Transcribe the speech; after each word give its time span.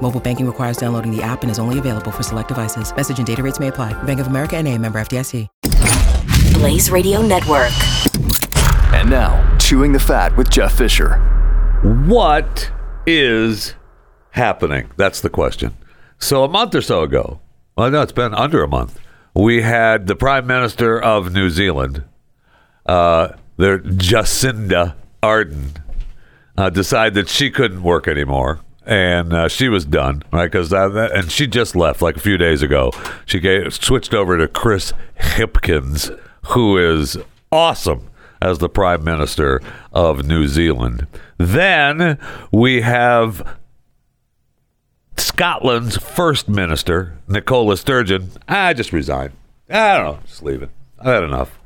Mobile 0.00 0.20
banking 0.20 0.46
requires 0.46 0.78
downloading 0.78 1.14
the 1.14 1.22
app 1.22 1.42
and 1.42 1.50
is 1.50 1.58
only 1.58 1.78
available 1.78 2.10
for 2.10 2.22
select 2.22 2.48
devices. 2.48 2.94
Message 2.94 3.18
and 3.18 3.26
data 3.26 3.42
rates 3.42 3.60
may 3.60 3.68
apply. 3.68 3.92
Bank 4.04 4.20
of 4.20 4.28
America 4.28 4.56
and 4.56 4.66
a 4.66 4.78
member 4.78 4.98
FDIC. 4.98 5.46
Blaze 6.54 6.90
Radio 6.90 7.22
Network. 7.22 7.70
And 8.92 9.10
now, 9.10 9.56
Chewing 9.58 9.92
the 9.92 10.00
Fat 10.00 10.36
with 10.36 10.50
Jeff 10.50 10.76
Fisher. 10.76 11.18
What 11.82 12.70
is 13.06 13.74
happening? 14.30 14.90
That's 14.96 15.20
the 15.20 15.30
question. 15.30 15.76
So, 16.18 16.42
a 16.42 16.48
month 16.48 16.74
or 16.74 16.82
so 16.82 17.02
ago, 17.02 17.40
well, 17.76 17.90
no, 17.90 18.02
it's 18.02 18.10
been 18.10 18.34
under 18.34 18.64
a 18.64 18.68
month, 18.68 18.98
we 19.34 19.62
had 19.62 20.08
the 20.08 20.16
Prime 20.16 20.48
Minister 20.48 21.00
of 21.00 21.32
New 21.32 21.48
Zealand, 21.48 22.02
uh, 22.86 23.28
their 23.56 23.78
Jacinda 23.78 24.94
Ardern, 25.22 25.76
uh, 26.56 26.70
decide 26.70 27.14
that 27.14 27.28
she 27.28 27.50
couldn't 27.50 27.84
work 27.84 28.08
anymore. 28.08 28.58
And 28.88 29.34
uh, 29.34 29.48
she 29.48 29.68
was 29.68 29.84
done, 29.84 30.22
right? 30.32 30.50
Because 30.50 30.72
and 30.72 31.30
she 31.30 31.46
just 31.46 31.76
left 31.76 32.00
like 32.00 32.16
a 32.16 32.20
few 32.20 32.38
days 32.38 32.62
ago. 32.62 32.90
She 33.26 33.38
gave, 33.38 33.74
switched 33.74 34.14
over 34.14 34.38
to 34.38 34.48
Chris 34.48 34.94
Hipkins, 35.20 36.18
who 36.46 36.78
is 36.78 37.18
awesome 37.52 38.08
as 38.40 38.58
the 38.58 38.68
Prime 38.70 39.04
Minister 39.04 39.60
of 39.92 40.26
New 40.26 40.48
Zealand. 40.48 41.06
Then 41.36 42.18
we 42.50 42.80
have 42.80 43.58
Scotland's 45.18 45.98
first 45.98 46.48
minister, 46.48 47.18
Nicola 47.28 47.76
Sturgeon. 47.76 48.30
I 48.48 48.72
just 48.72 48.94
resigned. 48.94 49.32
I 49.68 49.98
don't 49.98 50.04
know. 50.06 50.18
Just 50.26 50.42
leave 50.42 50.62
it. 50.62 50.70
I 50.98 51.10
had 51.10 51.24
enough. 51.24 51.58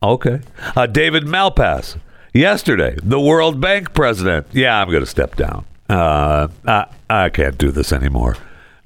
Okay. 0.00 0.42
Uh, 0.76 0.86
David 0.86 1.24
Malpass. 1.24 1.98
Yesterday, 2.32 2.96
the 3.02 3.18
World 3.18 3.60
Bank 3.60 3.94
president. 3.94 4.46
Yeah, 4.52 4.80
I'm 4.80 4.88
going 4.90 5.02
to 5.02 5.06
step 5.10 5.34
down. 5.34 5.64
Uh, 5.88 6.48
I, 6.66 6.86
I 7.08 7.28
can't 7.28 7.56
do 7.58 7.70
this 7.70 7.92
anymore. 7.92 8.36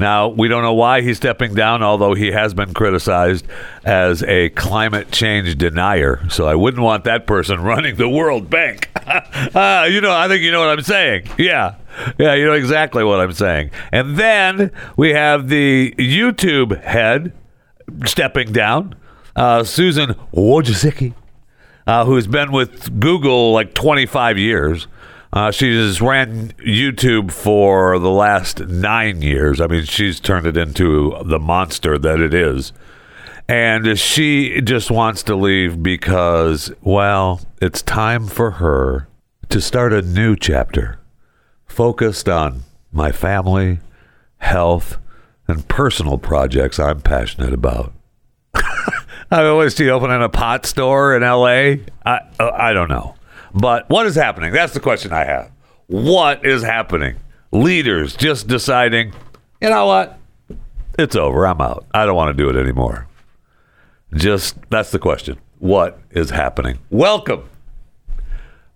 Now, 0.00 0.28
we 0.28 0.48
don't 0.48 0.62
know 0.62 0.72
why 0.72 1.02
he's 1.02 1.18
stepping 1.18 1.52
down, 1.52 1.82
although 1.82 2.14
he 2.14 2.32
has 2.32 2.54
been 2.54 2.72
criticized 2.72 3.46
as 3.84 4.22
a 4.22 4.48
climate 4.50 5.10
change 5.12 5.58
denier. 5.58 6.26
So 6.30 6.46
I 6.46 6.54
wouldn't 6.54 6.82
want 6.82 7.04
that 7.04 7.26
person 7.26 7.60
running 7.62 7.96
the 7.96 8.08
World 8.08 8.48
Bank. 8.48 8.88
uh, 9.06 9.86
you 9.90 10.00
know, 10.00 10.12
I 10.12 10.26
think 10.26 10.42
you 10.42 10.52
know 10.52 10.60
what 10.60 10.70
I'm 10.70 10.82
saying. 10.82 11.28
Yeah. 11.36 11.74
Yeah, 12.18 12.32
you 12.32 12.46
know 12.46 12.54
exactly 12.54 13.04
what 13.04 13.20
I'm 13.20 13.34
saying. 13.34 13.72
And 13.92 14.16
then 14.16 14.70
we 14.96 15.10
have 15.10 15.50
the 15.50 15.94
YouTube 15.98 16.82
head 16.82 17.34
stepping 18.06 18.52
down, 18.52 18.94
uh, 19.36 19.64
Susan 19.64 20.14
Wojcicki, 20.32 21.12
uh, 21.86 22.06
who's 22.06 22.26
been 22.26 22.52
with 22.52 23.00
Google 23.00 23.52
like 23.52 23.74
25 23.74 24.38
years. 24.38 24.86
Uh, 25.32 25.50
she's 25.50 26.00
ran 26.00 26.48
YouTube 26.58 27.30
for 27.30 27.98
the 27.98 28.10
last 28.10 28.60
nine 28.60 29.22
years. 29.22 29.60
I 29.60 29.68
mean, 29.68 29.84
she's 29.84 30.18
turned 30.18 30.46
it 30.46 30.56
into 30.56 31.16
the 31.24 31.38
monster 31.38 31.98
that 31.98 32.20
it 32.20 32.34
is. 32.34 32.72
And 33.48 33.98
she 33.98 34.60
just 34.60 34.90
wants 34.90 35.22
to 35.24 35.36
leave 35.36 35.82
because, 35.82 36.72
well, 36.82 37.40
it's 37.60 37.82
time 37.82 38.26
for 38.26 38.52
her 38.52 39.08
to 39.48 39.60
start 39.60 39.92
a 39.92 40.02
new 40.02 40.36
chapter 40.36 41.00
focused 41.66 42.28
on 42.28 42.62
my 42.92 43.12
family, 43.12 43.78
health, 44.38 44.98
and 45.48 45.66
personal 45.68 46.18
projects 46.18 46.78
I'm 46.78 47.00
passionate 47.00 47.52
about. 47.52 47.92
I 48.54 49.44
always 49.44 49.76
see 49.76 49.90
opening 49.90 50.22
a 50.22 50.28
pot 50.28 50.66
store 50.66 51.14
in 51.16 51.22
LA. 51.22 51.84
I 52.04 52.20
I 52.38 52.72
don't 52.72 52.88
know. 52.88 53.14
But 53.54 53.88
what 53.90 54.06
is 54.06 54.14
happening? 54.14 54.52
That's 54.52 54.74
the 54.74 54.80
question 54.80 55.12
I 55.12 55.24
have. 55.24 55.50
What 55.86 56.46
is 56.46 56.62
happening? 56.62 57.16
Leaders 57.52 58.14
just 58.14 58.46
deciding, 58.46 59.12
you 59.60 59.70
know 59.70 59.86
what? 59.86 60.18
It's 60.98 61.16
over. 61.16 61.46
I'm 61.46 61.60
out. 61.60 61.86
I 61.92 62.06
don't 62.06 62.14
want 62.14 62.36
to 62.36 62.42
do 62.42 62.48
it 62.48 62.60
anymore. 62.60 63.06
Just 64.14 64.56
that's 64.70 64.90
the 64.90 64.98
question. 64.98 65.38
What 65.58 66.00
is 66.10 66.30
happening? 66.30 66.78
Welcome. 66.90 67.48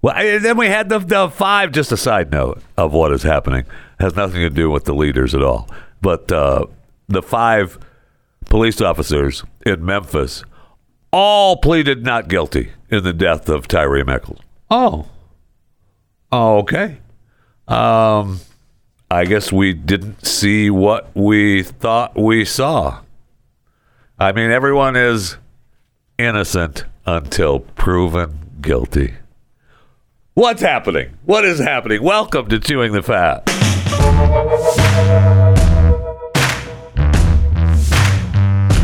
Well, 0.02 0.14
and 0.14 0.44
then 0.44 0.56
we 0.56 0.66
had 0.66 0.88
the, 0.88 0.98
the 0.98 1.30
five, 1.30 1.72
just 1.72 1.90
a 1.90 1.96
side 1.96 2.30
note 2.30 2.60
of 2.76 2.92
what 2.92 3.12
is 3.12 3.22
happening. 3.22 3.60
It 3.60 4.02
has 4.02 4.16
nothing 4.16 4.40
to 4.40 4.50
do 4.50 4.70
with 4.70 4.84
the 4.84 4.94
leaders 4.94 5.34
at 5.34 5.42
all. 5.42 5.68
But 6.02 6.30
uh, 6.30 6.66
the 7.08 7.22
five 7.22 7.78
police 8.46 8.80
officers 8.80 9.44
in 9.64 9.84
Memphis 9.84 10.44
all 11.12 11.56
pleaded 11.56 12.04
not 12.04 12.28
guilty 12.28 12.72
in 12.90 13.04
the 13.04 13.12
death 13.12 13.48
of 13.48 13.66
Tyre 13.66 14.04
Nichols. 14.04 14.40
Oh. 14.70 15.06
oh. 16.32 16.58
Okay. 16.58 16.98
Um, 17.68 18.40
I 19.10 19.24
guess 19.26 19.52
we 19.52 19.74
didn't 19.74 20.24
see 20.26 20.70
what 20.70 21.10
we 21.14 21.62
thought 21.62 22.16
we 22.16 22.44
saw. 22.44 23.00
I 24.18 24.32
mean, 24.32 24.50
everyone 24.50 24.96
is 24.96 25.36
innocent 26.18 26.84
until 27.04 27.60
proven 27.60 28.38
guilty. 28.60 29.14
What's 30.34 30.62
happening? 30.62 31.16
What 31.24 31.44
is 31.44 31.58
happening? 31.58 32.02
Welcome 32.02 32.48
to 32.48 32.58
Chewing 32.58 32.92
the 32.92 33.02
Fat. 33.02 33.48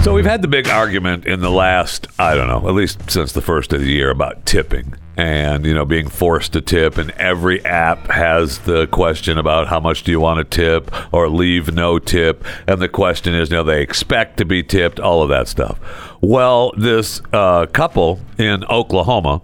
So 0.04 0.14
we've 0.14 0.24
had 0.24 0.42
the 0.42 0.48
big 0.48 0.68
argument 0.68 1.26
in 1.26 1.40
the 1.40 1.50
last, 1.50 2.06
I 2.18 2.34
don't 2.34 2.48
know, 2.48 2.68
at 2.68 2.74
least 2.74 3.10
since 3.10 3.32
the 3.32 3.42
first 3.42 3.72
of 3.72 3.80
the 3.80 3.90
year 3.90 4.10
about 4.10 4.46
tipping 4.46 4.94
and, 5.20 5.66
you 5.66 5.74
know, 5.74 5.84
being 5.84 6.08
forced 6.08 6.54
to 6.54 6.62
tip 6.62 6.96
and 6.96 7.10
every 7.10 7.62
app 7.66 8.06
has 8.06 8.60
the 8.60 8.86
question 8.86 9.36
about 9.36 9.68
how 9.68 9.78
much 9.78 10.02
do 10.02 10.10
you 10.10 10.18
want 10.18 10.38
to 10.38 10.44
tip 10.44 10.90
or 11.12 11.28
leave 11.28 11.74
no 11.74 11.98
tip 11.98 12.42
and 12.66 12.80
the 12.80 12.88
question 12.88 13.34
is, 13.34 13.50
you 13.50 13.56
know, 13.58 13.62
they 13.62 13.82
expect 13.82 14.38
to 14.38 14.46
be 14.46 14.62
tipped, 14.62 14.98
all 14.98 15.22
of 15.22 15.28
that 15.28 15.46
stuff. 15.46 15.78
Well, 16.22 16.72
this 16.74 17.20
uh, 17.34 17.66
couple 17.66 18.18
in 18.38 18.64
Oklahoma 18.64 19.42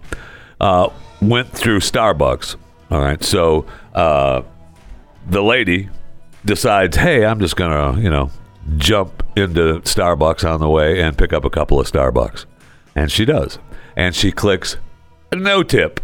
uh, 0.59 0.89
went 1.21 1.51
through 1.51 1.81
Starbucks. 1.81 2.55
All 2.89 2.99
right. 2.99 3.23
So 3.23 3.67
uh, 3.93 4.41
the 5.29 5.43
lady 5.43 5.89
decides, 6.43 6.97
hey, 6.97 7.23
I'm 7.23 7.39
just 7.39 7.55
to, 7.55 8.01
you 8.01 8.09
know, 8.09 8.31
jump 8.77 9.21
into 9.37 9.81
Starbucks 9.81 10.49
on 10.49 10.59
the 10.59 10.69
way 10.69 11.03
and 11.03 11.15
pick 11.15 11.33
up 11.33 11.45
a 11.45 11.51
couple 11.51 11.79
of 11.79 11.85
Starbucks. 11.85 12.45
And 12.95 13.11
she 13.11 13.25
does. 13.25 13.59
And 13.95 14.15
she 14.15 14.31
clicks 14.31 14.77
no 15.33 15.63
tip 15.63 15.99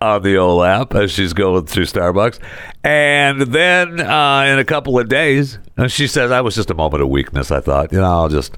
on 0.00 0.22
the 0.22 0.36
old 0.36 0.64
app 0.64 0.94
as 0.94 1.10
she's 1.10 1.32
going 1.32 1.66
through 1.66 1.84
Starbucks. 1.84 2.38
And 2.82 3.40
then 3.40 4.00
uh, 4.00 4.44
in 4.48 4.58
a 4.58 4.64
couple 4.64 4.98
of 4.98 5.08
days, 5.08 5.58
and 5.76 5.90
she 5.90 6.06
says, 6.06 6.30
I 6.30 6.40
was 6.40 6.54
just 6.54 6.70
a 6.70 6.74
moment 6.74 7.02
of 7.02 7.08
weakness. 7.08 7.50
I 7.50 7.60
thought, 7.60 7.92
you 7.92 7.98
know, 7.98 8.10
I'll 8.10 8.28
just, 8.28 8.56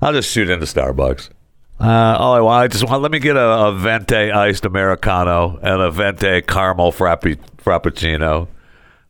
I'll 0.00 0.12
just 0.12 0.30
shoot 0.30 0.48
into 0.48 0.66
Starbucks. 0.66 1.30
Uh, 1.78 2.16
all 2.18 2.34
I 2.34 2.40
want, 2.40 2.62
I 2.62 2.68
just 2.68 2.84
want, 2.88 3.02
let 3.02 3.10
me 3.10 3.18
get 3.18 3.36
a, 3.36 3.66
a 3.66 3.74
venti 3.74 4.30
iced 4.30 4.64
Americano 4.64 5.58
and 5.62 5.80
a 5.80 5.90
venti 5.90 6.42
caramel 6.42 6.92
frappuccino. 6.92 8.48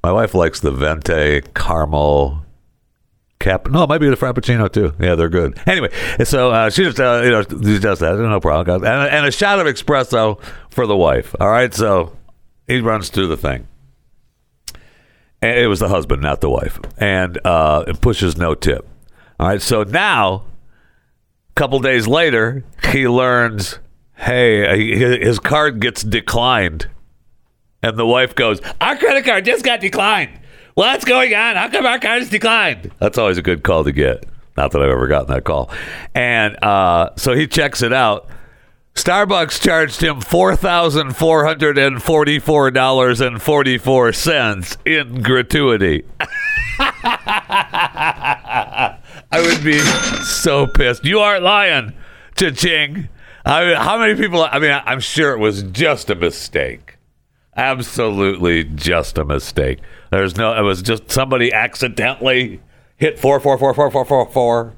My 0.02 0.12
wife 0.12 0.34
likes 0.34 0.60
the 0.60 0.70
venti 0.70 1.42
caramel 1.54 2.44
cap. 3.40 3.68
No, 3.68 3.82
it 3.82 3.88
might 3.88 3.98
be 3.98 4.08
the 4.08 4.16
Frappuccino 4.16 4.70
too. 4.70 4.94
Yeah, 5.00 5.16
they're 5.16 5.28
good. 5.28 5.58
Anyway, 5.66 5.90
so 6.24 6.50
uh, 6.50 6.70
she 6.70 6.84
just 6.84 7.00
uh, 7.00 7.22
you 7.24 7.30
know 7.30 7.42
she 7.42 7.78
does 7.80 7.98
that. 7.98 8.16
No 8.16 8.38
problem. 8.38 8.84
And, 8.84 9.10
and 9.10 9.26
a 9.26 9.32
shot 9.32 9.58
of 9.58 9.66
espresso 9.66 10.40
for 10.70 10.86
the 10.86 10.96
wife. 10.96 11.34
All 11.40 11.50
right, 11.50 11.72
so 11.74 12.16
he 12.68 12.80
runs 12.80 13.08
through 13.08 13.26
the 13.26 13.36
thing. 13.36 13.66
And 15.42 15.58
it 15.58 15.68
was 15.68 15.80
the 15.80 15.88
husband, 15.88 16.20
not 16.20 16.42
the 16.42 16.50
wife, 16.50 16.78
and 16.98 17.38
uh, 17.46 17.84
it 17.88 18.00
pushes 18.02 18.36
no 18.36 18.54
tip. 18.54 18.86
All 19.38 19.48
right, 19.48 19.62
so 19.62 19.84
now, 19.84 20.44
a 21.48 21.54
couple 21.54 21.80
days 21.80 22.06
later, 22.06 22.62
he 22.92 23.08
learns, 23.08 23.78
hey, 24.16 25.18
his 25.18 25.38
card 25.38 25.80
gets 25.80 26.02
declined, 26.02 26.90
and 27.82 27.96
the 27.96 28.06
wife 28.06 28.34
goes, 28.34 28.60
"Our 28.82 28.98
credit 28.98 29.24
card 29.24 29.46
just 29.46 29.64
got 29.64 29.80
declined." 29.80 30.39
What's 30.80 31.04
going 31.04 31.34
on? 31.34 31.56
How 31.56 31.68
come 31.68 31.84
our 31.84 31.98
card 31.98 32.22
is 32.22 32.30
declined? 32.30 32.90
That's 33.00 33.18
always 33.18 33.36
a 33.36 33.42
good 33.42 33.62
call 33.62 33.84
to 33.84 33.92
get. 33.92 34.24
Not 34.56 34.70
that 34.70 34.80
I've 34.80 34.88
ever 34.88 35.08
gotten 35.08 35.28
that 35.28 35.44
call. 35.44 35.70
And 36.14 36.56
uh, 36.64 37.10
so 37.16 37.34
he 37.34 37.46
checks 37.46 37.82
it 37.82 37.92
out. 37.92 38.30
Starbucks 38.94 39.60
charged 39.60 40.02
him 40.02 40.22
four 40.22 40.56
thousand 40.56 41.18
four 41.18 41.44
hundred 41.44 41.76
and 41.76 42.02
forty-four 42.02 42.70
dollars 42.70 43.20
and 43.20 43.42
forty-four 43.42 44.14
cents 44.14 44.78
in 44.86 45.20
gratuity. 45.20 46.04
I 46.78 48.96
would 49.34 49.62
be 49.62 49.80
so 50.24 50.66
pissed. 50.66 51.04
You 51.04 51.18
aren't 51.18 51.42
lying. 51.42 51.92
Cha-ching. 52.36 53.10
I 53.44 53.66
mean, 53.66 53.76
how 53.76 53.98
many 53.98 54.14
people? 54.14 54.48
I 54.50 54.58
mean, 54.58 54.80
I'm 54.86 55.00
sure 55.00 55.32
it 55.32 55.40
was 55.40 55.62
just 55.62 56.08
a 56.08 56.14
mistake. 56.14 56.96
Absolutely 57.54 58.64
just 58.64 59.18
a 59.18 59.26
mistake. 59.26 59.80
There's 60.10 60.36
no. 60.36 60.52
It 60.58 60.62
was 60.62 60.82
just 60.82 61.10
somebody 61.10 61.52
accidentally 61.52 62.60
hit 62.96 63.18
four 63.18 63.40
four 63.40 63.58
four 63.58 63.74
four 63.74 63.90
four 63.90 64.04
four 64.04 64.30
four. 64.30 64.74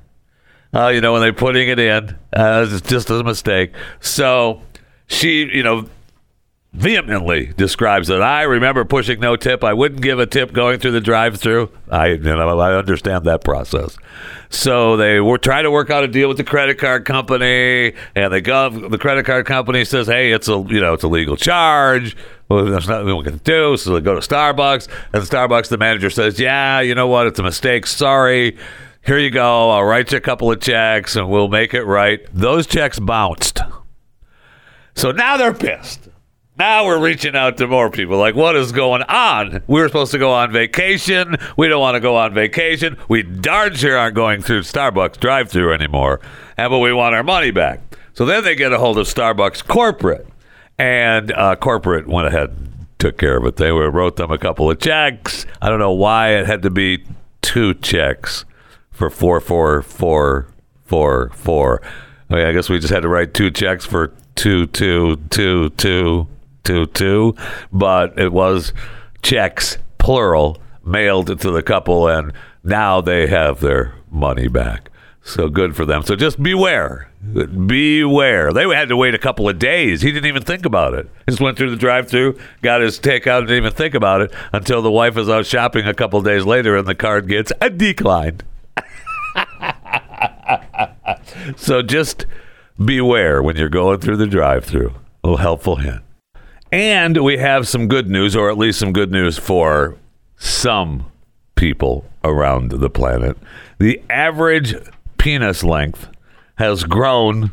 Uh, 0.75 0.89
you 0.89 1.01
know, 1.01 1.13
when 1.13 1.21
they're 1.21 1.33
putting 1.33 1.69
it 1.69 1.79
in, 1.79 2.17
uh, 2.33 2.67
it's 2.69 2.81
just 2.89 3.11
a 3.11 3.23
mistake. 3.23 3.75
So 4.01 4.63
she, 5.07 5.41
you 5.53 5.63
know, 5.63 5.87
vehemently 6.73 7.53
describes 7.57 8.09
it. 8.09 8.21
I 8.21 8.43
remember 8.43 8.85
pushing 8.85 9.21
no 9.21 9.37
tip. 9.37 9.63
I 9.63 9.75
wouldn't 9.75 10.01
give 10.01 10.19
a 10.19 10.27
tip 10.27 10.53
going 10.53 10.79
through 10.79 10.93
the 10.93 11.01
drive-through. 11.01 11.71
I, 11.91 12.09
you 12.09 12.19
know, 12.19 12.59
I 12.59 12.75
understand 12.75 13.27
that 13.27 13.45
process. 13.45 13.97
So 14.49 14.97
they 14.97 15.21
were 15.21 15.39
trying 15.39 15.65
to 15.65 15.71
work 15.71 15.91
out 15.91 16.05
a 16.05 16.09
deal 16.09 16.29
with 16.29 16.39
the 16.39 16.45
credit 16.45 16.79
card 16.79 17.05
company, 17.05 17.93
and 18.15 18.33
they 18.33 18.41
go. 18.41 18.71
The 18.71 18.99
credit 18.99 19.25
card 19.27 19.47
company 19.47 19.85
says, 19.85 20.07
"Hey, 20.07 20.33
it's 20.33 20.49
a 20.49 20.65
you 20.69 20.81
know 20.81 20.93
it's 20.93 21.05
a 21.05 21.09
legal 21.09 21.37
charge. 21.37 22.17
Well, 22.55 22.65
there's 22.67 22.89
nothing 22.89 23.17
we 23.17 23.25
can 23.25 23.39
do." 23.39 23.77
So 23.77 23.95
they 23.95 24.01
go 24.01 24.15
to 24.15 24.21
Starbucks, 24.21 24.89
and 25.13 25.23
Starbucks, 25.23 25.69
the 25.69 25.79
manager 25.79 26.11
says, 26.11 26.39
"Yeah, 26.39 26.81
you 26.81 26.95
know 26.95 27.07
what? 27.07 27.27
It's 27.27 27.39
a 27.39 27.43
mistake. 27.43 27.87
Sorry." 27.87 28.57
Here 29.05 29.19
you 29.19 29.31
go. 29.31 29.71
I'll 29.71 29.83
write 29.83 30.13
you 30.13 30.19
a 30.19 30.21
couple 30.21 30.53
of 30.53 30.61
checks 30.61 31.17
and 31.17 31.29
we'll 31.29 31.49
make 31.49 31.75
it 31.75 31.83
right. 31.83 32.21
Those 32.33 32.69
checks 32.69 33.01
bounced. 33.01 33.59
So 34.95 35.11
now 35.11 35.37
they're 35.37 35.53
pissed. 35.53 36.09
Now 36.57 36.87
we're 36.87 37.01
reaching 37.01 37.35
out 37.35 37.57
to 37.57 37.67
more 37.67 37.91
people. 37.91 38.19
Like, 38.19 38.37
what 38.37 38.55
is 38.55 38.71
going 38.71 39.03
on? 39.03 39.63
We 39.67 39.81
were 39.81 39.89
supposed 39.89 40.13
to 40.13 40.19
go 40.19 40.31
on 40.31 40.53
vacation. 40.53 41.37
We 41.57 41.67
don't 41.67 41.81
want 41.81 41.97
to 41.97 42.01
go 42.01 42.15
on 42.15 42.33
vacation. 42.33 42.97
We 43.09 43.25
darn 43.25 43.75
sure 43.75 43.99
aren't 43.99 44.15
going 44.15 44.43
through 44.43 44.61
Starbucks 44.61 45.19
drive 45.19 45.51
through 45.51 45.73
anymore. 45.73 46.21
And 46.57 46.71
but 46.71 46.79
we 46.79 46.93
want 46.93 47.17
our 47.17 47.25
money 47.25 47.51
back. 47.51 47.81
So 48.13 48.25
then 48.25 48.45
they 48.45 48.55
get 48.55 48.73
a 48.73 48.79
hold 48.79 48.99
of 48.99 49.09
Starbucks 49.09 49.67
corporate. 49.67 50.29
And 50.83 51.31
uh, 51.31 51.55
corporate 51.55 52.09
went 52.09 52.27
ahead 52.27 52.49
and 52.49 52.87
took 52.99 53.17
care 53.17 53.37
of 53.37 53.45
it. 53.45 53.55
They 53.55 53.71
were, 53.71 53.89
wrote 53.89 54.17
them 54.17 54.33
a 54.33 54.39
couple 54.39 54.69
of 54.69 54.81
checks. 54.81 55.47
I 55.61 55.69
don't 55.69 55.79
know 55.79 55.93
why 55.93 56.31
it 56.31 56.47
had 56.47 56.63
to 56.63 56.71
be 56.71 57.05
two 57.41 57.75
checks 57.75 58.45
for 58.91 59.09
four 59.09 59.41
four 59.41 59.83
four 59.83 60.49
four 60.85 61.31
four. 61.37 61.81
I, 62.29 62.35
mean, 62.35 62.47
I 62.47 62.53
guess 62.53 62.69
we 62.69 62.81
just 62.81 62.93
had 62.93 63.03
to 63.03 63.09
write 63.09 63.33
two 63.33 63.49
checks 63.53 63.87
for 63.87 64.13
two 64.35 64.67
two 64.67 65.19
two 65.31 65.71
two 65.71 66.27
two 66.65 66.87
two, 66.87 67.37
but 67.73 68.19
it 68.19 68.33
was 68.33 68.73
checks 69.23 69.79
plural 69.99 70.61
mailed 70.85 71.29
to 71.29 71.51
the 71.53 71.63
couple, 71.63 72.09
and 72.09 72.33
now 72.65 73.01
they 73.01 73.29
have 73.29 73.61
their 73.61 73.95
money 74.11 74.49
back. 74.49 74.91
So 75.25 75.49
good 75.49 75.77
for 75.77 75.87
them. 75.87 76.03
So 76.03 76.17
just 76.17 76.43
beware. 76.43 77.09
Beware. 77.23 78.53
They 78.53 78.63
had 78.75 78.89
to 78.89 78.97
wait 78.97 79.15
a 79.15 79.19
couple 79.19 79.49
of 79.49 79.59
days. 79.59 80.03
He 80.03 80.11
didn't 80.11 80.27
even 80.27 80.43
think 80.43 80.67
about 80.67 80.95
it. 80.95 81.09
Just 81.29 81.41
went 81.41 81.57
through 81.57 81.71
the 81.71 81.77
drive 81.77 82.09
through, 82.09 82.39
got 82.61 82.81
his 82.81 82.99
takeout, 82.99 83.43
didn't 83.43 83.59
even 83.59 83.73
think 83.73 83.95
about 83.95 84.21
it 84.21 84.33
until 84.53 84.83
the 84.83 84.91
wife 84.91 85.15
was 85.15 85.29
out 85.29 85.47
shopping 85.47 85.87
a 85.87 85.95
couple 85.95 86.21
days 86.23 86.45
later 86.45 86.77
and 86.77 86.89
the 86.89 86.95
card 86.95 87.29
gets 87.29 87.53
a 87.61 87.71
decline. 87.71 88.41
so 91.57 91.83
just 91.83 92.27
beware 92.85 93.43
when 93.43 93.57
you're 93.57 93.69
going 93.69 94.01
through 94.01 94.17
the 94.17 94.27
drive 94.27 94.65
through. 94.65 94.89
A 94.89 94.95
oh, 95.25 95.31
little 95.31 95.37
helpful 95.37 95.77
hint. 95.77 96.03
And 96.73 97.23
we 97.23 97.39
have 97.39 97.69
some 97.69 97.87
good 97.87 98.09
news, 98.09 98.35
or 98.35 98.51
at 98.51 98.59
least 98.59 98.81
some 98.81 98.93
good 98.93 99.13
news 99.13 99.39
for 99.39 99.97
some 100.37 101.13
people 101.55 102.07
around 102.25 102.71
the 102.71 102.91
planet. 102.91 103.37
The 103.79 104.03
average 104.11 104.75
penis 105.23 105.63
length 105.63 106.09
has 106.57 106.83
grown 106.83 107.53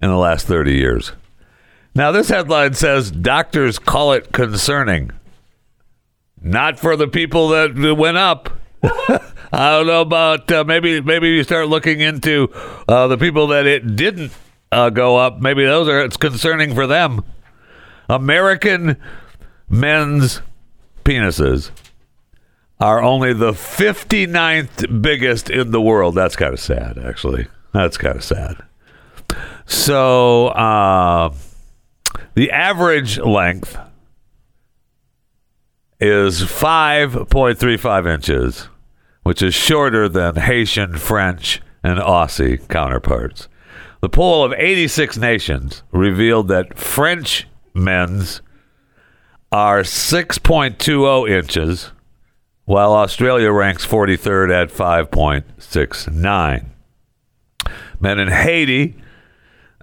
in 0.00 0.08
the 0.08 0.16
last 0.16 0.46
30 0.46 0.72
years. 0.72 1.12
Now, 1.94 2.10
this 2.10 2.30
headline 2.30 2.72
says 2.72 3.10
doctors 3.10 3.78
call 3.78 4.12
it 4.12 4.32
concerning. 4.32 5.12
Not 6.40 6.80
for 6.80 6.96
the 6.96 7.06
people 7.06 7.48
that 7.48 7.76
went 7.98 8.16
up. 8.16 8.48
I 8.82 9.20
don't 9.52 9.86
know 9.86 10.00
about 10.00 10.50
uh, 10.50 10.64
maybe 10.64 11.02
maybe 11.02 11.28
you 11.28 11.44
start 11.44 11.68
looking 11.68 12.00
into 12.00 12.48
uh, 12.88 13.08
the 13.08 13.18
people 13.18 13.48
that 13.48 13.66
it 13.66 13.94
didn't 13.94 14.32
uh, 14.72 14.88
go 14.88 15.18
up. 15.18 15.38
Maybe 15.38 15.66
those 15.66 15.88
are 15.88 16.00
it's 16.00 16.16
concerning 16.16 16.74
for 16.74 16.86
them. 16.86 17.26
American 18.08 18.96
men's 19.68 20.40
penises 21.04 21.72
are 22.82 23.00
only 23.00 23.32
the 23.32 23.52
59th 23.52 25.00
biggest 25.00 25.48
in 25.48 25.70
the 25.70 25.80
world. 25.80 26.16
That's 26.16 26.34
kind 26.34 26.52
of 26.52 26.58
sad, 26.58 26.98
actually. 26.98 27.46
That's 27.72 27.96
kind 27.96 28.16
of 28.16 28.24
sad. 28.24 28.56
So, 29.66 30.48
uh, 30.48 31.32
the 32.34 32.50
average 32.50 33.20
length 33.20 33.78
is 36.00 36.40
5.35 36.42 38.12
inches, 38.12 38.68
which 39.22 39.42
is 39.42 39.54
shorter 39.54 40.08
than 40.08 40.34
Haitian, 40.34 40.96
French, 40.98 41.62
and 41.84 42.00
Aussie 42.00 42.66
counterparts. 42.66 43.48
The 44.00 44.08
poll 44.08 44.42
of 44.42 44.52
86 44.54 45.16
nations 45.18 45.84
revealed 45.92 46.48
that 46.48 46.76
French 46.76 47.46
men's 47.74 48.42
are 49.52 49.82
6.20 49.82 51.30
inches, 51.30 51.92
while 52.64 52.92
Australia 52.92 53.52
ranks 53.52 53.86
43rd 53.86 54.62
at 54.62 54.70
5.69. 54.70 56.66
Men 58.00 58.18
in 58.18 58.28
Haiti 58.28 58.96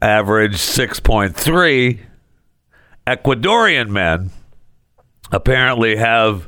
average 0.02 0.56
6.3. 0.56 2.00
Ecuadorian 3.08 3.88
men 3.90 4.32
apparently 5.32 5.96
have 5.96 6.48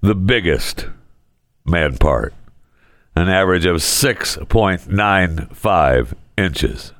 the 0.00 0.14
biggest 0.14 0.86
man 1.64 1.96
part, 1.98 2.32
an 3.14 3.28
average 3.28 3.66
of 3.66 3.76
6.95 3.76 6.14
inches. 6.36 6.92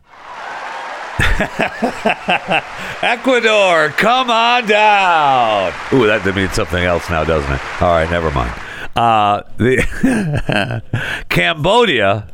Ecuador, 3.03 3.89
come 3.91 4.31
on 4.31 4.67
down. 4.67 5.73
Ooh, 5.93 6.07
that 6.07 6.25
means 6.35 6.53
something 6.53 6.85
else 6.85 7.11
now, 7.11 7.25
doesn't 7.25 7.53
it? 7.53 7.61
All 7.83 7.91
right, 7.91 8.11
never 8.11 8.31
mind. 8.31 8.55
Uh, 8.99 9.43
the 9.59 10.83
Cambodia 11.29 12.27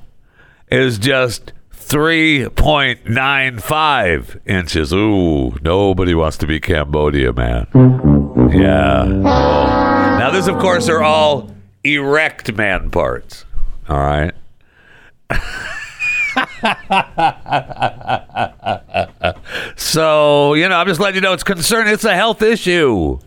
is 0.70 0.98
just 0.98 1.52
3.95 1.74 4.40
inches. 4.46 4.94
Ooh, 4.94 5.58
nobody 5.60 6.14
wants 6.14 6.38
to 6.38 6.46
be 6.46 6.60
Cambodia, 6.60 7.34
man. 7.34 7.66
Yeah. 8.50 9.04
Now, 9.04 10.30
this, 10.30 10.46
of 10.46 10.58
course, 10.58 10.88
are 10.88 11.02
all 11.02 11.50
erect 11.84 12.50
man 12.54 12.90
parts. 12.90 13.44
All 13.86 13.98
right. 13.98 14.32
so, 19.76 20.54
you 20.54 20.66
know, 20.70 20.78
I'm 20.78 20.86
just 20.86 20.98
letting 20.98 21.16
you 21.16 21.20
know 21.20 21.34
it's 21.34 21.44
concerned. 21.44 21.90
It's 21.90 22.04
a 22.04 22.14
health 22.14 22.40
issue. 22.40 23.18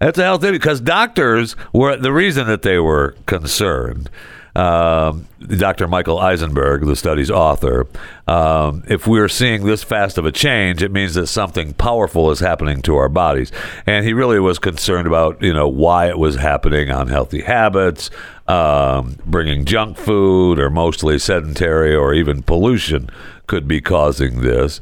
It's 0.00 0.18
a 0.18 0.22
health 0.22 0.44
issue 0.44 0.52
because 0.52 0.80
doctors 0.80 1.56
were 1.72 1.96
the 1.96 2.12
reason 2.12 2.46
that 2.46 2.62
they 2.62 2.78
were 2.78 3.16
concerned. 3.26 4.10
Um, 4.58 5.28
Dr. 5.40 5.86
Michael 5.86 6.18
Eisenberg, 6.18 6.84
the 6.84 6.96
study's 6.96 7.30
author, 7.30 7.86
um, 8.26 8.82
if 8.88 9.06
we're 9.06 9.28
seeing 9.28 9.64
this 9.64 9.84
fast 9.84 10.18
of 10.18 10.26
a 10.26 10.32
change, 10.32 10.82
it 10.82 10.90
means 10.90 11.14
that 11.14 11.28
something 11.28 11.74
powerful 11.74 12.32
is 12.32 12.40
happening 12.40 12.82
to 12.82 12.96
our 12.96 13.08
bodies. 13.08 13.52
And 13.86 14.04
he 14.04 14.12
really 14.12 14.40
was 14.40 14.58
concerned 14.58 15.06
about, 15.06 15.40
you 15.40 15.52
know, 15.52 15.68
why 15.68 16.08
it 16.08 16.18
was 16.18 16.36
happening, 16.36 16.90
on 16.90 17.06
healthy 17.06 17.42
habits, 17.42 18.10
um, 18.48 19.16
bringing 19.24 19.64
junk 19.64 19.96
food, 19.96 20.58
or 20.58 20.70
mostly 20.70 21.20
sedentary, 21.20 21.94
or 21.94 22.12
even 22.12 22.42
pollution 22.42 23.10
could 23.46 23.68
be 23.68 23.80
causing 23.80 24.40
this. 24.40 24.80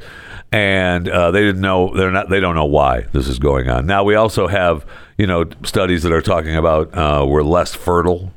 And 0.51 1.07
uh, 1.07 1.29
they 1.29 1.41
didn't 1.41 1.61
know 1.61 1.93
they're 1.93 2.09
not 2.09 2.29
they 2.29 2.39
don't 2.39 2.55
know 2.55 2.65
why 2.65 3.01
this 3.11 3.27
is 3.27 3.37
going 3.37 3.69
on. 3.69 3.85
Now 3.85 4.03
we 4.03 4.15
also 4.15 4.47
have 4.47 4.85
you 5.17 5.27
know 5.27 5.45
studies 5.63 6.03
that 6.03 6.11
are 6.11 6.21
talking 6.21 6.55
about 6.55 6.93
uh, 6.97 7.25
we're 7.27 7.43
less 7.43 7.73
fertile 7.73 8.31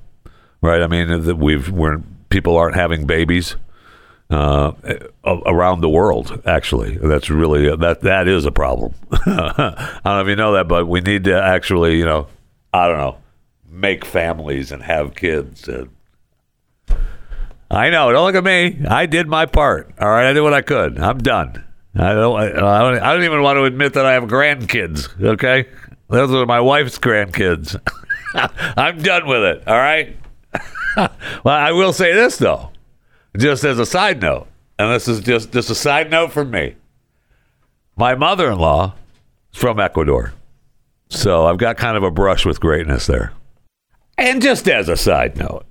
right? 0.62 0.82
I 0.82 0.86
mean, 0.86 1.24
that 1.24 1.36
we've 1.36 1.70
we're 1.70 1.98
people 2.28 2.56
aren't 2.56 2.76
having 2.76 3.06
babies 3.06 3.56
uh, 4.30 4.72
around 5.24 5.80
the 5.80 5.88
world. 5.88 6.42
Actually, 6.44 6.96
that's 6.96 7.30
really 7.30 7.74
that 7.76 8.02
that 8.02 8.28
is 8.28 8.44
a 8.44 8.52
problem. 8.52 8.94
I 9.12 10.00
don't 10.04 10.16
know 10.16 10.20
if 10.20 10.28
you 10.28 10.36
know 10.36 10.52
that, 10.52 10.68
but 10.68 10.86
we 10.86 11.00
need 11.00 11.24
to 11.24 11.40
actually, 11.40 11.98
you 11.98 12.04
know, 12.04 12.28
I 12.72 12.88
don't 12.88 12.98
know, 12.98 13.18
make 13.68 14.04
families 14.04 14.72
and 14.72 14.82
have 14.82 15.14
kids. 15.14 15.68
And 15.68 15.90
I 17.70 17.90
know. 17.90 18.12
Don't 18.12 18.24
look 18.24 18.34
at 18.34 18.44
me. 18.44 18.84
I 18.88 19.06
did 19.06 19.28
my 19.28 19.46
part. 19.46 19.92
All 19.98 20.08
right, 20.08 20.28
I 20.28 20.32
did 20.32 20.42
what 20.42 20.54
I 20.54 20.62
could. 20.62 20.98
I'm 20.98 21.18
done. 21.18 21.64
I 21.94 22.12
don't. 22.12 22.40
I 22.40 22.48
don't, 22.48 22.98
I 23.00 23.12
don't 23.12 23.24
even 23.24 23.42
want 23.42 23.56
to 23.56 23.64
admit 23.64 23.94
that 23.94 24.06
I 24.06 24.12
have 24.12 24.24
grandkids. 24.24 25.20
Okay, 25.20 25.66
those 26.10 26.30
are 26.32 26.46
my 26.46 26.60
wife's 26.60 26.98
grandkids. 26.98 27.80
I'm 28.34 28.98
done 29.02 29.26
with 29.26 29.42
it. 29.42 29.68
All 29.68 29.76
right. 29.76 30.16
well, 30.96 31.10
I 31.46 31.72
will 31.72 31.92
say 31.92 32.12
this 32.12 32.36
though, 32.36 32.70
just 33.36 33.64
as 33.64 33.78
a 33.78 33.86
side 33.86 34.20
note. 34.20 34.46
and 34.78 34.92
this 34.92 35.08
is 35.08 35.20
just 35.20 35.52
just 35.52 35.70
a 35.70 35.74
side 35.74 36.10
note 36.10 36.32
from 36.32 36.50
me. 36.50 36.74
My 37.96 38.14
mother-in-law 38.14 38.94
is 39.52 39.58
from 39.58 39.78
Ecuador, 39.78 40.32
so 41.08 41.46
I've 41.46 41.58
got 41.58 41.76
kind 41.76 41.96
of 41.96 42.02
a 42.02 42.10
brush 42.10 42.44
with 42.46 42.60
greatness 42.60 43.06
there. 43.06 43.32
And 44.18 44.42
just 44.42 44.68
as 44.68 44.88
a 44.88 44.96
side 44.96 45.36
note, 45.36 45.64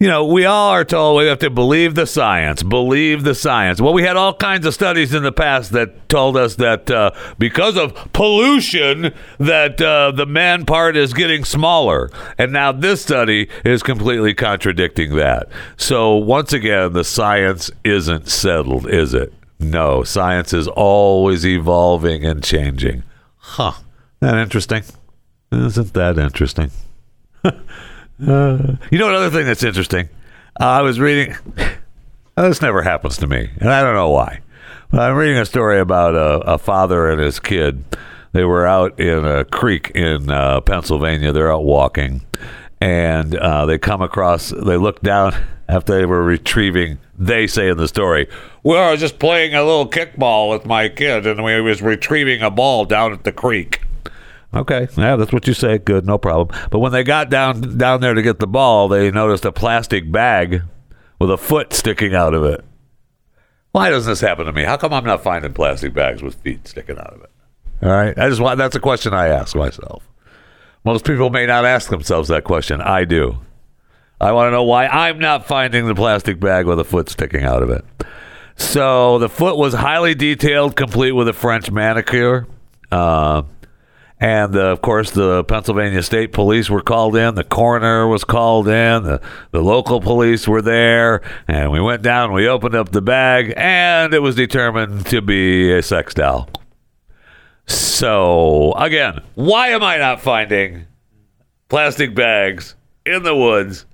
you 0.00 0.08
know, 0.08 0.24
we 0.24 0.46
all 0.46 0.70
are 0.70 0.84
told 0.84 1.18
we 1.18 1.26
have 1.26 1.40
to 1.40 1.50
believe 1.50 1.94
the 1.94 2.06
science, 2.06 2.62
believe 2.62 3.22
the 3.22 3.34
science. 3.34 3.82
Well, 3.82 3.92
we 3.92 4.02
had 4.02 4.16
all 4.16 4.32
kinds 4.32 4.64
of 4.64 4.72
studies 4.72 5.12
in 5.12 5.22
the 5.22 5.30
past 5.30 5.72
that 5.72 6.08
told 6.08 6.38
us 6.38 6.54
that 6.54 6.90
uh, 6.90 7.10
because 7.38 7.76
of 7.76 7.94
pollution, 8.14 9.12
that 9.38 9.78
uh, 9.78 10.12
the 10.12 10.24
man 10.24 10.64
part 10.64 10.96
is 10.96 11.12
getting 11.12 11.44
smaller, 11.44 12.10
and 12.38 12.50
now 12.50 12.72
this 12.72 13.02
study 13.02 13.50
is 13.62 13.82
completely 13.82 14.32
contradicting 14.32 15.16
that. 15.16 15.50
So 15.76 16.16
once 16.16 16.54
again, 16.54 16.94
the 16.94 17.04
science 17.04 17.70
isn't 17.84 18.26
settled, 18.26 18.88
is 18.88 19.12
it? 19.12 19.34
No, 19.58 20.02
science 20.02 20.54
is 20.54 20.66
always 20.66 21.44
evolving 21.44 22.24
and 22.24 22.42
changing. 22.42 23.02
Huh? 23.36 23.72
That 24.20 24.36
interesting? 24.36 24.82
Isn't 25.52 25.92
that 25.92 26.16
interesting? 26.16 26.70
Uh, 28.26 28.76
you 28.90 28.98
know 28.98 29.08
another 29.08 29.30
thing 29.30 29.46
that's 29.46 29.62
interesting? 29.62 30.08
Uh, 30.60 30.66
I 30.66 30.82
was 30.82 31.00
reading. 31.00 31.36
this 32.36 32.60
never 32.60 32.82
happens 32.82 33.16
to 33.18 33.26
me, 33.26 33.50
and 33.58 33.70
I 33.70 33.82
don't 33.82 33.94
know 33.94 34.10
why. 34.10 34.40
But 34.90 35.00
I'm 35.00 35.16
reading 35.16 35.38
a 35.38 35.46
story 35.46 35.78
about 35.80 36.14
a, 36.14 36.52
a 36.52 36.58
father 36.58 37.08
and 37.10 37.20
his 37.20 37.40
kid. 37.40 37.84
They 38.32 38.44
were 38.44 38.66
out 38.66 38.98
in 39.00 39.24
a 39.24 39.44
creek 39.44 39.90
in 39.94 40.30
uh, 40.30 40.60
Pennsylvania. 40.60 41.32
They're 41.32 41.52
out 41.52 41.64
walking, 41.64 42.22
and 42.80 43.34
uh, 43.36 43.66
they 43.66 43.78
come 43.78 44.02
across. 44.02 44.50
They 44.50 44.76
look 44.76 45.00
down 45.00 45.34
after 45.68 45.96
they 45.96 46.06
were 46.06 46.22
retrieving. 46.22 46.98
They 47.18 47.46
say 47.46 47.68
in 47.68 47.78
the 47.78 47.88
story, 47.88 48.28
"Well, 48.62 48.88
I 48.88 48.90
was 48.90 49.00
just 49.00 49.18
playing 49.18 49.54
a 49.54 49.64
little 49.64 49.88
kickball 49.88 50.50
with 50.50 50.66
my 50.66 50.88
kid, 50.88 51.26
and 51.26 51.42
we 51.42 51.60
was 51.60 51.80
retrieving 51.80 52.42
a 52.42 52.50
ball 52.50 52.84
down 52.84 53.12
at 53.12 53.24
the 53.24 53.32
creek." 53.32 53.80
Okay, 54.52 54.88
yeah, 54.96 55.16
that's 55.16 55.32
what 55.32 55.46
you 55.46 55.54
say. 55.54 55.78
Good, 55.78 56.06
no 56.06 56.18
problem. 56.18 56.58
But 56.70 56.80
when 56.80 56.90
they 56.92 57.04
got 57.04 57.30
down 57.30 57.78
down 57.78 58.00
there 58.00 58.14
to 58.14 58.22
get 58.22 58.40
the 58.40 58.48
ball, 58.48 58.88
they 58.88 59.10
noticed 59.10 59.44
a 59.44 59.52
plastic 59.52 60.10
bag 60.10 60.62
with 61.20 61.30
a 61.30 61.36
foot 61.36 61.72
sticking 61.72 62.14
out 62.14 62.34
of 62.34 62.42
it. 62.42 62.64
Why 63.72 63.90
doesn't 63.90 64.10
this 64.10 64.20
happen 64.20 64.46
to 64.46 64.52
me? 64.52 64.64
How 64.64 64.76
come 64.76 64.92
I'm 64.92 65.04
not 65.04 65.22
finding 65.22 65.52
plastic 65.52 65.94
bags 65.94 66.22
with 66.22 66.34
feet 66.36 66.66
sticking 66.66 66.98
out 66.98 67.14
of 67.14 67.22
it? 67.22 67.30
All 67.82 67.90
right, 67.90 68.18
I 68.18 68.28
just 68.28 68.42
that's 68.58 68.74
a 68.74 68.80
question 68.80 69.14
I 69.14 69.28
ask 69.28 69.54
myself. 69.54 70.08
Most 70.84 71.04
people 71.04 71.30
may 71.30 71.46
not 71.46 71.64
ask 71.64 71.88
themselves 71.90 72.28
that 72.28 72.44
question. 72.44 72.80
I 72.80 73.04
do. 73.04 73.38
I 74.20 74.32
want 74.32 74.48
to 74.48 74.50
know 74.50 74.64
why 74.64 74.86
I'm 74.86 75.18
not 75.18 75.46
finding 75.46 75.86
the 75.86 75.94
plastic 75.94 76.40
bag 76.40 76.66
with 76.66 76.80
a 76.80 76.84
foot 76.84 77.08
sticking 77.08 77.44
out 77.44 77.62
of 77.62 77.70
it. 77.70 77.84
So 78.56 79.18
the 79.18 79.28
foot 79.28 79.56
was 79.56 79.72
highly 79.72 80.14
detailed, 80.14 80.76
complete 80.76 81.12
with 81.12 81.28
a 81.28 81.32
French 81.32 81.70
manicure. 81.70 82.46
Uh, 82.92 83.42
and 84.20 84.54
uh, 84.54 84.66
of 84.66 84.82
course, 84.82 85.10
the 85.12 85.42
Pennsylvania 85.44 86.02
State 86.02 86.32
Police 86.32 86.68
were 86.68 86.82
called 86.82 87.16
in. 87.16 87.36
The 87.36 87.44
coroner 87.44 88.06
was 88.06 88.22
called 88.22 88.68
in. 88.68 89.02
The, 89.02 89.22
the 89.50 89.62
local 89.62 90.02
police 90.02 90.46
were 90.46 90.60
there. 90.60 91.22
And 91.48 91.72
we 91.72 91.80
went 91.80 92.02
down, 92.02 92.32
we 92.32 92.46
opened 92.46 92.74
up 92.74 92.90
the 92.90 93.00
bag, 93.00 93.54
and 93.56 94.12
it 94.12 94.20
was 94.20 94.34
determined 94.34 95.06
to 95.06 95.22
be 95.22 95.72
a 95.72 95.82
sex 95.82 96.12
doll. 96.12 96.50
So, 97.66 98.72
again, 98.74 99.20
why 99.36 99.68
am 99.68 99.82
I 99.82 99.96
not 99.96 100.20
finding 100.20 100.86
plastic 101.68 102.14
bags 102.14 102.74
in 103.06 103.22
the 103.22 103.34
woods 103.34 103.86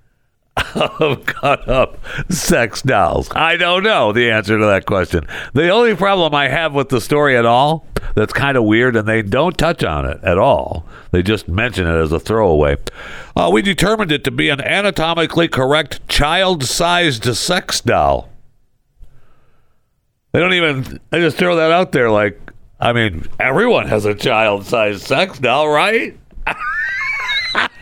of 0.75 1.27
cut 1.27 1.69
up 1.69 1.99
sex 2.31 2.83
dolls? 2.83 3.29
I 3.33 3.57
don't 3.57 3.83
know 3.83 4.13
the 4.13 4.31
answer 4.31 4.59
to 4.59 4.65
that 4.67 4.87
question. 4.87 5.27
The 5.53 5.69
only 5.69 5.95
problem 5.95 6.35
I 6.35 6.49
have 6.49 6.73
with 6.73 6.89
the 6.89 7.01
story 7.01 7.37
at 7.37 7.45
all 7.45 7.87
that's 8.15 8.33
kind 8.33 8.57
of 8.57 8.65
weird, 8.65 8.97
and 8.97 9.07
they 9.07 9.23
don't 9.23 9.59
touch 9.59 9.85
on 9.85 10.07
it 10.07 10.19
at 10.23 10.39
all. 10.39 10.87
They 11.11 11.23
just 11.23 11.49
mention 11.49 11.87
it 11.87 11.95
as 11.95 12.13
a 12.13 12.21
throwaway. 12.21 12.77
Uh, 13.35 13.51
we 13.53 13.63
determined 13.63 14.11
it 14.13 14.25
to 14.25 14.31
be 14.31 14.49
an 14.49 14.61
anatomically 14.61 15.49
correct 15.49 16.07
child 16.09 16.65
sized 16.65 17.25
sex 17.37 17.81
doll. 17.81 18.31
They 20.33 20.41
don't 20.41 20.55
even, 20.55 21.01
I 21.13 21.21
just 21.21 21.37
throw 21.37 21.57
that 21.57 21.71
out 21.71 21.93
there 21.93 22.11
like, 22.11 22.41
I 22.79 22.93
mean, 22.93 23.27
everyone 23.41 23.89
has 23.89 24.05
a 24.05 24.15
child 24.15 24.67
sized 24.67 25.03
sex 25.03 25.39
doll, 25.39 25.69
right? 25.69 26.19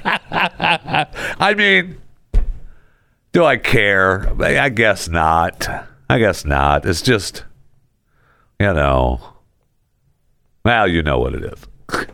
I 0.04 1.54
mean, 1.56 1.96
do 3.34 3.44
I 3.44 3.56
care? 3.56 4.32
I 4.40 4.68
guess 4.68 5.08
not. 5.08 5.68
I 6.08 6.18
guess 6.18 6.44
not. 6.44 6.86
It's 6.86 7.02
just, 7.02 7.44
you 8.60 8.72
know, 8.72 9.20
well, 10.64 10.86
you 10.86 11.02
know 11.02 11.18
what 11.18 11.34
it 11.34 11.44
is. 11.44 12.06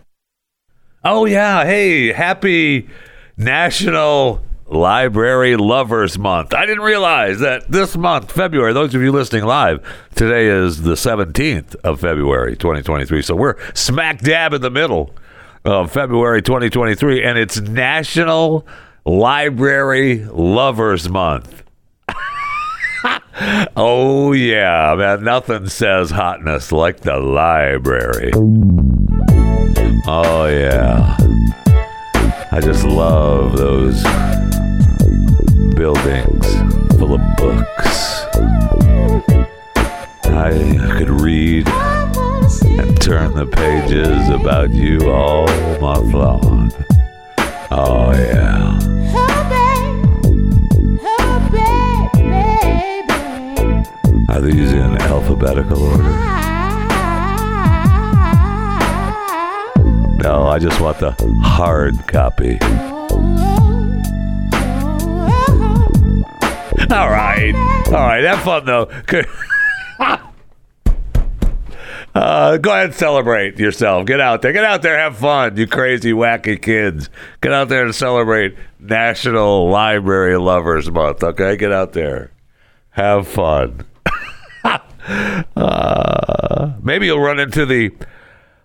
oh, 1.04 1.26
yeah. 1.26 1.64
Hey, 1.64 2.10
happy 2.10 2.88
National 3.36 4.42
Library 4.66 5.56
Lovers 5.56 6.18
Month. 6.18 6.54
I 6.54 6.64
didn't 6.64 6.84
realize 6.84 7.40
that 7.40 7.70
this 7.70 7.98
month, 7.98 8.32
February, 8.32 8.72
those 8.72 8.94
of 8.94 9.02
you 9.02 9.12
listening 9.12 9.44
live, 9.44 9.86
today 10.14 10.46
is 10.46 10.80
the 10.82 10.94
17th 10.94 11.74
of 11.84 12.00
February, 12.00 12.56
2023. 12.56 13.20
So 13.20 13.36
we're 13.36 13.56
smack 13.74 14.20
dab 14.20 14.54
in 14.54 14.62
the 14.62 14.70
middle 14.70 15.14
of 15.66 15.92
February 15.92 16.40
2023, 16.40 17.22
and 17.22 17.38
it's 17.38 17.60
National 17.60 18.66
Library 19.04 20.24
Lovers 20.26 21.08
Month. 21.08 21.62
oh, 23.76 24.32
yeah, 24.32 24.94
man. 24.96 25.24
Nothing 25.24 25.68
says 25.68 26.10
hotness 26.10 26.70
like 26.70 27.00
the 27.00 27.16
library. 27.16 28.30
Oh, 30.06 30.46
yeah. 30.46 31.16
I 32.52 32.60
just 32.60 32.84
love 32.84 33.56
those 33.56 34.02
buildings 35.74 36.46
full 36.98 37.14
of 37.14 37.36
books. 37.36 38.26
I 40.26 40.52
could 40.98 41.10
read 41.10 41.66
and 41.68 43.00
turn 43.00 43.34
the 43.34 43.46
pages 43.46 44.28
about 44.28 44.70
you 44.70 45.10
all 45.10 45.46
month 45.80 46.12
long. 46.12 46.72
Oh, 47.70 48.12
yeah. 48.12 48.89
Are 54.30 54.40
these 54.40 54.72
in 54.72 54.96
alphabetical 55.02 55.82
order? 55.82 56.02
No, 60.22 60.46
I 60.46 60.58
just 60.60 60.80
want 60.80 61.00
the 61.00 61.10
hard 61.42 61.94
copy. 62.06 62.56
All 66.90 67.10
right. 67.10 67.54
All 67.86 67.92
right. 67.92 68.22
Have 68.22 68.42
fun, 68.42 68.64
though. 68.64 68.88
Uh, 72.12 72.56
go 72.56 72.72
ahead 72.72 72.86
and 72.86 72.94
celebrate 72.94 73.56
yourself. 73.56 74.04
Get 74.04 74.20
out 74.20 74.42
there. 74.42 74.52
Get 74.52 74.64
out 74.64 74.82
there. 74.82 74.98
Have 74.98 75.16
fun, 75.16 75.56
you 75.56 75.68
crazy, 75.68 76.12
wacky 76.12 76.60
kids. 76.60 77.08
Get 77.40 77.52
out 77.52 77.68
there 77.68 77.84
and 77.84 77.94
celebrate 77.94 78.56
National 78.80 79.70
Library 79.70 80.36
Lovers 80.36 80.90
Month. 80.90 81.22
Okay? 81.22 81.56
Get 81.56 81.70
out 81.70 81.92
there. 81.92 82.32
Have 82.90 83.28
fun. 83.28 83.86
Uh, 85.56 86.72
maybe 86.82 87.06
you'll 87.06 87.20
run 87.20 87.38
into 87.38 87.66
the. 87.66 87.90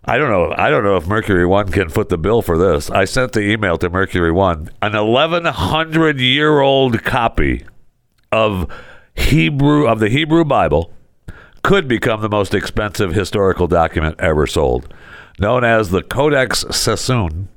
I 0.07 0.17
don't 0.17 0.29
know. 0.29 0.53
I 0.55 0.69
don't 0.69 0.83
know 0.83 0.97
if 0.97 1.07
Mercury 1.07 1.45
One 1.45 1.71
can 1.71 1.89
foot 1.89 2.09
the 2.09 2.17
bill 2.17 2.41
for 2.41 2.57
this. 2.57 2.91
I 2.91 3.05
sent 3.05 3.33
the 3.33 3.41
email 3.41 3.77
to 3.79 3.89
Mercury 3.89 4.31
One, 4.31 4.69
an 4.81 4.93
1100 4.93 6.19
year 6.19 6.59
old 6.59 7.03
copy 7.03 7.65
of 8.31 8.71
Hebrew 9.15 9.87
of 9.87 9.99
the 9.99 10.09
Hebrew 10.09 10.45
Bible 10.45 10.91
could 11.63 11.87
become 11.87 12.21
the 12.21 12.29
most 12.29 12.53
expensive 12.53 13.13
historical 13.13 13.65
document 13.65 14.19
ever 14.19 14.45
sold. 14.45 14.93
Known 15.39 15.63
as 15.63 15.89
the 15.89 16.03
Codex 16.03 16.63
Sassoon, 16.69 17.49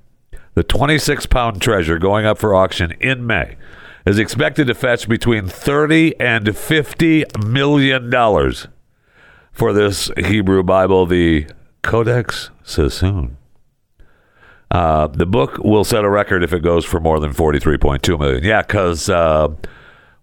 the 0.54 0.62
26 0.62 1.26
pound 1.26 1.60
treasure 1.60 1.98
going 1.98 2.24
up 2.24 2.38
for 2.38 2.54
auction 2.54 2.92
in 3.00 3.26
May 3.26 3.56
is 4.08 4.18
expected 4.18 4.66
to 4.66 4.74
fetch 4.74 5.06
between 5.06 5.46
30 5.46 6.18
and 6.18 6.56
50 6.56 7.24
million 7.44 8.08
dollars 8.08 8.66
for 9.52 9.74
this 9.74 10.10
Hebrew 10.16 10.62
Bible, 10.62 11.04
the 11.04 11.46
Codex 11.82 12.48
Sassoon. 12.62 13.36
Uh, 14.70 15.08
the 15.08 15.26
book 15.26 15.58
will 15.58 15.84
set 15.84 16.04
a 16.04 16.08
record 16.08 16.42
if 16.42 16.54
it 16.54 16.62
goes 16.62 16.86
for 16.86 17.00
more 17.00 17.20
than 17.20 17.34
43.2 17.34 18.18
million. 18.18 18.44
Yeah, 18.44 18.62
because 18.62 19.10
uh, 19.10 19.48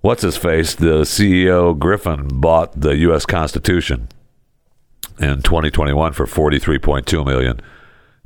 what's 0.02 0.24
his 0.24 0.38
face, 0.38 0.74
the 0.74 1.02
CEO 1.02 1.78
Griffin 1.78 2.28
bought 2.28 2.80
the 2.80 2.96
U.S. 2.98 3.26
Constitution 3.28 4.08
in 5.20 5.44
2021 5.44 6.14
for 6.14 6.26
43.2 6.26 7.24
million. 7.24 7.60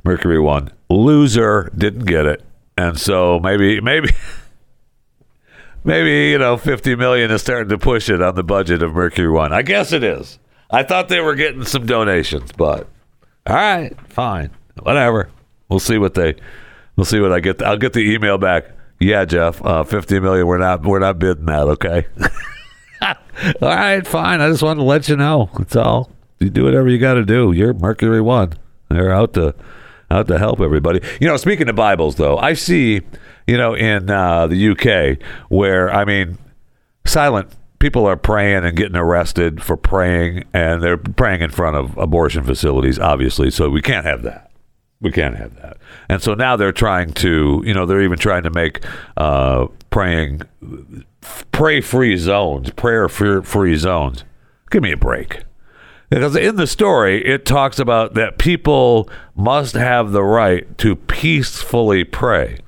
Mercury 0.04 0.40
One 0.40 0.70
loser 0.88 1.70
didn't 1.76 2.06
get 2.06 2.24
it, 2.24 2.42
and 2.78 2.98
so 2.98 3.38
maybe 3.40 3.80
maybe 3.82 4.10
maybe 5.84 6.30
you 6.30 6.38
know 6.38 6.56
50 6.56 6.96
million 6.96 7.30
is 7.30 7.42
starting 7.42 7.68
to 7.70 7.78
push 7.78 8.08
it 8.08 8.22
on 8.22 8.34
the 8.34 8.42
budget 8.42 8.82
of 8.82 8.92
Mercury 8.92 9.30
One. 9.30 9.52
I 9.52 9.62
guess 9.62 9.92
it 9.92 10.02
is. 10.04 10.38
I 10.70 10.82
thought 10.82 11.08
they 11.08 11.20
were 11.20 11.34
getting 11.34 11.64
some 11.64 11.86
donations, 11.86 12.52
but 12.52 12.88
all 13.46 13.56
right, 13.56 13.94
fine, 14.08 14.50
whatever. 14.82 15.30
We'll 15.68 15.80
see 15.80 15.98
what 15.98 16.14
they. 16.14 16.34
We'll 16.96 17.04
see 17.04 17.20
what 17.20 17.32
I 17.32 17.40
get. 17.40 17.62
I'll 17.62 17.78
get 17.78 17.92
the 17.92 18.12
email 18.12 18.38
back. 18.38 18.64
Yeah, 18.98 19.24
Jeff, 19.24 19.64
uh, 19.64 19.82
50 19.84 20.20
million. 20.20 20.46
We're 20.46 20.58
not. 20.58 20.82
We're 20.82 20.98
not 20.98 21.18
bidding 21.18 21.46
that. 21.46 21.62
Okay. 21.62 22.06
all 23.02 23.14
right, 23.62 24.06
fine. 24.06 24.40
I 24.40 24.50
just 24.50 24.62
wanted 24.62 24.80
to 24.80 24.84
let 24.84 25.08
you 25.08 25.16
know. 25.16 25.48
That's 25.56 25.76
all. 25.76 26.10
You 26.38 26.50
do 26.50 26.64
whatever 26.64 26.88
you 26.88 26.98
got 26.98 27.14
to 27.14 27.24
do. 27.24 27.52
You're 27.52 27.72
Mercury 27.72 28.20
One. 28.20 28.52
They're 28.90 29.12
out 29.12 29.34
to 29.34 29.54
out 30.10 30.28
to 30.28 30.38
help 30.38 30.60
everybody. 30.60 31.00
You 31.20 31.28
know, 31.28 31.36
speaking 31.36 31.68
of 31.68 31.76
Bibles, 31.76 32.16
though, 32.16 32.36
I 32.36 32.54
see, 32.54 33.02
you 33.50 33.56
know, 33.56 33.74
in 33.74 34.08
uh, 34.08 34.46
the 34.46 34.68
UK 34.70 35.18
where 35.48 35.92
I 35.92 36.04
mean, 36.04 36.38
silent 37.04 37.50
people 37.80 38.06
are 38.06 38.16
praying 38.16 38.64
and 38.64 38.76
getting 38.76 38.94
arrested 38.94 39.60
for 39.60 39.76
praying, 39.76 40.44
and 40.52 40.80
they're 40.80 40.96
praying 40.96 41.40
in 41.40 41.50
front 41.50 41.76
of 41.76 41.98
abortion 41.98 42.44
facilities, 42.44 42.96
obviously. 42.96 43.50
So 43.50 43.68
we 43.68 43.82
can't 43.82 44.06
have 44.06 44.22
that. 44.22 44.52
We 45.00 45.10
can't 45.10 45.36
have 45.36 45.56
that. 45.56 45.78
And 46.08 46.22
so 46.22 46.34
now 46.34 46.54
they're 46.54 46.70
trying 46.70 47.12
to, 47.14 47.60
you 47.66 47.74
know, 47.74 47.86
they're 47.86 48.02
even 48.02 48.18
trying 48.18 48.44
to 48.44 48.50
make 48.50 48.84
uh, 49.16 49.66
praying 49.90 50.42
pray 51.50 51.80
free 51.80 52.16
zones, 52.18 52.70
prayer 52.70 53.08
free 53.08 53.76
zones. 53.76 54.24
Give 54.70 54.82
me 54.82 54.92
a 54.92 54.96
break. 54.96 55.42
Because 56.08 56.36
in 56.36 56.54
the 56.54 56.68
story, 56.68 57.24
it 57.26 57.44
talks 57.44 57.80
about 57.80 58.14
that 58.14 58.38
people 58.38 59.10
must 59.34 59.74
have 59.74 60.12
the 60.12 60.22
right 60.22 60.78
to 60.78 60.94
peacefully 60.94 62.04
pray. 62.04 62.58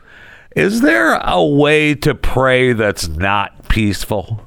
Is 0.54 0.80
there 0.80 1.14
a 1.14 1.44
way 1.44 1.94
to 1.97 2.14
pray 2.14 2.73
that's 2.73 3.09
not 3.09 3.68
peaceful? 3.68 4.47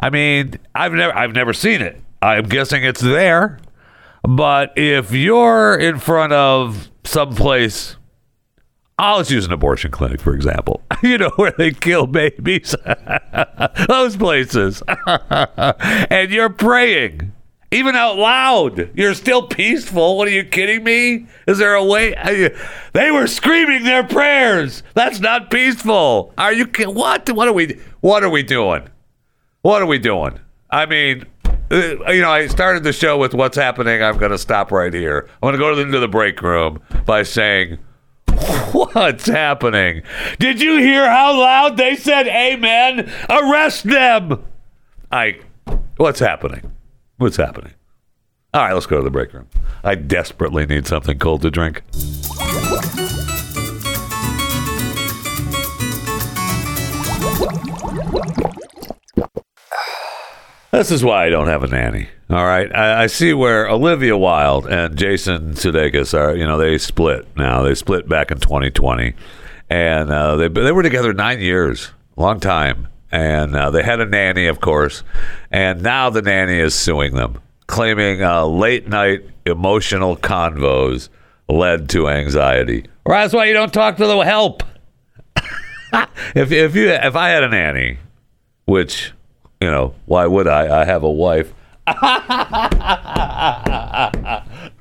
I 0.00 0.10
mean, 0.10 0.58
I've 0.74 0.92
never 0.92 1.16
I've 1.16 1.32
never 1.32 1.52
seen 1.52 1.80
it. 1.82 2.00
I'm 2.20 2.44
guessing 2.44 2.84
it's 2.84 3.00
there. 3.00 3.58
But 4.22 4.72
if 4.76 5.12
you're 5.12 5.78
in 5.78 5.98
front 5.98 6.32
of 6.32 6.90
some 7.04 7.34
place 7.34 7.96
I'll 8.98 9.18
just 9.18 9.32
use 9.32 9.46
an 9.46 9.52
abortion 9.52 9.90
clinic, 9.90 10.20
for 10.20 10.34
example. 10.34 10.82
You 11.02 11.18
know, 11.18 11.32
where 11.34 11.52
they 11.58 11.72
kill 11.72 12.06
babies. 12.06 12.76
Those 13.88 14.16
places. 14.16 14.84
and 15.06 16.30
you're 16.30 16.48
praying 16.48 17.32
even 17.72 17.96
out 17.96 18.16
loud. 18.16 18.90
You're 18.94 19.14
still 19.14 19.46
peaceful. 19.46 20.18
What 20.18 20.28
are 20.28 20.32
you 20.32 20.44
kidding 20.44 20.84
me? 20.84 21.26
Is 21.46 21.58
there 21.58 21.74
a 21.74 21.84
way? 21.84 22.14
They 22.92 23.10
were 23.10 23.26
screaming 23.26 23.84
their 23.84 24.04
prayers. 24.04 24.82
That's 24.94 25.20
not 25.20 25.50
peaceful. 25.50 26.32
Are 26.36 26.52
you 26.52 26.66
what? 26.86 27.28
What 27.30 27.48
are 27.48 27.52
we? 27.52 27.80
What 28.00 28.22
are 28.22 28.30
we 28.30 28.42
doing? 28.42 28.88
What 29.62 29.80
are 29.80 29.86
we 29.86 29.98
doing? 29.98 30.38
I 30.70 30.86
mean, 30.86 31.24
uh, 31.70 32.10
you 32.10 32.20
know, 32.20 32.30
I 32.30 32.46
started 32.48 32.82
the 32.82 32.92
show 32.92 33.16
with 33.16 33.32
what's 33.32 33.56
happening. 33.56 34.02
I'm 34.02 34.18
going 34.18 34.32
to 34.32 34.38
stop 34.38 34.70
right 34.70 34.92
here. 34.92 35.28
I'm 35.42 35.46
going 35.48 35.54
to 35.54 35.58
go 35.58 35.78
into 35.80 35.98
the 35.98 36.08
break 36.08 36.42
room 36.42 36.80
by 37.06 37.22
saying, 37.22 37.78
What's 38.72 39.26
happening? 39.26 40.02
Did 40.38 40.60
you 40.60 40.78
hear 40.78 41.08
how 41.08 41.38
loud 41.38 41.76
they 41.76 41.96
said 41.96 42.26
amen? 42.26 43.10
Arrest 43.28 43.84
them. 43.84 44.44
I, 45.10 45.40
what's 45.96 46.20
happening? 46.20 46.71
What's 47.22 47.36
happening? 47.36 47.74
All 48.52 48.62
right, 48.62 48.72
let's 48.72 48.86
go 48.86 48.96
to 48.96 49.04
the 49.04 49.10
break 49.10 49.32
room. 49.32 49.48
I 49.84 49.94
desperately 49.94 50.66
need 50.66 50.88
something 50.88 51.20
cold 51.20 51.42
to 51.42 51.52
drink. 51.52 51.84
This 60.72 60.90
is 60.90 61.04
why 61.04 61.26
I 61.26 61.30
don't 61.30 61.46
have 61.46 61.62
a 61.62 61.68
nanny. 61.68 62.08
All 62.28 62.44
right, 62.44 62.74
I, 62.74 63.04
I, 63.04 63.06
see 63.06 63.32
where 63.32 63.68
Olivia 63.68 64.16
Wilde 64.16 64.66
and 64.66 64.96
Jason 64.96 65.52
Sudeikis 65.52 66.18
are. 66.18 66.34
You 66.34 66.44
know, 66.44 66.58
they 66.58 66.76
split 66.76 67.28
now. 67.36 67.62
They 67.62 67.76
split 67.76 68.08
back 68.08 68.32
in 68.32 68.40
2020, 68.40 69.14
and 69.70 70.10
uh, 70.10 70.34
they 70.34 70.48
they 70.48 70.72
were 70.72 70.82
together 70.82 71.12
nine 71.12 71.38
years, 71.38 71.92
long 72.16 72.40
time 72.40 72.88
and 73.12 73.54
uh, 73.54 73.70
they 73.70 73.82
had 73.82 74.00
a 74.00 74.06
nanny, 74.06 74.46
of 74.46 74.60
course, 74.60 75.04
and 75.50 75.82
now 75.82 76.08
the 76.10 76.22
nanny 76.22 76.58
is 76.58 76.74
suing 76.74 77.14
them, 77.14 77.40
claiming 77.66 78.22
uh, 78.22 78.46
late 78.46 78.88
night 78.88 79.22
emotional 79.44 80.16
convos 80.16 81.10
led 81.48 81.88
to 81.90 82.08
anxiety. 82.08 82.86
Or 83.04 83.14
that's 83.14 83.34
why 83.34 83.44
you 83.44 83.52
don't 83.52 83.72
talk 83.72 83.98
to 83.98 84.06
the 84.06 84.18
help. 84.20 84.62
if 86.34 86.50
if 86.50 86.74
you 86.74 86.88
if 86.88 87.14
I 87.14 87.28
had 87.28 87.44
a 87.44 87.48
nanny, 87.48 87.98
which 88.64 89.12
you 89.60 89.70
know, 89.70 89.94
why 90.06 90.26
would 90.26 90.48
I? 90.48 90.80
I 90.80 90.84
have 90.84 91.02
a 91.02 91.10
wife. 91.10 91.52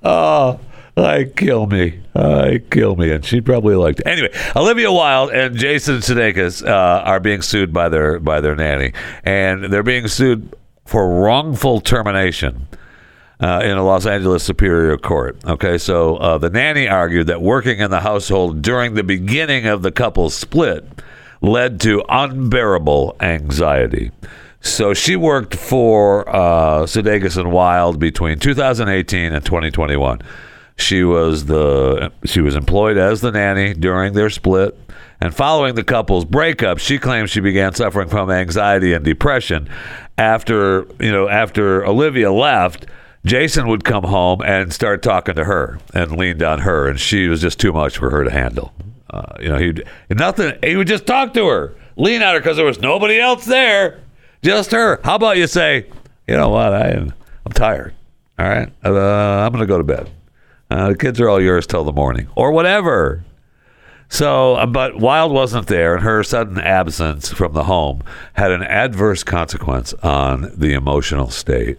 oh 0.04 0.60
I 0.98 1.24
kill 1.24 1.68
me. 1.68 2.00
I 2.16 2.62
kill 2.70 2.96
me. 2.96 3.12
And 3.12 3.24
she'd 3.24 3.46
probably 3.46 3.76
liked 3.76 4.02
it. 4.02 4.08
Anyway, 4.08 4.30
Olivia 4.56 4.92
Wilde 4.92 5.32
and 5.32 5.56
Jason 5.56 5.98
Sudeikis 5.98 6.66
uh, 6.66 7.04
are 7.04 7.20
being 7.20 7.42
sued 7.42 7.72
by 7.74 7.90
their 7.90 8.20
by 8.20 8.42
their 8.42 8.56
nanny, 8.56 8.94
and 9.24 9.66
they're 9.66 9.84
being 9.84 10.08
sued 10.08 10.54
for 10.86 11.22
wrongful 11.22 11.82
termination. 11.82 12.68
Uh, 13.40 13.60
in 13.64 13.76
a 13.76 13.84
Los 13.84 14.06
Angeles 14.06 14.44
Superior 14.44 15.00
Court. 15.00 15.36
Okay, 15.46 15.80
so 15.80 16.18
uh, 16.18 16.38
the 16.38 16.52
nanny 16.52 16.88
argued 16.88 17.26
that 17.26 17.42
working 17.42 17.80
in 17.80 17.90
the 17.90 18.02
household 18.02 18.62
during 18.62 18.94
the 18.94 19.02
beginning 19.02 19.66
of 19.66 19.82
the 19.82 19.92
couple's 19.92 20.36
split 20.36 20.88
led 21.42 21.82
to 21.82 22.04
unbearable 22.08 23.16
anxiety. 23.20 24.12
So 24.60 24.94
she 24.94 25.16
worked 25.16 25.56
for 25.56 26.30
uh, 26.30 26.84
Sudeikis 26.84 27.36
and 27.36 27.52
Wilde 27.52 28.00
between 28.00 28.38
2018 28.38 29.34
and 29.34 29.44
2021. 29.44 30.22
She 30.82 31.04
was 31.04 31.46
the 31.46 32.12
she 32.26 32.42
was 32.42 32.56
employed 32.56 32.98
as 32.98 33.22
the 33.22 33.32
nanny 33.32 33.74
during 33.74 34.14
their 34.14 34.30
split. 34.30 34.78
And 35.22 35.36
following 35.36 35.76
the 35.76 35.84
couple's 35.84 36.26
breakup, 36.26 36.80
she 36.80 36.98
claims 36.98 37.30
she 37.30 37.42
began 37.42 37.74
suffering 37.76 38.10
from 38.10 38.32
anxiety 38.32 38.94
and 38.94 39.06
depression 39.06 39.70
after, 40.18 40.88
you 41.00 41.12
know, 41.12 41.30
after 41.30 41.86
Olivia 41.86 42.32
left. 42.32 42.88
Jason 43.24 43.68
would 43.68 43.84
come 43.84 44.04
home 44.04 44.42
and 44.42 44.74
start 44.74 45.04
talking 45.04 45.36
to 45.36 45.44
her 45.44 45.78
and 45.94 46.18
leaned 46.18 46.42
on 46.42 46.60
her, 46.62 46.88
and 46.88 47.00
she 47.00 47.28
was 47.28 47.40
just 47.40 47.60
too 47.60 47.72
much 47.72 47.98
for 47.98 48.10
her 48.10 48.24
to 48.24 48.32
handle. 48.32 48.74
Uh, 49.12 49.36
you 49.40 49.48
know, 49.48 49.58
he'd 49.58 49.84
nothing. 50.10 50.58
He 50.64 50.76
would 50.76 50.88
just 50.88 51.06
talk 51.06 51.36
to 51.36 51.48
her, 51.48 51.76
lean 51.98 52.24
on 52.24 52.34
her 52.34 52.40
because 52.40 52.58
there 52.58 52.66
was 52.66 52.80
nobody 52.80 53.20
else 53.20 53.46
there, 53.46 54.00
just 54.42 54.72
her. 54.72 55.00
How 55.04 55.16
about 55.16 55.38
you 55.38 55.46
say, 55.46 55.86
you 56.28 56.36
know 56.36 56.50
what? 56.50 56.74
I 56.74 56.90
am. 56.90 57.14
I'm 57.46 57.52
tired. 57.52 57.94
All 58.40 58.50
right, 58.50 58.72
uh, 58.84 58.90
I'm 58.90 59.52
going 59.52 59.62
to 59.62 59.68
go 59.68 59.78
to 59.78 59.84
bed. 59.84 60.10
Uh, 60.72 60.88
the 60.88 60.96
kids 60.96 61.20
are 61.20 61.28
all 61.28 61.42
yours 61.42 61.68
till 61.68 61.84
the 61.84 61.92
morning 61.92 62.30
or 62.34 62.54
whatever. 62.54 63.26
So, 64.08 64.56
uh, 64.56 64.66
but 64.66 64.98
Wilde 64.98 65.34
wasn't 65.34 65.68
there, 65.68 65.96
and 65.96 66.04
her 66.04 66.24
sudden 66.24 66.58
absence 66.60 67.30
from 67.30 67.52
the 67.52 67.66
home 67.66 68.04
had 68.34 68.52
an 68.52 68.64
adverse 68.64 69.22
consequence 69.22 69.94
on 69.96 70.50
the 70.56 70.74
emotional 70.74 71.30
state. 71.30 71.78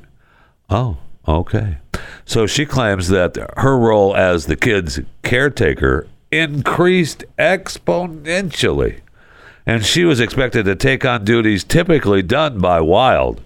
Oh, 0.69 0.99
okay. 1.27 1.79
So 2.27 2.47
she 2.47 2.67
claims 2.67 3.09
that 3.09 3.39
her 3.57 3.79
role 3.79 4.15
as 4.15 4.45
the 4.45 4.57
kids' 4.57 5.01
caretaker 5.23 6.07
increased 6.31 7.25
exponentially, 7.39 9.01
and 9.65 9.87
she 9.87 10.05
was 10.05 10.21
expected 10.21 10.67
to 10.67 10.77
take 10.77 11.07
on 11.07 11.25
duties 11.25 11.65
typically 11.65 12.21
done 12.21 12.59
by 12.59 12.83
Wilde. 12.83 13.41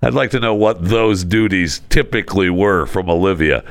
I'd 0.00 0.14
like 0.14 0.30
to 0.30 0.40
know 0.40 0.54
what 0.54 0.84
those 0.84 1.24
duties 1.24 1.82
typically 1.88 2.50
were 2.50 2.86
from 2.86 3.10
Olivia. 3.10 3.64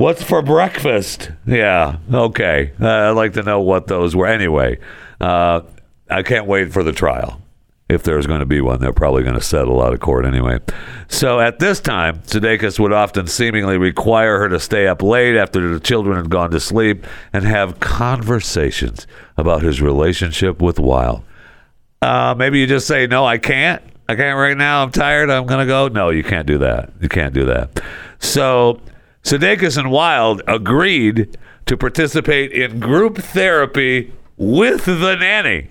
What's 0.00 0.22
for 0.22 0.40
breakfast? 0.40 1.30
Yeah, 1.44 1.98
okay. 2.10 2.72
Uh, 2.80 2.88
I'd 2.88 3.10
like 3.10 3.34
to 3.34 3.42
know 3.42 3.60
what 3.60 3.86
those 3.86 4.16
were. 4.16 4.26
Anyway, 4.26 4.78
uh, 5.20 5.60
I 6.08 6.22
can't 6.22 6.46
wait 6.46 6.72
for 6.72 6.82
the 6.82 6.94
trial. 6.94 7.42
If 7.90 8.02
there's 8.02 8.26
going 8.26 8.40
to 8.40 8.46
be 8.46 8.62
one, 8.62 8.80
they're 8.80 8.94
probably 8.94 9.24
going 9.24 9.34
to 9.34 9.42
settle 9.42 9.82
out 9.82 9.92
of 9.92 10.00
court 10.00 10.24
anyway. 10.24 10.60
So 11.08 11.38
at 11.38 11.58
this 11.58 11.80
time, 11.80 12.20
Sudeikis 12.20 12.80
would 12.80 12.94
often 12.94 13.26
seemingly 13.26 13.76
require 13.76 14.38
her 14.38 14.48
to 14.48 14.58
stay 14.58 14.86
up 14.86 15.02
late 15.02 15.36
after 15.36 15.68
the 15.68 15.80
children 15.80 16.16
had 16.16 16.30
gone 16.30 16.50
to 16.52 16.60
sleep 16.60 17.06
and 17.34 17.44
have 17.44 17.78
conversations 17.80 19.06
about 19.36 19.60
his 19.60 19.82
relationship 19.82 20.62
with 20.62 20.78
Wilde. 20.78 21.22
Uh, 22.00 22.34
maybe 22.38 22.58
you 22.58 22.66
just 22.66 22.86
say, 22.86 23.06
No, 23.06 23.26
I 23.26 23.36
can't. 23.36 23.82
I 24.08 24.16
can't 24.16 24.38
right 24.38 24.56
now. 24.56 24.82
I'm 24.82 24.92
tired. 24.92 25.28
I'm 25.28 25.44
going 25.44 25.60
to 25.60 25.66
go. 25.66 25.88
No, 25.88 26.08
you 26.08 26.24
can't 26.24 26.46
do 26.46 26.56
that. 26.56 26.90
You 27.02 27.10
can't 27.10 27.34
do 27.34 27.44
that. 27.44 27.82
So 28.18 28.80
Sudeikis 29.22 29.76
and 29.76 29.90
Wilde 29.90 30.42
agreed 30.46 31.36
to 31.66 31.76
participate 31.76 32.52
in 32.52 32.80
group 32.80 33.18
therapy 33.18 34.12
with 34.36 34.86
the 34.86 35.16
nanny. 35.16 35.68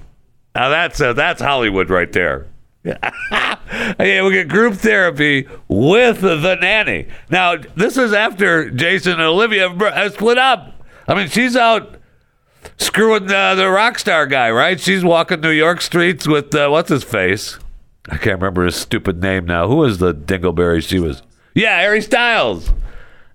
Now 0.55 0.69
that's 0.69 1.01
uh, 1.01 1.13
that's 1.13 1.41
Hollywood 1.41 1.89
right 1.89 2.12
there. 2.12 2.47
yeah, 2.83 4.23
we 4.23 4.31
get 4.31 4.47
group 4.47 4.75
therapy 4.75 5.47
with 5.67 6.21
the 6.21 6.55
nanny. 6.55 7.07
Now 7.29 7.57
this 7.75 7.97
is 7.97 8.13
after 8.13 8.69
Jason 8.69 9.13
and 9.13 9.21
Olivia 9.21 9.69
have 9.69 10.13
split 10.13 10.38
up. 10.38 10.73
I 11.07 11.15
mean, 11.15 11.27
she's 11.27 11.55
out 11.55 11.99
screwing 12.77 13.31
uh, 13.31 13.55
the 13.55 13.69
rock 13.69 13.99
star 13.99 14.25
guy, 14.25 14.49
right? 14.51 14.79
She's 14.79 15.03
walking 15.03 15.41
New 15.41 15.49
York 15.49 15.81
streets 15.81 16.27
with 16.27 16.53
uh, 16.55 16.69
what's 16.69 16.89
his 16.89 17.03
face? 17.03 17.57
I 18.07 18.17
can't 18.17 18.39
remember 18.39 18.65
his 18.65 18.75
stupid 18.75 19.21
name 19.21 19.45
now. 19.45 19.67
Who 19.67 19.77
was 19.77 19.99
the 19.99 20.13
dingleberry 20.13 20.81
she 20.81 20.99
was? 20.99 21.21
Yeah, 21.53 21.79
Harry 21.79 22.01
Styles. 22.01 22.71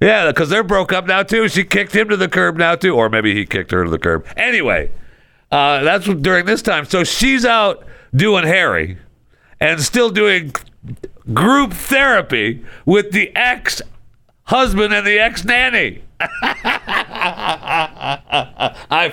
Yeah, 0.04 0.26
because 0.26 0.50
they're 0.50 0.62
broke 0.62 0.92
up 0.92 1.06
now 1.06 1.22
too. 1.22 1.48
She 1.48 1.64
kicked 1.64 1.96
him 1.96 2.10
to 2.10 2.16
the 2.18 2.28
curb 2.28 2.58
now 2.58 2.74
too, 2.74 2.94
or 2.94 3.08
maybe 3.08 3.34
he 3.34 3.46
kicked 3.46 3.70
her 3.70 3.84
to 3.84 3.90
the 3.90 3.98
curb. 3.98 4.26
Anyway, 4.36 4.90
uh, 5.50 5.82
that's 5.82 6.04
during 6.04 6.44
this 6.44 6.60
time. 6.60 6.84
So 6.84 7.04
she's 7.04 7.46
out 7.46 7.86
doing 8.14 8.44
Harry, 8.44 8.98
and 9.60 9.80
still 9.80 10.10
doing 10.10 10.52
group 11.32 11.72
therapy 11.72 12.62
with 12.84 13.12
the 13.12 13.34
ex 13.34 13.80
husband 14.42 14.92
and 14.92 15.06
the 15.06 15.18
ex 15.18 15.42
nanny. 15.42 16.04
I 16.20 16.30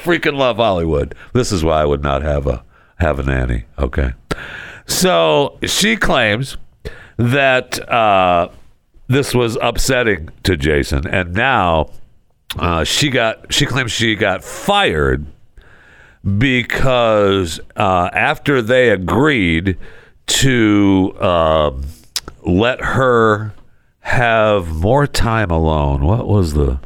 freaking 0.04 0.36
love 0.36 0.58
Hollywood. 0.58 1.15
This 1.32 1.54
is 1.54 1.63
why 1.63 1.82
I 1.82 1.86
would 1.86 2.04
not 2.04 2.21
have 2.21 2.47
a 2.47 2.65
have 2.97 3.17
a 3.17 3.23
nanny. 3.23 3.63
Okay, 3.80 4.12
so 4.88 5.58
she 5.63 5.95
claims 5.95 6.58
that 7.15 7.80
uh, 7.89 8.49
this 9.12 9.34
was 9.34 9.58
upsetting 9.62 10.30
to 10.43 10.56
Jason, 10.58 11.08
and 11.08 11.34
now 11.34 11.89
uh, 12.58 12.84
she 12.84 13.10
got 13.10 13.52
she 13.54 13.65
claims 13.65 13.91
she 13.91 14.15
got 14.15 14.43
fired 14.43 15.26
because 16.38 17.60
uh, 17.76 18.10
after 18.13 18.62
they 18.62 18.89
agreed 18.89 19.78
to 20.28 21.15
um 21.19 21.84
let 22.43 22.80
her 22.82 23.54
have 24.00 24.69
more 24.69 25.06
time 25.06 25.52
alone, 25.52 26.04
what 26.06 26.28
was 26.28 26.54
the 26.54 26.80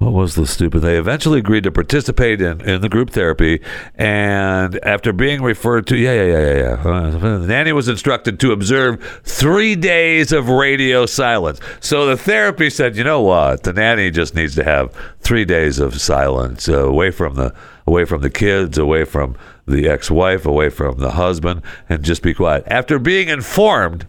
what 0.00 0.14
was 0.14 0.34
the 0.34 0.46
stupid? 0.46 0.80
They 0.80 0.96
eventually 0.96 1.40
agreed 1.40 1.64
to 1.64 1.70
participate 1.70 2.40
in, 2.40 2.62
in 2.62 2.80
the 2.80 2.88
group 2.88 3.10
therapy, 3.10 3.60
and 3.96 4.82
after 4.82 5.12
being 5.12 5.42
referred 5.42 5.86
to, 5.88 5.96
yeah, 5.96 6.14
yeah, 6.14 6.38
yeah, 6.38 6.54
yeah, 6.54 7.18
yeah. 7.20 7.46
Nanny 7.46 7.72
was 7.74 7.86
instructed 7.86 8.40
to 8.40 8.52
observe 8.52 9.20
three 9.24 9.76
days 9.76 10.32
of 10.32 10.48
radio 10.48 11.04
silence. 11.04 11.60
So 11.80 12.06
the 12.06 12.16
therapy 12.16 12.70
said, 12.70 12.96
you 12.96 13.04
know 13.04 13.20
what? 13.20 13.64
The 13.64 13.74
nanny 13.74 14.10
just 14.10 14.34
needs 14.34 14.54
to 14.54 14.64
have 14.64 14.96
three 15.20 15.44
days 15.44 15.78
of 15.78 16.00
silence 16.00 16.66
uh, 16.66 16.88
away 16.88 17.10
from 17.10 17.34
the 17.34 17.54
away 17.86 18.06
from 18.06 18.22
the 18.22 18.30
kids, 18.30 18.78
away 18.78 19.04
from 19.04 19.36
the 19.66 19.86
ex-wife, 19.86 20.46
away 20.46 20.70
from 20.70 20.98
the 20.98 21.10
husband, 21.10 21.60
and 21.90 22.02
just 22.02 22.22
be 22.22 22.32
quiet. 22.32 22.64
After 22.66 22.98
being 22.98 23.28
informed 23.28 24.06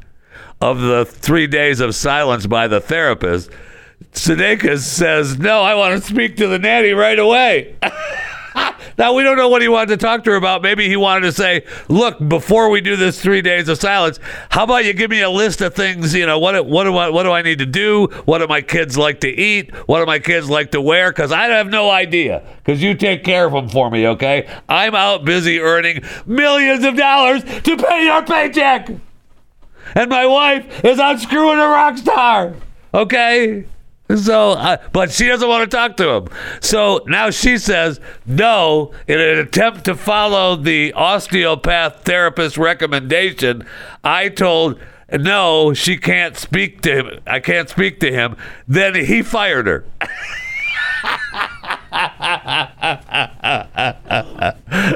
of 0.61 0.79
the 0.79 1.03
three 1.03 1.47
days 1.47 1.81
of 1.81 1.95
silence 1.95 2.47
by 2.47 2.69
the 2.69 2.79
therapist, 2.79 3.49
Sudeikis 4.13 4.79
says, 4.79 5.37
"No, 5.37 5.61
I 5.61 5.75
want 5.75 6.01
to 6.01 6.07
speak 6.07 6.37
to 6.37 6.47
the 6.47 6.59
nanny 6.59 6.91
right 6.91 7.17
away." 7.17 7.75
now 8.97 9.13
we 9.13 9.23
don't 9.23 9.37
know 9.37 9.47
what 9.47 9.61
he 9.61 9.67
wanted 9.67 9.99
to 9.99 10.05
talk 10.05 10.23
to 10.23 10.31
her 10.31 10.35
about. 10.35 10.61
Maybe 10.61 10.87
he 10.87 10.95
wanted 10.95 11.21
to 11.21 11.31
say, 11.31 11.65
"Look, 11.87 12.17
before 12.27 12.69
we 12.69 12.81
do 12.81 12.95
this 12.95 13.21
three 13.21 13.41
days 13.41 13.69
of 13.69 13.77
silence, 13.79 14.19
how 14.49 14.63
about 14.63 14.85
you 14.85 14.93
give 14.93 15.09
me 15.11 15.21
a 15.21 15.29
list 15.29 15.61
of 15.61 15.73
things? 15.73 16.13
You 16.13 16.25
know, 16.25 16.39
what 16.39 16.65
what 16.65 16.83
do 16.83 16.95
I 16.97 17.09
what 17.09 17.23
do 17.23 17.31
I 17.31 17.41
need 17.41 17.59
to 17.59 17.65
do? 17.65 18.07
What 18.25 18.39
do 18.39 18.47
my 18.47 18.61
kids 18.61 18.97
like 18.97 19.21
to 19.21 19.29
eat? 19.29 19.73
What 19.87 19.99
do 19.99 20.05
my 20.05 20.19
kids 20.19 20.49
like 20.49 20.71
to 20.71 20.81
wear? 20.81 21.11
Because 21.11 21.31
I 21.31 21.45
have 21.45 21.67
no 21.67 21.89
idea. 21.89 22.43
Because 22.57 22.81
you 22.81 22.95
take 22.95 23.23
care 23.23 23.45
of 23.45 23.53
them 23.53 23.69
for 23.69 23.89
me, 23.89 24.07
okay? 24.07 24.49
I'm 24.67 24.95
out 24.95 25.25
busy 25.25 25.59
earning 25.59 26.03
millions 26.25 26.83
of 26.83 26.95
dollars 26.95 27.43
to 27.43 27.77
pay 27.77 28.05
your 28.05 28.23
paycheck." 28.23 28.89
and 29.95 30.09
my 30.09 30.25
wife 30.25 30.83
is 30.83 30.99
out 30.99 31.19
screwing 31.19 31.59
a 31.59 31.67
rock 31.67 31.97
star. 31.97 32.53
Okay? 32.93 33.65
So, 34.17 34.51
uh, 34.51 34.77
but 34.91 35.11
she 35.11 35.27
doesn't 35.27 35.47
want 35.47 35.69
to 35.69 35.75
talk 35.75 35.97
to 35.97 36.09
him. 36.09 36.27
So 36.59 37.03
now 37.07 37.29
she 37.29 37.57
says 37.57 37.99
no 38.25 38.93
in 39.07 39.19
an 39.19 39.39
attempt 39.39 39.85
to 39.85 39.95
follow 39.95 40.55
the 40.55 40.93
osteopath 40.93 42.03
therapist 42.03 42.57
recommendation. 42.57 43.65
I 44.03 44.29
told 44.29 44.79
no, 45.11 45.73
she 45.73 45.97
can't 45.97 46.37
speak 46.37 46.81
to 46.81 46.95
him. 46.95 47.19
I 47.27 47.39
can't 47.39 47.69
speak 47.69 47.99
to 47.99 48.11
him. 48.11 48.37
Then 48.67 48.95
he 48.95 49.21
fired 49.21 49.67
her. 49.67 49.85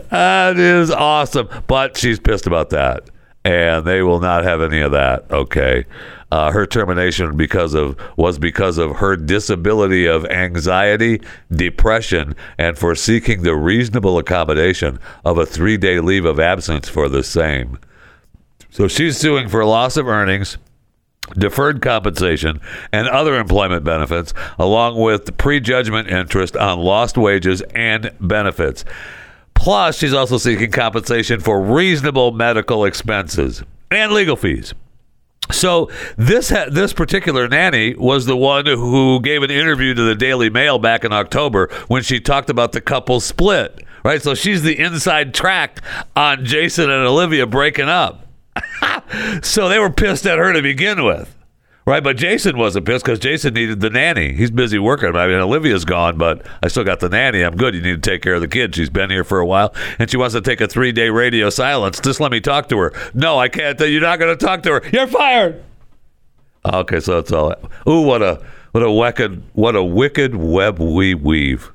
that 0.10 0.54
is 0.58 0.90
awesome. 0.92 1.50
But 1.68 1.98
she's 1.98 2.20
pissed 2.20 2.48
about 2.48 2.70
that. 2.70 3.10
And 3.44 3.86
they 3.86 4.02
will 4.02 4.20
not 4.20 4.44
have 4.44 4.62
any 4.62 4.80
of 4.80 4.94
that. 4.94 5.30
Okay. 5.30 5.86
Uh, 6.36 6.52
her 6.52 6.66
termination 6.66 7.38
because 7.38 7.74
of 7.74 7.98
was 8.18 8.38
because 8.38 8.78
of 8.78 8.98
her 8.98 9.16
disability 9.16 10.06
of 10.06 10.26
anxiety, 10.26 11.22
depression, 11.50 12.36
and 12.58 12.78
for 12.78 12.94
seeking 12.94 13.44
the 13.44 13.56
reasonable 13.56 14.18
accommodation 14.18 15.00
of 15.24 15.38
a 15.38 15.46
three 15.46 15.78
day 15.78 16.02
leave 16.02 16.26
of 16.26 16.38
absence 16.38 16.90
for 16.90 17.08
the 17.08 17.24
same. 17.24 17.80
So 18.70 18.90
she's 18.90 19.18
suing 19.18 19.48
for 19.48 19.64
loss 19.64 19.96
of 19.96 20.10
earnings, 20.10 20.58
deferred 21.38 21.82
compensation, 21.82 22.60
and 22.92 23.08
other 23.08 23.40
employment 23.40 23.86
benefits, 23.86 24.34
along 24.60 25.00
with 25.00 25.38
prejudgment 25.38 26.10
interest 26.10 26.58
on 26.58 26.80
lost 26.80 27.18
wages 27.18 27.62
and 27.74 28.12
benefits. 28.20 28.84
Plus, 29.54 29.98
she's 29.98 30.14
also 30.14 30.38
seeking 30.38 30.72
compensation 30.72 31.40
for 31.40 31.62
reasonable 31.62 32.34
medical 32.34 32.84
expenses 32.84 33.64
and 33.90 34.12
legal 34.12 34.36
fees. 34.36 34.74
So 35.52 35.90
this 36.18 36.50
ha- 36.50 36.68
this 36.72 36.94
particular 36.94 37.48
nanny 37.48 37.96
was 37.96 38.26
the 38.26 38.36
one 38.36 38.66
who 38.66 39.20
gave 39.22 39.44
an 39.44 39.52
interview 39.52 39.94
to 39.94 40.02
the 40.02 40.16
Daily 40.16 40.50
Mail 40.50 40.80
back 40.80 41.04
in 41.04 41.14
October 41.14 41.70
when 41.88 42.04
she 42.04 42.20
talked 42.20 42.50
about 42.50 42.72
the 42.72 42.82
couple 42.82 43.20
split. 43.20 43.84
Right, 44.04 44.22
so 44.22 44.36
she's 44.36 44.62
the 44.62 44.78
inside 44.80 45.34
track 45.34 45.82
on 46.16 46.46
Jason 46.46 46.92
and 46.92 47.08
Olivia 47.08 47.48
breaking 47.48 47.90
up. 47.90 48.28
so 49.42 49.68
they 49.68 49.80
were 49.80 49.90
pissed 49.90 50.28
at 50.28 50.38
her 50.38 50.54
to 50.54 50.62
begin 50.62 51.04
with. 51.04 51.35
Right, 51.88 52.04
but 52.04 52.18
Jason 52.18 52.58
wasn't 52.58 52.88
pissed 52.88 53.06
because 53.06 53.20
Jason 53.20 53.54
needed 53.54 53.80
the 53.80 53.92
nanny. 53.92 54.34
He's 54.34 54.50
busy 54.50 54.80
working. 54.80 55.16
I 55.16 55.28
mean, 55.28 55.40
Olivia's 55.40 55.86
gone, 55.86 56.18
but 56.18 56.44
I 56.64 56.68
still 56.68 56.84
got 56.84 57.00
the 57.00 57.10
nanny. 57.10 57.44
I'm 57.44 57.56
good. 57.56 57.76
You 57.76 57.82
need 57.82 58.02
to 58.02 58.10
take 58.10 58.24
care 58.24 58.34
of 58.34 58.42
the 58.42 58.48
kid. 58.48 58.74
She's 58.74 58.90
been 58.90 59.12
here 59.12 59.24
for 59.24 59.40
a 59.40 59.46
while, 59.46 59.72
and 60.00 60.10
she 60.10 60.18
wants 60.18 60.34
to 60.34 60.42
take 60.42 60.62
a 60.62 60.68
three 60.68 60.92
day 60.92 61.10
radio 61.10 61.52
silence. 61.52 62.00
Just 62.00 62.20
let 62.20 62.32
me 62.32 62.42
talk 62.42 62.70
to 62.70 62.78
her. 62.80 62.94
No, 63.14 63.38
I 63.38 63.50
can't. 63.50 63.80
You're 63.80 64.02
not 64.02 64.18
going 64.18 64.36
to 64.36 64.46
talk 64.46 64.64
to 64.64 64.72
her. 64.72 64.82
You're 64.92 65.06
fired. 65.06 65.64
Okay, 66.66 67.00
so 67.00 67.22
that's 67.22 67.32
all. 67.32 67.54
Ooh, 67.88 68.02
what 68.02 68.24
a 68.24 68.44
what 68.72 68.82
a 68.82 68.92
wicked 68.92 69.44
what 69.54 69.76
a 69.76 69.84
wicked 69.84 70.36
web 70.36 70.80
we 70.80 71.14
weave. 71.14 71.72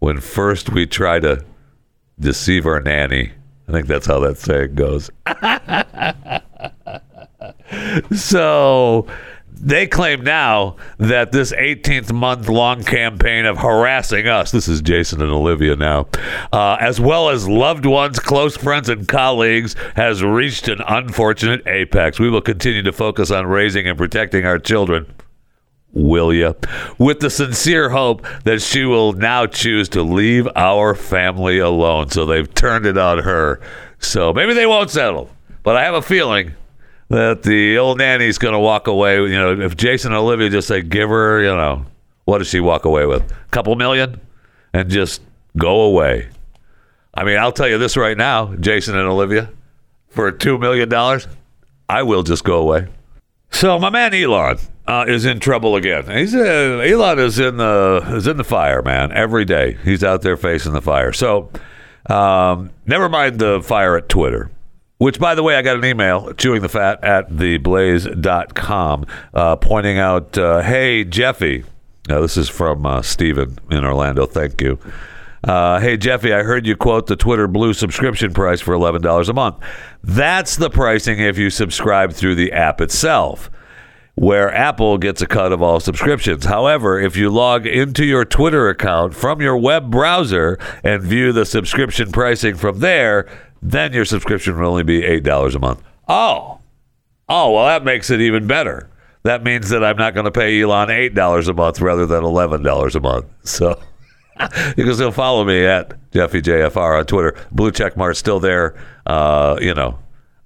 When 0.00 0.20
first 0.20 0.68
we 0.68 0.86
try 0.86 1.20
to 1.20 1.42
deceive 2.20 2.66
our 2.66 2.80
nanny. 2.80 3.32
I 3.66 3.72
think 3.72 3.86
that's 3.86 4.06
how 4.06 4.20
that 4.20 4.36
saying 4.36 4.74
goes. 4.74 5.10
so 8.20 9.06
they 9.60 9.86
claim 9.86 10.22
now 10.22 10.76
that 10.98 11.32
this 11.32 11.52
18th 11.52 12.12
month 12.12 12.48
long 12.48 12.82
campaign 12.82 13.46
of 13.46 13.58
harassing 13.58 14.26
us, 14.26 14.50
this 14.50 14.68
is 14.68 14.82
Jason 14.82 15.22
and 15.22 15.30
Olivia 15.30 15.76
now, 15.76 16.08
uh, 16.52 16.76
as 16.80 17.00
well 17.00 17.30
as 17.30 17.48
loved 17.48 17.86
ones, 17.86 18.18
close 18.18 18.56
friends, 18.56 18.88
and 18.88 19.08
colleagues, 19.08 19.74
has 19.96 20.22
reached 20.22 20.68
an 20.68 20.80
unfortunate 20.86 21.66
apex. 21.66 22.18
We 22.18 22.30
will 22.30 22.40
continue 22.40 22.82
to 22.82 22.92
focus 22.92 23.30
on 23.30 23.46
raising 23.46 23.88
and 23.88 23.96
protecting 23.96 24.44
our 24.44 24.58
children. 24.58 25.06
Will 25.92 26.34
you? 26.34 26.56
With 26.98 27.20
the 27.20 27.30
sincere 27.30 27.88
hope 27.90 28.26
that 28.42 28.60
she 28.60 28.84
will 28.84 29.12
now 29.12 29.46
choose 29.46 29.88
to 29.90 30.02
leave 30.02 30.48
our 30.56 30.94
family 30.96 31.58
alone. 31.58 32.10
So 32.10 32.26
they've 32.26 32.52
turned 32.52 32.84
it 32.84 32.98
on 32.98 33.18
her. 33.18 33.60
So 34.00 34.32
maybe 34.32 34.54
they 34.54 34.66
won't 34.66 34.90
settle. 34.90 35.30
But 35.62 35.76
I 35.76 35.84
have 35.84 35.94
a 35.94 36.02
feeling 36.02 36.54
that 37.14 37.44
the 37.44 37.78
old 37.78 37.98
nanny's 37.98 38.38
going 38.38 38.54
to 38.54 38.58
walk 38.58 38.88
away. 38.88 39.16
You 39.16 39.38
know, 39.38 39.60
if 39.60 39.76
Jason 39.76 40.12
and 40.12 40.18
Olivia 40.18 40.50
just 40.50 40.68
say, 40.68 40.82
give 40.82 41.08
her, 41.08 41.40
you 41.40 41.54
know, 41.54 41.86
what 42.24 42.38
does 42.38 42.48
she 42.48 42.60
walk 42.60 42.84
away 42.84 43.06
with? 43.06 43.30
A 43.30 43.48
couple 43.50 43.74
million? 43.76 44.20
And 44.72 44.90
just 44.90 45.22
go 45.56 45.82
away. 45.82 46.28
I 47.14 47.22
mean, 47.22 47.38
I'll 47.38 47.52
tell 47.52 47.68
you 47.68 47.78
this 47.78 47.96
right 47.96 48.16
now, 48.16 48.54
Jason 48.56 48.96
and 48.96 49.06
Olivia, 49.06 49.50
for 50.08 50.32
$2 50.32 50.58
million, 50.58 50.92
I 51.88 52.02
will 52.02 52.24
just 52.24 52.42
go 52.42 52.58
away. 52.58 52.88
So 53.50 53.78
my 53.78 53.90
man 53.90 54.12
Elon 54.12 54.58
uh, 54.88 55.04
is 55.06 55.24
in 55.24 55.38
trouble 55.38 55.76
again. 55.76 56.10
He's 56.10 56.34
uh, 56.34 56.82
Elon 56.84 57.20
is 57.20 57.38
in 57.38 57.56
the 57.56 58.02
is 58.08 58.26
in 58.26 58.36
the 58.36 58.42
fire, 58.42 58.82
man. 58.82 59.12
Every 59.12 59.44
day 59.44 59.78
he's 59.84 60.02
out 60.02 60.22
there 60.22 60.36
facing 60.36 60.72
the 60.72 60.82
fire. 60.82 61.12
So 61.12 61.50
um, 62.06 62.70
never 62.84 63.08
mind 63.08 63.38
the 63.38 63.62
fire 63.62 63.96
at 63.96 64.08
Twitter. 64.08 64.50
Which, 65.04 65.18
by 65.20 65.34
the 65.34 65.42
way, 65.42 65.54
I 65.54 65.60
got 65.60 65.76
an 65.76 65.84
email, 65.84 66.32
chewing 66.32 66.62
the 66.62 66.68
fat 66.70 67.04
at 67.04 67.28
theblaze.com, 67.28 69.06
uh, 69.34 69.56
pointing 69.56 69.98
out, 69.98 70.38
uh, 70.38 70.62
hey, 70.62 71.04
Jeffy. 71.04 71.62
Now, 72.08 72.22
this 72.22 72.38
is 72.38 72.48
from 72.48 72.86
uh, 72.86 73.02
Steven 73.02 73.58
in 73.70 73.84
Orlando. 73.84 74.24
Thank 74.24 74.62
you. 74.62 74.78
Uh, 75.46 75.78
hey, 75.78 75.98
Jeffy, 75.98 76.32
I 76.32 76.42
heard 76.42 76.66
you 76.66 76.74
quote 76.74 77.06
the 77.06 77.16
Twitter 77.16 77.46
Blue 77.46 77.74
subscription 77.74 78.32
price 78.32 78.62
for 78.62 78.72
$11 78.72 79.28
a 79.28 79.32
month. 79.34 79.56
That's 80.02 80.56
the 80.56 80.70
pricing 80.70 81.18
if 81.18 81.36
you 81.36 81.50
subscribe 81.50 82.14
through 82.14 82.36
the 82.36 82.52
app 82.52 82.80
itself. 82.80 83.50
where 84.16 84.54
Apple 84.54 84.96
gets 84.96 85.20
a 85.22 85.26
cut 85.26 85.52
of 85.52 85.60
all 85.60 85.80
subscriptions. 85.80 86.44
However, 86.44 87.00
if 87.00 87.16
you 87.16 87.30
log 87.30 87.66
into 87.66 88.04
your 88.04 88.24
Twitter 88.24 88.68
account 88.68 89.12
from 89.12 89.40
your 89.40 89.56
web 89.56 89.90
browser 89.90 90.56
and 90.84 91.02
view 91.02 91.32
the 91.32 91.44
subscription 91.44 92.12
pricing 92.12 92.54
from 92.54 92.78
there, 92.78 93.26
then 93.64 93.92
your 93.94 94.04
subscription 94.04 94.56
will 94.56 94.68
only 94.68 94.84
be 94.84 95.00
$8 95.00 95.54
a 95.54 95.58
month. 95.58 95.82
Oh, 96.06 96.60
oh, 97.28 97.52
well, 97.52 97.66
that 97.66 97.82
makes 97.82 98.10
it 98.10 98.20
even 98.20 98.46
better. 98.46 98.90
That 99.22 99.42
means 99.42 99.70
that 99.70 99.82
I'm 99.82 99.96
not 99.96 100.12
going 100.12 100.26
to 100.26 100.30
pay 100.30 100.60
Elon 100.60 100.88
$8 100.88 101.48
a 101.48 101.52
month 101.54 101.80
rather 101.80 102.04
than 102.04 102.22
$11 102.22 102.94
a 102.94 103.00
month. 103.00 103.26
So. 103.42 103.80
can 104.38 104.94
still 104.94 105.12
follow 105.12 105.44
me 105.44 105.64
at 105.64 105.94
Jeffy 106.12 106.42
JFR 106.42 106.98
on 106.98 107.06
Twitter. 107.06 107.34
Blue 107.50 107.72
check 107.72 107.96
mark 107.96 108.16
still 108.16 108.38
there, 108.40 108.74
uh, 109.06 109.56
you 109.60 109.72
know, 109.72 109.98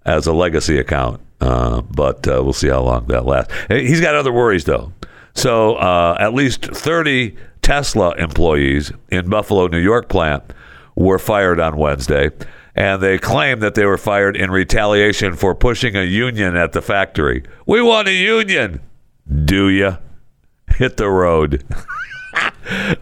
as 0.05 0.27
a 0.27 0.33
legacy 0.33 0.79
account. 0.79 1.21
Uh, 1.41 1.81
but 1.83 2.27
uh, 2.29 2.41
we'll 2.43 2.53
see 2.53 2.69
how 2.69 2.83
long 2.83 3.07
that 3.07 3.25
lasts. 3.25 3.53
He's 3.69 4.01
got 4.01 4.15
other 4.15 4.33
worries 4.33 4.65
though. 4.65 4.93
So 5.35 5.77
uh, 5.77 6.17
at 6.21 6.35
least 6.35 6.67
30 6.67 7.37
Tesla 7.63 8.15
employees 8.17 8.93
in 9.11 9.29
Buffalo, 9.29 9.67
New 9.69 9.79
York 9.79 10.09
plant 10.09 10.45
were 10.97 11.19
fired 11.19 11.61
on 11.61 11.77
Wednesday, 11.77 12.31
and 12.79 13.03
they 13.03 13.19
claim 13.19 13.59
that 13.59 13.75
they 13.75 13.85
were 13.85 13.99
fired 13.99 14.37
in 14.37 14.53
retaliation 14.53 15.35
for 15.35 15.53
pushing 15.53 15.97
a 15.97 16.05
union 16.05 16.57
at 16.57 16.71
the 16.71 16.81
factory. 16.81 17.43
We 17.67 17.83
want 17.83 18.07
a 18.07 18.13
union. 18.13 18.81
Do 19.45 19.69
you? 19.69 19.99
Hit 20.77 20.97
the 20.97 21.11
road. 21.11 21.65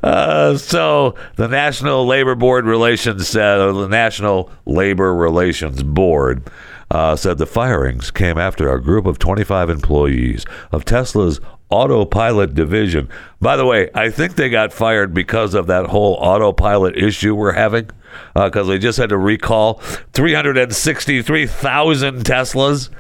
Uh, 0.03 0.57
so 0.57 1.17
the 1.35 1.49
National 1.49 2.07
Labor 2.07 2.37
Board 2.37 2.65
Relations 2.65 3.27
said, 3.29 3.59
uh, 3.59 3.73
the 3.73 3.89
National 3.89 4.49
Labor 4.65 5.13
Relations 5.13 5.83
Board 5.83 6.49
uh, 6.93 7.17
said 7.17 7.39
the 7.39 7.47
firings 7.47 8.13
came 8.13 8.39
after 8.39 8.73
a 8.73 8.81
group 8.81 9.07
of 9.07 9.19
25 9.19 9.69
employees 9.69 10.45
of 10.71 10.85
Tesla's 10.85 11.41
autopilot 11.71 12.55
division. 12.55 13.09
By 13.41 13.57
the 13.57 13.67
way, 13.67 13.91
I 13.95 14.11
think 14.11 14.37
they 14.37 14.49
got 14.49 14.73
fired 14.73 15.13
because 15.13 15.55
of 15.55 15.67
that 15.67 15.87
whole 15.87 16.15
autopilot 16.15 16.97
issue 16.97 17.35
we're 17.35 17.51
having, 17.53 17.91
because 18.35 18.69
uh, 18.69 18.71
they 18.71 18.79
just 18.79 18.99
had 18.99 19.09
to 19.11 19.19
recall 19.19 19.75
363,000 20.13 22.25
Teslas 22.25 22.91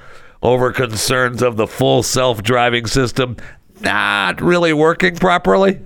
over 0.42 0.72
concerns 0.72 1.42
of 1.42 1.56
the 1.56 1.66
full 1.66 2.02
self 2.02 2.42
driving 2.42 2.86
system 2.86 3.36
not 3.80 4.40
really 4.40 4.72
working 4.72 5.16
properly. 5.16 5.80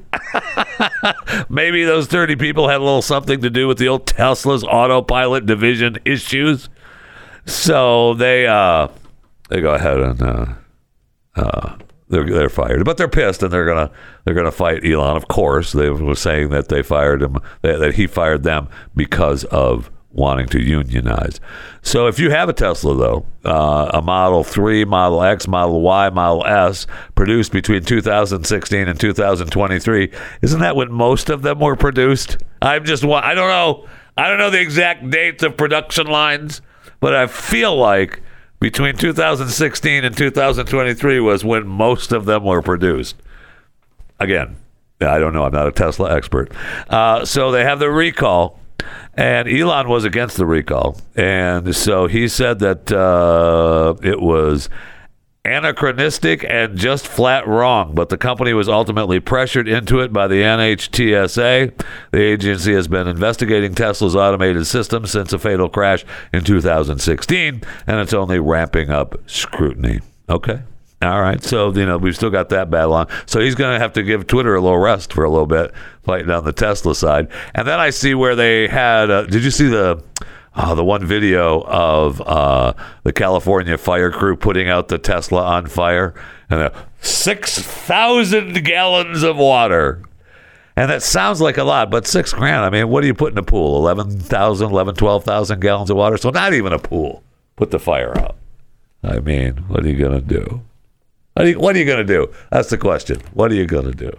Maybe 1.48 1.84
those 1.84 2.06
30 2.06 2.36
people 2.36 2.68
had 2.68 2.80
a 2.80 2.84
little 2.84 3.02
something 3.02 3.40
to 3.40 3.50
do 3.50 3.66
with 3.66 3.78
the 3.78 3.88
old 3.88 4.06
Tesla's 4.06 4.64
autopilot 4.64 5.46
division 5.46 5.98
issues. 6.04 6.68
So 7.46 8.14
they 8.14 8.46
uh, 8.46 8.88
they 9.48 9.60
go 9.60 9.74
ahead 9.74 9.98
and 9.98 10.22
uh, 10.22 10.46
uh, 11.36 11.76
they're 12.10 12.28
they're 12.28 12.48
fired, 12.48 12.84
but 12.84 12.96
they're 12.96 13.08
pissed 13.08 13.42
and 13.42 13.52
they're 13.52 13.66
gonna 13.66 13.90
they're 14.24 14.34
gonna 14.34 14.50
fight 14.50 14.84
Elon. 14.84 15.16
Of 15.16 15.28
course, 15.28 15.72
they 15.72 15.90
were 15.90 16.14
saying 16.14 16.50
that 16.50 16.68
they 16.68 16.82
fired 16.82 17.22
him 17.22 17.38
that, 17.62 17.78
that 17.78 17.94
he 17.94 18.06
fired 18.06 18.42
them 18.42 18.68
because 18.94 19.44
of 19.44 19.90
wanting 20.12 20.48
to 20.48 20.60
unionize. 20.60 21.40
So 21.82 22.06
if 22.08 22.18
you 22.18 22.30
have 22.30 22.48
a 22.48 22.52
Tesla, 22.52 22.96
though, 22.96 23.26
uh, 23.44 23.90
a 23.94 24.02
Model 24.02 24.42
3, 24.42 24.84
Model 24.84 25.22
X, 25.22 25.46
Model 25.46 25.80
Y, 25.82 26.10
Model 26.10 26.44
S, 26.46 26.86
produced 27.14 27.52
between 27.52 27.84
2016 27.84 28.88
and 28.88 28.98
2023, 28.98 30.12
isn't 30.42 30.60
that 30.60 30.76
when 30.76 30.92
most 30.92 31.30
of 31.30 31.42
them 31.42 31.60
were 31.60 31.76
produced? 31.76 32.38
I'm 32.60 32.84
just, 32.84 33.04
I 33.04 33.34
don't 33.34 33.48
know. 33.48 33.88
I 34.16 34.28
don't 34.28 34.38
know 34.38 34.50
the 34.50 34.60
exact 34.60 35.08
dates 35.08 35.42
of 35.42 35.56
production 35.56 36.06
lines, 36.06 36.60
but 36.98 37.14
I 37.14 37.26
feel 37.26 37.76
like 37.76 38.20
between 38.60 38.96
2016 38.96 40.04
and 40.04 40.16
2023 40.16 41.20
was 41.20 41.44
when 41.44 41.66
most 41.66 42.12
of 42.12 42.26
them 42.26 42.44
were 42.44 42.62
produced. 42.62 43.16
Again, 44.18 44.56
I 45.00 45.18
don't 45.18 45.32
know. 45.32 45.44
I'm 45.44 45.52
not 45.52 45.66
a 45.66 45.72
Tesla 45.72 46.14
expert. 46.14 46.52
Uh, 46.88 47.24
so 47.24 47.50
they 47.50 47.64
have 47.64 47.78
the 47.78 47.90
recall 47.90 48.60
and 49.14 49.48
Elon 49.48 49.88
was 49.88 50.04
against 50.04 50.36
the 50.36 50.46
recall. 50.46 51.00
And 51.16 51.74
so 51.74 52.06
he 52.06 52.28
said 52.28 52.60
that 52.60 52.92
uh, 52.92 53.94
it 54.02 54.20
was 54.20 54.68
anachronistic 55.44 56.44
and 56.48 56.76
just 56.76 57.06
flat 57.06 57.46
wrong, 57.46 57.94
but 57.94 58.08
the 58.10 58.18
company 58.18 58.52
was 58.52 58.68
ultimately 58.68 59.20
pressured 59.20 59.68
into 59.68 60.00
it 60.00 60.12
by 60.12 60.28
the 60.28 60.42
NHTSA. 60.42 61.72
The 62.12 62.20
agency 62.20 62.74
has 62.74 62.88
been 62.88 63.08
investigating 63.08 63.74
Tesla's 63.74 64.14
automated 64.14 64.66
system 64.66 65.06
since 65.06 65.32
a 65.32 65.38
fatal 65.38 65.68
crash 65.68 66.04
in 66.32 66.44
2016, 66.44 67.62
and 67.86 68.00
it's 68.00 68.12
only 68.12 68.38
ramping 68.38 68.90
up 68.90 69.18
scrutiny. 69.26 70.00
Okay. 70.28 70.62
All 71.02 71.22
right, 71.22 71.42
so 71.42 71.72
you 71.72 71.86
know 71.86 71.96
we've 71.96 72.14
still 72.14 72.28
got 72.28 72.50
that 72.50 72.68
battle 72.68 72.92
on. 72.92 73.06
So 73.24 73.40
he's 73.40 73.54
going 73.54 73.72
to 73.72 73.78
have 73.78 73.94
to 73.94 74.02
give 74.02 74.26
Twitter 74.26 74.54
a 74.54 74.60
little 74.60 74.76
rest 74.76 75.14
for 75.14 75.24
a 75.24 75.30
little 75.30 75.46
bit, 75.46 75.72
fighting 76.02 76.28
on 76.28 76.44
the 76.44 76.52
Tesla 76.52 76.94
side. 76.94 77.28
And 77.54 77.66
then 77.66 77.80
I 77.80 77.88
see 77.88 78.12
where 78.12 78.36
they 78.36 78.68
had. 78.68 79.10
Uh, 79.10 79.22
did 79.24 79.42
you 79.42 79.50
see 79.50 79.68
the 79.68 80.04
uh, 80.54 80.74
the 80.74 80.84
one 80.84 81.04
video 81.04 81.62
of 81.62 82.20
uh, 82.22 82.72
the 83.02 83.12
California 83.12 83.78
fire 83.78 84.10
crew 84.10 84.36
putting 84.36 84.68
out 84.68 84.88
the 84.88 84.98
Tesla 84.98 85.42
on 85.44 85.66
fire 85.66 86.14
and 86.48 86.70
six 87.00 87.58
thousand 87.58 88.64
gallons 88.64 89.22
of 89.22 89.36
water? 89.36 90.02
And 90.76 90.90
that 90.90 91.02
sounds 91.02 91.40
like 91.40 91.58
a 91.58 91.64
lot, 91.64 91.90
but 91.90 92.06
six 92.06 92.32
grand. 92.32 92.64
I 92.64 92.70
mean, 92.70 92.88
what 92.88 93.02
do 93.02 93.06
you 93.06 93.14
put 93.14 93.32
in 93.32 93.38
a 93.38 93.42
pool? 93.42 93.76
11,000, 93.78 94.70
11, 94.70 94.94
12,000 94.94 95.60
gallons 95.60 95.90
of 95.90 95.96
water? 95.96 96.16
So 96.16 96.30
not 96.30 96.54
even 96.54 96.72
a 96.72 96.78
pool. 96.78 97.22
Put 97.56 97.70
the 97.70 97.78
fire 97.78 98.16
out. 98.18 98.36
I 99.02 99.18
mean, 99.18 99.56
what 99.68 99.84
are 99.84 99.88
you 99.88 99.98
going 99.98 100.18
to 100.18 100.26
do? 100.26 100.62
What 101.34 101.46
are 101.46 101.48
you, 101.48 101.58
what 101.58 101.76
are 101.76 101.78
you 101.78 101.84
going 101.84 102.06
to 102.06 102.12
do? 102.12 102.32
That's 102.50 102.70
the 102.70 102.78
question. 102.78 103.20
What 103.34 103.50
are 103.50 103.54
you 103.54 103.66
going 103.66 103.86
to 103.86 103.94
do? 103.94 104.18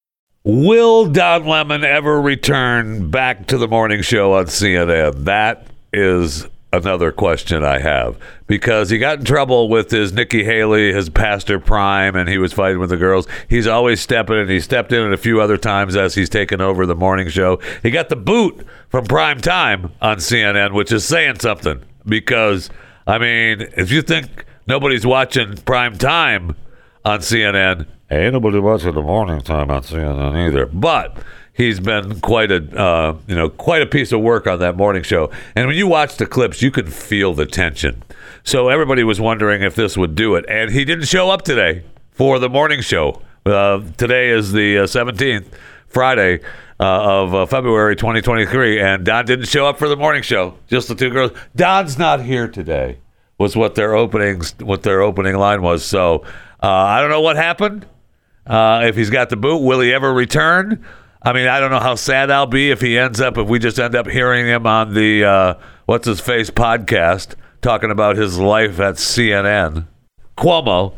Will 0.43 1.05
Don 1.05 1.45
Lemon 1.45 1.83
ever 1.83 2.19
return 2.19 3.11
back 3.11 3.45
to 3.45 3.59
the 3.59 3.67
morning 3.67 4.01
show 4.01 4.33
on 4.33 4.45
CNN? 4.45 5.25
That 5.25 5.67
is 5.93 6.47
another 6.73 7.11
question 7.11 7.63
I 7.63 7.77
have 7.77 8.17
because 8.47 8.89
he 8.89 8.97
got 8.97 9.19
in 9.19 9.25
trouble 9.25 9.69
with 9.69 9.91
his 9.91 10.13
Nikki 10.13 10.43
Haley, 10.43 10.93
his 10.93 11.09
Pastor 11.09 11.59
Prime, 11.59 12.15
and 12.15 12.27
he 12.27 12.39
was 12.39 12.53
fighting 12.53 12.79
with 12.79 12.89
the 12.89 12.97
girls. 12.97 13.27
He's 13.49 13.67
always 13.67 14.01
stepping 14.01 14.37
in. 14.37 14.49
He 14.49 14.59
stepped 14.59 14.91
in 14.91 15.13
a 15.13 15.17
few 15.17 15.39
other 15.39 15.57
times 15.57 15.95
as 15.95 16.15
he's 16.15 16.29
taken 16.29 16.59
over 16.59 16.87
the 16.87 16.95
morning 16.95 17.29
show. 17.29 17.59
He 17.83 17.91
got 17.91 18.09
the 18.09 18.15
boot 18.15 18.65
from 18.89 19.05
Prime 19.05 19.41
Time 19.41 19.91
on 20.01 20.17
CNN, 20.17 20.73
which 20.73 20.91
is 20.91 21.05
saying 21.05 21.37
something 21.37 21.83
because, 22.03 22.71
I 23.05 23.19
mean, 23.19 23.69
if 23.77 23.91
you 23.91 24.01
think 24.01 24.45
nobody's 24.65 25.05
watching 25.05 25.57
Prime 25.57 25.99
Time 25.99 26.55
on 27.05 27.19
CNN, 27.19 27.85
Ain't 28.11 28.33
nobody 28.33 28.59
watching 28.59 28.93
the 28.93 29.01
morning 29.01 29.39
time 29.39 29.71
on 29.71 29.83
CNN 29.83 30.35
either. 30.45 30.65
But 30.65 31.17
he's 31.53 31.79
been 31.79 32.19
quite 32.19 32.51
a 32.51 32.57
uh, 32.77 33.17
you 33.25 33.35
know 33.35 33.47
quite 33.47 33.81
a 33.81 33.85
piece 33.85 34.11
of 34.11 34.19
work 34.19 34.47
on 34.47 34.59
that 34.59 34.75
morning 34.75 35.01
show. 35.01 35.31
And 35.55 35.67
when 35.67 35.77
you 35.77 35.87
watch 35.87 36.17
the 36.17 36.25
clips, 36.25 36.61
you 36.61 36.71
can 36.71 36.87
feel 36.87 37.33
the 37.33 37.45
tension. 37.45 38.03
So 38.43 38.67
everybody 38.67 39.05
was 39.05 39.21
wondering 39.21 39.61
if 39.61 39.75
this 39.75 39.95
would 39.95 40.13
do 40.15 40.35
it, 40.35 40.43
and 40.49 40.71
he 40.71 40.83
didn't 40.83 41.05
show 41.05 41.29
up 41.29 41.43
today 41.43 41.85
for 42.11 42.37
the 42.37 42.49
morning 42.49 42.81
show. 42.81 43.21
Uh, 43.45 43.79
today 43.95 44.29
is 44.29 44.51
the 44.51 44.85
seventeenth, 44.87 45.53
uh, 45.53 45.57
Friday. 45.87 46.41
Uh, 46.81 47.21
of 47.21 47.35
uh, 47.35 47.45
February 47.45 47.95
2023, 47.95 48.81
and 48.81 49.05
Don 49.05 49.23
didn't 49.23 49.45
show 49.45 49.67
up 49.67 49.77
for 49.77 49.87
the 49.87 49.95
morning 49.95 50.23
show. 50.23 50.57
Just 50.65 50.87
the 50.87 50.95
two 50.95 51.11
girls. 51.11 51.31
Don's 51.55 51.99
not 51.99 52.23
here 52.23 52.47
today. 52.47 52.97
Was 53.37 53.55
what 53.55 53.75
their 53.75 53.93
openings, 53.93 54.55
what 54.57 54.81
their 54.81 55.01
opening 55.01 55.35
line 55.35 55.61
was. 55.61 55.85
So 55.85 56.25
uh, 56.63 56.67
I 56.67 56.99
don't 56.99 57.11
know 57.11 57.21
what 57.21 57.35
happened. 57.35 57.85
Uh, 58.45 58.83
if 58.85 58.95
he's 58.95 59.09
got 59.09 59.29
the 59.29 59.37
boot, 59.37 59.59
will 59.59 59.79
he 59.79 59.93
ever 59.93 60.13
return? 60.13 60.83
I 61.21 61.33
mean, 61.33 61.47
I 61.47 61.59
don't 61.59 61.71
know 61.71 61.79
how 61.79 61.95
sad 61.95 62.31
I'll 62.31 62.47
be 62.47 62.71
if 62.71 62.81
he 62.81 62.97
ends 62.97 63.21
up, 63.21 63.37
if 63.37 63.47
we 63.47 63.59
just 63.59 63.79
end 63.79 63.95
up 63.95 64.07
hearing 64.07 64.47
him 64.47 64.65
on 64.65 64.93
the 64.93 65.23
uh, 65.23 65.53
What's 65.85 66.07
His 66.07 66.19
Face 66.19 66.49
podcast 66.49 67.35
talking 67.61 67.91
about 67.91 68.17
his 68.17 68.39
life 68.39 68.79
at 68.79 68.95
CNN. 68.95 69.85
Cuomo 70.35 70.93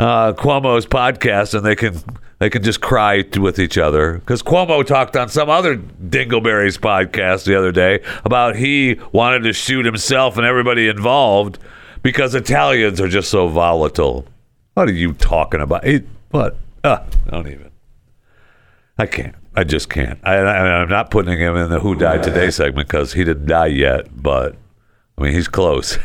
uh, 0.00 0.32
Cuomo's 0.32 0.86
podcast, 0.86 1.54
and 1.54 1.64
they 1.64 1.76
can 1.76 2.02
they 2.38 2.48
can 2.48 2.62
just 2.62 2.80
cry 2.80 3.22
with 3.38 3.58
each 3.58 3.76
other 3.76 4.14
because 4.14 4.42
Cuomo 4.42 4.84
talked 4.84 5.14
on 5.14 5.28
some 5.28 5.50
other 5.50 5.76
Dingleberries 5.76 6.78
podcast 6.78 7.44
the 7.44 7.56
other 7.56 7.70
day 7.70 8.00
about 8.24 8.56
he 8.56 8.98
wanted 9.12 9.40
to 9.40 9.52
shoot 9.52 9.84
himself 9.84 10.38
and 10.38 10.46
everybody 10.46 10.88
involved 10.88 11.58
because 12.02 12.34
Italians 12.34 12.98
are 12.98 13.08
just 13.08 13.30
so 13.30 13.48
volatile. 13.48 14.26
What 14.72 14.88
are 14.88 14.92
you 14.92 15.12
talking 15.12 15.60
about? 15.60 15.84
What? 16.30 16.56
Uh, 16.82 17.04
I 17.26 17.30
don't 17.30 17.48
even. 17.48 17.70
I 18.98 19.06
can't. 19.06 19.34
I 19.54 19.64
just 19.64 19.88
can't. 19.90 20.18
I, 20.22 20.34
I, 20.34 20.82
I'm 20.82 20.88
not 20.88 21.10
putting 21.10 21.38
him 21.38 21.56
in 21.56 21.70
the 21.70 21.80
Who 21.80 21.94
Died 21.94 22.22
Today 22.22 22.50
segment 22.50 22.88
because 22.88 23.12
he 23.12 23.24
didn't 23.24 23.46
die 23.46 23.66
yet, 23.66 24.22
but 24.22 24.56
I 25.18 25.22
mean, 25.22 25.32
he's 25.32 25.48
close. 25.48 25.98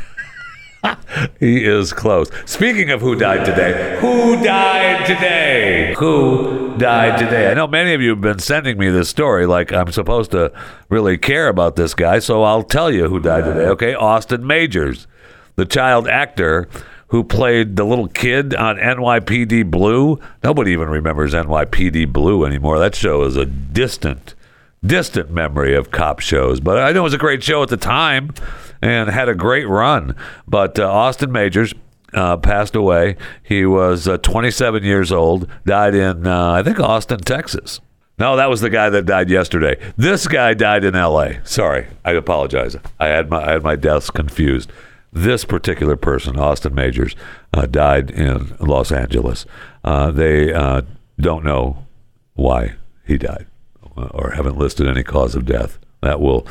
he 1.39 1.65
is 1.65 1.93
close. 1.93 2.29
Speaking 2.45 2.89
of 2.89 3.01
who 3.01 3.15
died 3.15 3.45
today, 3.45 3.97
who 3.99 4.43
died 4.43 5.05
today? 5.05 5.95
Who 5.97 6.77
died 6.77 7.19
today? 7.19 7.51
I 7.51 7.53
know 7.53 7.67
many 7.67 7.93
of 7.93 8.01
you 8.01 8.11
have 8.11 8.21
been 8.21 8.39
sending 8.39 8.77
me 8.77 8.89
this 8.89 9.09
story 9.09 9.45
like 9.45 9.71
I'm 9.71 9.91
supposed 9.91 10.31
to 10.31 10.51
really 10.89 11.17
care 11.17 11.47
about 11.47 11.75
this 11.75 11.93
guy, 11.93 12.19
so 12.19 12.43
I'll 12.43 12.63
tell 12.63 12.91
you 12.91 13.07
who 13.07 13.19
died 13.19 13.45
today. 13.45 13.67
Okay, 13.67 13.93
Austin 13.93 14.45
Majors, 14.45 15.07
the 15.55 15.65
child 15.65 16.07
actor 16.07 16.67
who 17.07 17.23
played 17.23 17.75
the 17.75 17.83
little 17.83 18.07
kid 18.07 18.55
on 18.55 18.77
NYPD 18.77 19.69
Blue. 19.69 20.19
Nobody 20.43 20.71
even 20.71 20.89
remembers 20.89 21.33
NYPD 21.33 22.11
Blue 22.11 22.45
anymore. 22.45 22.79
That 22.79 22.95
show 22.95 23.23
is 23.23 23.37
a 23.37 23.45
distant, 23.45 24.35
distant 24.83 25.29
memory 25.31 25.75
of 25.75 25.91
cop 25.91 26.19
shows, 26.19 26.59
but 26.59 26.77
I 26.77 26.91
know 26.91 27.01
it 27.01 27.03
was 27.03 27.13
a 27.13 27.19
great 27.19 27.43
show 27.43 27.63
at 27.63 27.69
the 27.69 27.77
time 27.77 28.31
and 28.81 29.09
had 29.09 29.29
a 29.29 29.35
great 29.35 29.67
run. 29.67 30.15
But 30.47 30.79
uh, 30.79 30.89
Austin 30.89 31.31
Majors 31.31 31.73
uh, 32.13 32.37
passed 32.37 32.75
away. 32.75 33.17
He 33.43 33.65
was 33.65 34.07
uh, 34.07 34.17
27 34.17 34.83
years 34.83 35.11
old, 35.11 35.47
died 35.65 35.95
in, 35.95 36.25
uh, 36.25 36.51
I 36.51 36.63
think, 36.63 36.79
Austin, 36.79 37.19
Texas. 37.19 37.81
No, 38.17 38.37
that 38.37 38.49
was 38.49 38.61
the 38.61 38.69
guy 38.69 38.89
that 38.89 39.05
died 39.05 39.29
yesterday. 39.29 39.77
This 39.97 40.27
guy 40.27 40.53
died 40.53 40.85
in 40.85 40.95
L.A. 40.95 41.41
Sorry, 41.43 41.87
I 42.05 42.11
apologize. 42.11 42.77
I 42.97 43.07
had 43.07 43.29
my 43.29 43.45
I 43.45 43.51
had 43.51 43.63
my 43.63 43.75
deaths 43.75 44.09
confused. 44.09 44.71
This 45.15 45.45
particular 45.45 45.95
person, 45.95 46.37
Austin 46.37 46.75
Majors, 46.75 47.15
uh, 47.53 47.67
died 47.67 48.11
in 48.11 48.53
Los 48.59 48.91
Angeles. 48.91 49.45
Uh, 49.81 50.11
they 50.11 50.53
uh, 50.53 50.81
don't 51.17 51.45
know 51.45 51.85
why 52.33 52.73
he 53.07 53.17
died 53.17 53.47
or 53.95 54.31
haven't 54.31 54.57
listed 54.57 54.87
any 54.87 55.03
cause 55.03 55.33
of 55.33 55.45
death. 55.45 55.79
That 56.01 56.19
will 56.19 56.45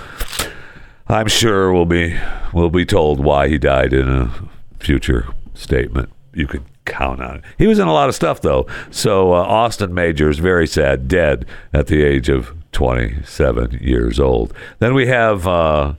I'm 1.07 1.29
sure 1.29 1.75
we'll 1.75 1.85
be 1.85 2.19
we'll 2.55 2.71
be 2.71 2.87
told 2.87 3.23
why 3.23 3.49
he 3.49 3.59
died 3.59 3.93
in 3.93 4.09
a 4.09 4.33
future 4.79 5.29
statement. 5.53 6.09
You 6.33 6.47
can 6.47 6.65
count 6.87 7.21
on 7.21 7.37
it. 7.37 7.45
He 7.59 7.67
was 7.67 7.79
in 7.79 7.87
a 7.87 7.93
lot 7.93 8.09
of 8.09 8.15
stuff 8.15 8.41
though. 8.41 8.67
So 8.91 9.35
uh, 9.35 9.43
Austin 9.43 9.93
Majors, 9.93 10.39
very 10.39 10.67
sad, 10.67 11.07
dead 11.07 11.45
at 11.75 11.89
the 11.89 12.03
age 12.03 12.31
of 12.31 12.55
27 12.73 13.79
years 13.83 14.19
old. 14.19 14.55
Then 14.79 14.95
we 14.95 15.07
have 15.09 15.47
uh, 15.47 15.95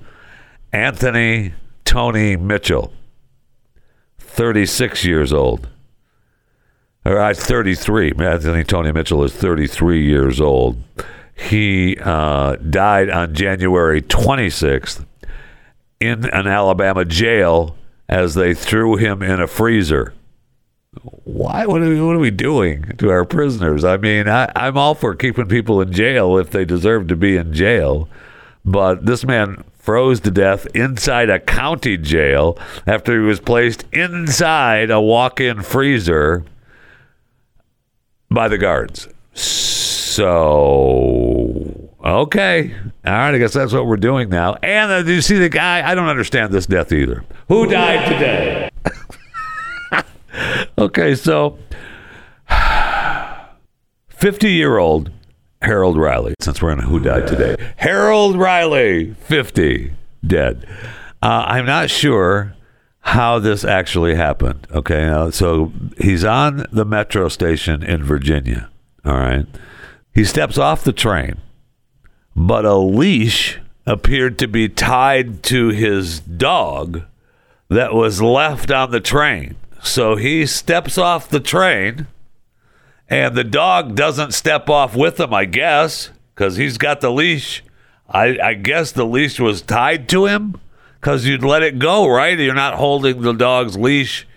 Anthony 0.74 1.54
Tony 1.86 2.36
Mitchell, 2.36 2.92
36 4.18 5.06
years 5.06 5.32
old. 5.32 5.70
Or 7.06 7.20
uh, 7.20 7.34
33. 7.34 8.14
Anthony 8.20 8.64
Tony 8.64 8.92
Mitchell 8.92 9.24
is 9.24 9.32
33 9.34 10.04
years 10.04 10.42
old. 10.42 10.82
He 11.36 11.98
uh, 12.02 12.56
died 12.56 13.10
on 13.10 13.36
January 13.36 14.02
26th 14.02 15.06
in 16.00 16.26
an 16.30 16.48
Alabama 16.48 17.06
jail 17.06 17.76
as 18.10 18.34
they 18.34 18.54
threw 18.54 18.96
him 18.96 19.22
in 19.22 19.40
a 19.40 19.48
freezer. 19.48 20.14
Why? 21.24 21.66
What 21.66 21.82
are, 21.82 21.90
we, 21.90 22.02
what 22.02 22.16
are 22.16 22.20
we 22.20 22.32
doing 22.32 22.84
to 22.98 23.10
our 23.10 23.26
prisoners? 23.26 23.84
I 23.84 23.98
mean, 23.98 24.28
I, 24.28 24.52
I'm 24.56 24.78
all 24.78 24.96
for 24.96 25.14
keeping 25.14 25.48
people 25.48 25.82
in 25.82 25.92
jail 25.92 26.38
if 26.38 26.50
they 26.52 26.66
deserve 26.66 27.08
to 27.08 27.16
be 27.16 27.36
in 27.36 27.54
jail, 27.54 28.08
but 28.64 29.06
this 29.06 29.26
man 29.26 29.64
froze 29.86 30.20
to 30.22 30.32
death 30.32 30.66
inside 30.74 31.30
a 31.30 31.40
county 31.40 31.96
jail 31.96 32.58
after 32.88 33.14
he 33.14 33.20
was 33.20 33.40
placed 33.40 33.86
inside 33.94 34.90
a 34.90 35.00
walk-in 35.00 35.62
freezer 35.62 36.44
by 38.32 38.48
the 38.48 38.58
guards. 38.58 39.08
So, 40.16 40.32
okay. 42.04 42.74
All 43.06 43.14
right, 43.14 43.36
I 43.36 43.38
guess 43.38 43.54
that's 43.54 43.74
what 43.74 43.86
we're 43.86 43.98
doing 43.98 44.30
now. 44.30 44.56
And 44.64 44.92
uh, 44.92 45.04
do 45.04 45.14
you 45.14 45.22
see 45.22 45.38
the 45.38 45.50
guy? 45.50 45.88
I 45.88 45.94
don't 45.94 46.10
understand 46.10 46.52
this 46.52 46.66
death 46.66 46.92
either. 46.92 47.24
Who 47.48 47.68
died 47.68 48.10
today? 48.10 48.72
okay, 50.80 51.14
so 51.14 51.60
50 54.10 54.52
year 54.52 54.80
old 54.80 55.12
Harold 55.66 55.98
Riley, 55.98 56.36
since 56.40 56.62
we're 56.62 56.72
in 56.72 56.80
Who 56.80 57.00
Died 57.00 57.28
Today. 57.28 57.56
Harold 57.78 58.38
Riley, 58.38 59.16
50, 59.16 59.94
dead. 60.26 60.68
Uh, 61.24 61.44
I'm 61.48 61.66
not 61.66 61.90
sure 61.90 62.56
how 63.00 63.40
this 63.40 63.66
actually 63.66 64.16
happened. 64.16 64.68
Okay, 64.72 65.06
uh, 65.06 65.32
so 65.32 65.72
he's 65.98 66.24
on 66.24 66.66
the 66.72 66.86
metro 66.86 67.30
station 67.30 67.82
in 67.82 68.04
Virginia. 68.04 68.70
All 69.04 69.18
right. 69.18 69.48
He 70.14 70.24
steps 70.24 70.58
off 70.58 70.84
the 70.84 70.94
train, 70.94 71.42
but 72.36 72.64
a 72.64 72.76
leash 72.76 73.60
appeared 73.88 74.38
to 74.40 74.48
be 74.48 74.70
tied 74.70 75.42
to 75.44 75.70
his 75.70 76.20
dog 76.20 77.04
that 77.70 77.94
was 77.94 78.22
left 78.22 78.70
on 78.72 78.92
the 78.92 79.00
train. 79.00 79.56
So 79.84 80.16
he 80.16 80.46
steps 80.46 80.98
off 80.98 81.30
the 81.30 81.40
train, 81.40 82.08
and 83.10 83.36
the 83.36 83.44
dog 83.44 83.96
doesn't 83.96 84.34
step 84.34 84.70
off 84.70 84.96
with 84.96 85.20
him, 85.20 85.34
I 85.34 85.46
guess, 85.46 86.10
because 86.34 86.58
he's 86.58 86.78
got 86.78 87.02
the 87.02 87.12
leash. 87.12 87.64
I, 88.10 88.38
I 88.42 88.54
guess 88.54 88.92
the 88.92 89.06
leash 89.06 89.40
was 89.40 89.62
tied 89.62 90.08
to 90.10 90.26
him 90.26 90.60
because 91.00 91.26
you'd 91.26 91.44
let 91.44 91.64
it 91.64 91.80
go, 91.80 92.08
right? 92.08 92.38
You're 92.38 92.54
not 92.54 92.76
holding 92.76 93.22
the 93.22 93.34
dog's 93.34 93.78
leash 93.78 94.28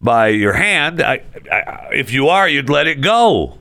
by 0.00 0.28
your 0.28 0.52
hand. 0.54 1.00
I, 1.00 1.22
I, 1.50 1.88
if 1.92 2.12
you 2.12 2.28
are, 2.28 2.48
you'd 2.48 2.70
let 2.70 2.86
it 2.86 3.00
go 3.00 3.58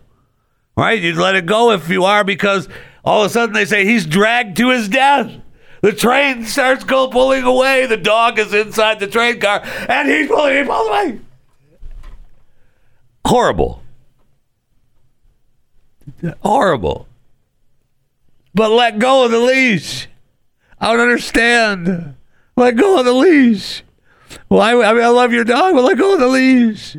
right? 0.76 1.02
You'd 1.02 1.18
let 1.18 1.36
it 1.36 1.46
go 1.46 1.72
if 1.72 1.90
you 1.90 2.04
are 2.04 2.24
because 2.24 2.68
all 3.04 3.22
of 3.24 3.28
a 3.28 3.34
sudden 3.34 3.54
they 3.54 3.66
say 3.66 3.86
he's 3.86 4.06
dragged 4.06 4.58
to 4.58 4.70
his 4.70 4.90
death. 4.90 5.32
The 5.82 5.94
train 5.94 6.46
starts 6.46 6.84
go 6.84 7.08
pulling 7.08 7.44
away. 7.44 7.86
The 7.86 7.98
dog 7.98 8.40
is 8.40 8.54
inside 8.54 9.00
the 9.00 9.08
train 9.08 9.40
car, 9.40 9.62
and 9.88 10.10
he's 10.10 10.28
pulling. 10.28 10.58
He 10.58 10.64
pulls 10.64 10.88
away. 10.88 11.20
Horrible. 13.26 13.84
Horrible. 16.42 17.08
But 18.54 18.72
let 18.72 19.00
go 19.00 19.26
of 19.26 19.32
the 19.32 19.40
leash. 19.40 20.08
I 20.80 20.92
don't 20.92 21.02
understand. 21.02 22.16
Let 22.56 22.78
go 22.78 23.00
of 23.00 23.06
the 23.06 23.14
leash. 23.14 23.84
Why? 24.48 24.72
I 24.72 24.94
mean, 24.94 25.04
I 25.04 25.08
love 25.10 25.34
your 25.34 25.44
dog, 25.44 25.74
but 25.74 25.84
let 25.84 25.98
go 25.98 26.14
of 26.14 26.20
the 26.20 26.28
leash. 26.28 26.98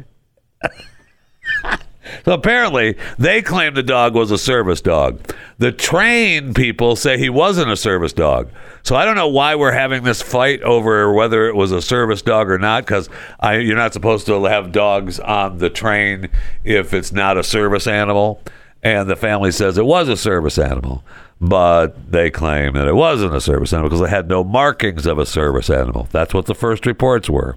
So 2.25 2.33
apparently, 2.33 2.97
they 3.19 3.43
claim 3.43 3.75
the 3.75 3.83
dog 3.83 4.15
was 4.15 4.31
a 4.31 4.39
service 4.39 4.81
dog. 4.81 5.21
The 5.59 5.73
train 5.73 6.55
people 6.55 6.97
say 6.97 7.19
he 7.19 7.29
wasn't 7.29 7.71
a 7.71 7.77
service 7.77 8.13
dog. 8.13 8.51
So 8.83 8.95
I 8.95 9.05
don't 9.05 9.17
know 9.17 9.29
why 9.29 9.55
we're 9.57 9.73
having 9.73 10.05
this 10.05 10.23
fight 10.23 10.63
over 10.63 11.13
whether 11.13 11.49
it 11.49 11.57
was 11.57 11.73
a 11.73 11.83
service 11.83 12.23
dog 12.23 12.51
or 12.51 12.59
not, 12.59 12.85
because 12.85 13.09
you're 13.43 13.77
not 13.77 13.93
supposed 13.93 14.27
to 14.27 14.45
have 14.45 14.73
dogs 14.73 15.19
on 15.19 15.59
the 15.59 15.71
train 15.71 16.29
if 16.65 16.95
it's 16.95 17.13
not 17.13 17.37
a 17.37 17.43
service 17.43 17.87
animal. 17.87 18.41
And 18.87 19.11
the 19.11 19.17
family 19.17 19.51
says 19.51 19.79
it 19.79 19.85
was 19.85 20.09
a 20.09 20.17
service 20.17 20.59
animal, 20.59 21.03
but 21.41 22.13
they 22.13 22.31
claim 22.31 22.75
that 22.75 22.87
it 22.87 22.95
wasn't 22.95 23.35
a 23.35 23.41
service 23.41 23.73
animal 23.73 23.91
because 23.91 24.01
it 24.01 24.11
had 24.11 24.29
no 24.29 24.45
markings 24.45 25.07
of 25.07 25.19
a 25.19 25.27
service 25.27 25.69
animal. 25.69 26.07
That's 26.13 26.33
what 26.33 26.47
the 26.47 26.55
first 26.55 26.87
reports 26.87 27.29
were. 27.29 27.57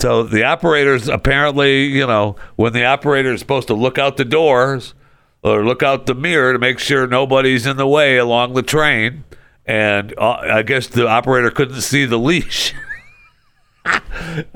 So 0.00 0.24
the 0.24 0.42
operators 0.42 1.06
apparently, 1.06 1.84
you 1.84 2.08
know, 2.08 2.34
when 2.56 2.72
the 2.72 2.84
operator 2.84 3.32
is 3.32 3.38
supposed 3.38 3.68
to 3.68 3.74
look 3.74 3.98
out 3.98 4.16
the 4.16 4.24
doors 4.24 4.94
or 5.44 5.64
look 5.64 5.84
out 5.84 6.06
the 6.06 6.14
mirror 6.16 6.52
to 6.52 6.58
make 6.58 6.80
sure 6.80 7.06
nobody's 7.06 7.64
in 7.64 7.76
the 7.76 7.86
way 7.86 8.16
along 8.16 8.54
the 8.54 8.62
train, 8.64 9.22
and 9.64 10.12
uh, 10.18 10.38
I 10.42 10.62
guess 10.62 10.88
the 10.88 11.06
operator 11.06 11.52
couldn't 11.52 11.82
see 11.82 12.04
the 12.04 12.18
leash. 12.18 12.74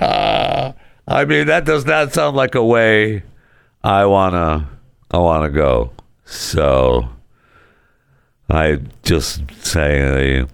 uh, 0.01 0.73
I 1.07 1.25
mean, 1.27 1.47
that 1.47 1.65
does 1.65 1.87
not 1.87 2.13
sound 2.13 2.37
like 2.37 2.57
a 2.57 2.65
way 2.65 3.23
I 3.85 4.05
wanna 4.07 4.69
I 5.13 5.19
wanna 5.19 5.51
go. 5.51 5.91
So 6.25 7.09
I 8.49 8.79
just 9.03 9.43
say. 9.65 10.47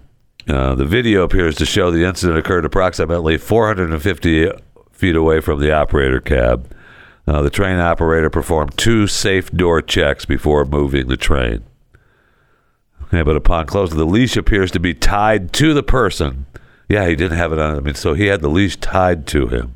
Uh, 0.47 0.73
the 0.73 0.85
video 0.85 1.21
appears 1.21 1.55
to 1.57 1.65
show 1.65 1.91
the 1.91 2.03
incident 2.03 2.39
occurred 2.39 2.65
approximately 2.65 3.37
450 3.37 4.49
feet 4.91 5.15
away 5.15 5.41
from 5.41 5.59
the 5.59 5.71
operator 5.71 6.19
cab. 6.19 6.73
Uh, 7.27 7.43
the 7.43 7.51
train 7.51 7.77
operator 7.77 8.31
performed 8.31 8.75
two 8.75 9.05
safe 9.05 9.51
door 9.51 9.79
checks 9.81 10.25
before 10.25 10.65
moving 10.65 11.07
the 11.07 11.17
train. 11.17 11.63
Okay, 13.03 13.21
but 13.21 13.35
upon 13.35 13.67
closing, 13.67 13.97
the 13.97 14.05
leash 14.05 14.35
appears 14.35 14.71
to 14.71 14.79
be 14.79 14.95
tied 14.95 15.53
to 15.53 15.75
the 15.75 15.83
person. 15.83 16.47
Yeah, 16.87 17.07
he 17.07 17.15
didn't 17.15 17.37
have 17.37 17.53
it 17.53 17.59
on. 17.59 17.77
I 17.77 17.79
mean, 17.81 17.93
so 17.93 18.15
he 18.15 18.25
had 18.25 18.41
the 18.41 18.49
leash 18.49 18.77
tied 18.77 19.27
to 19.27 19.47
him. 19.47 19.75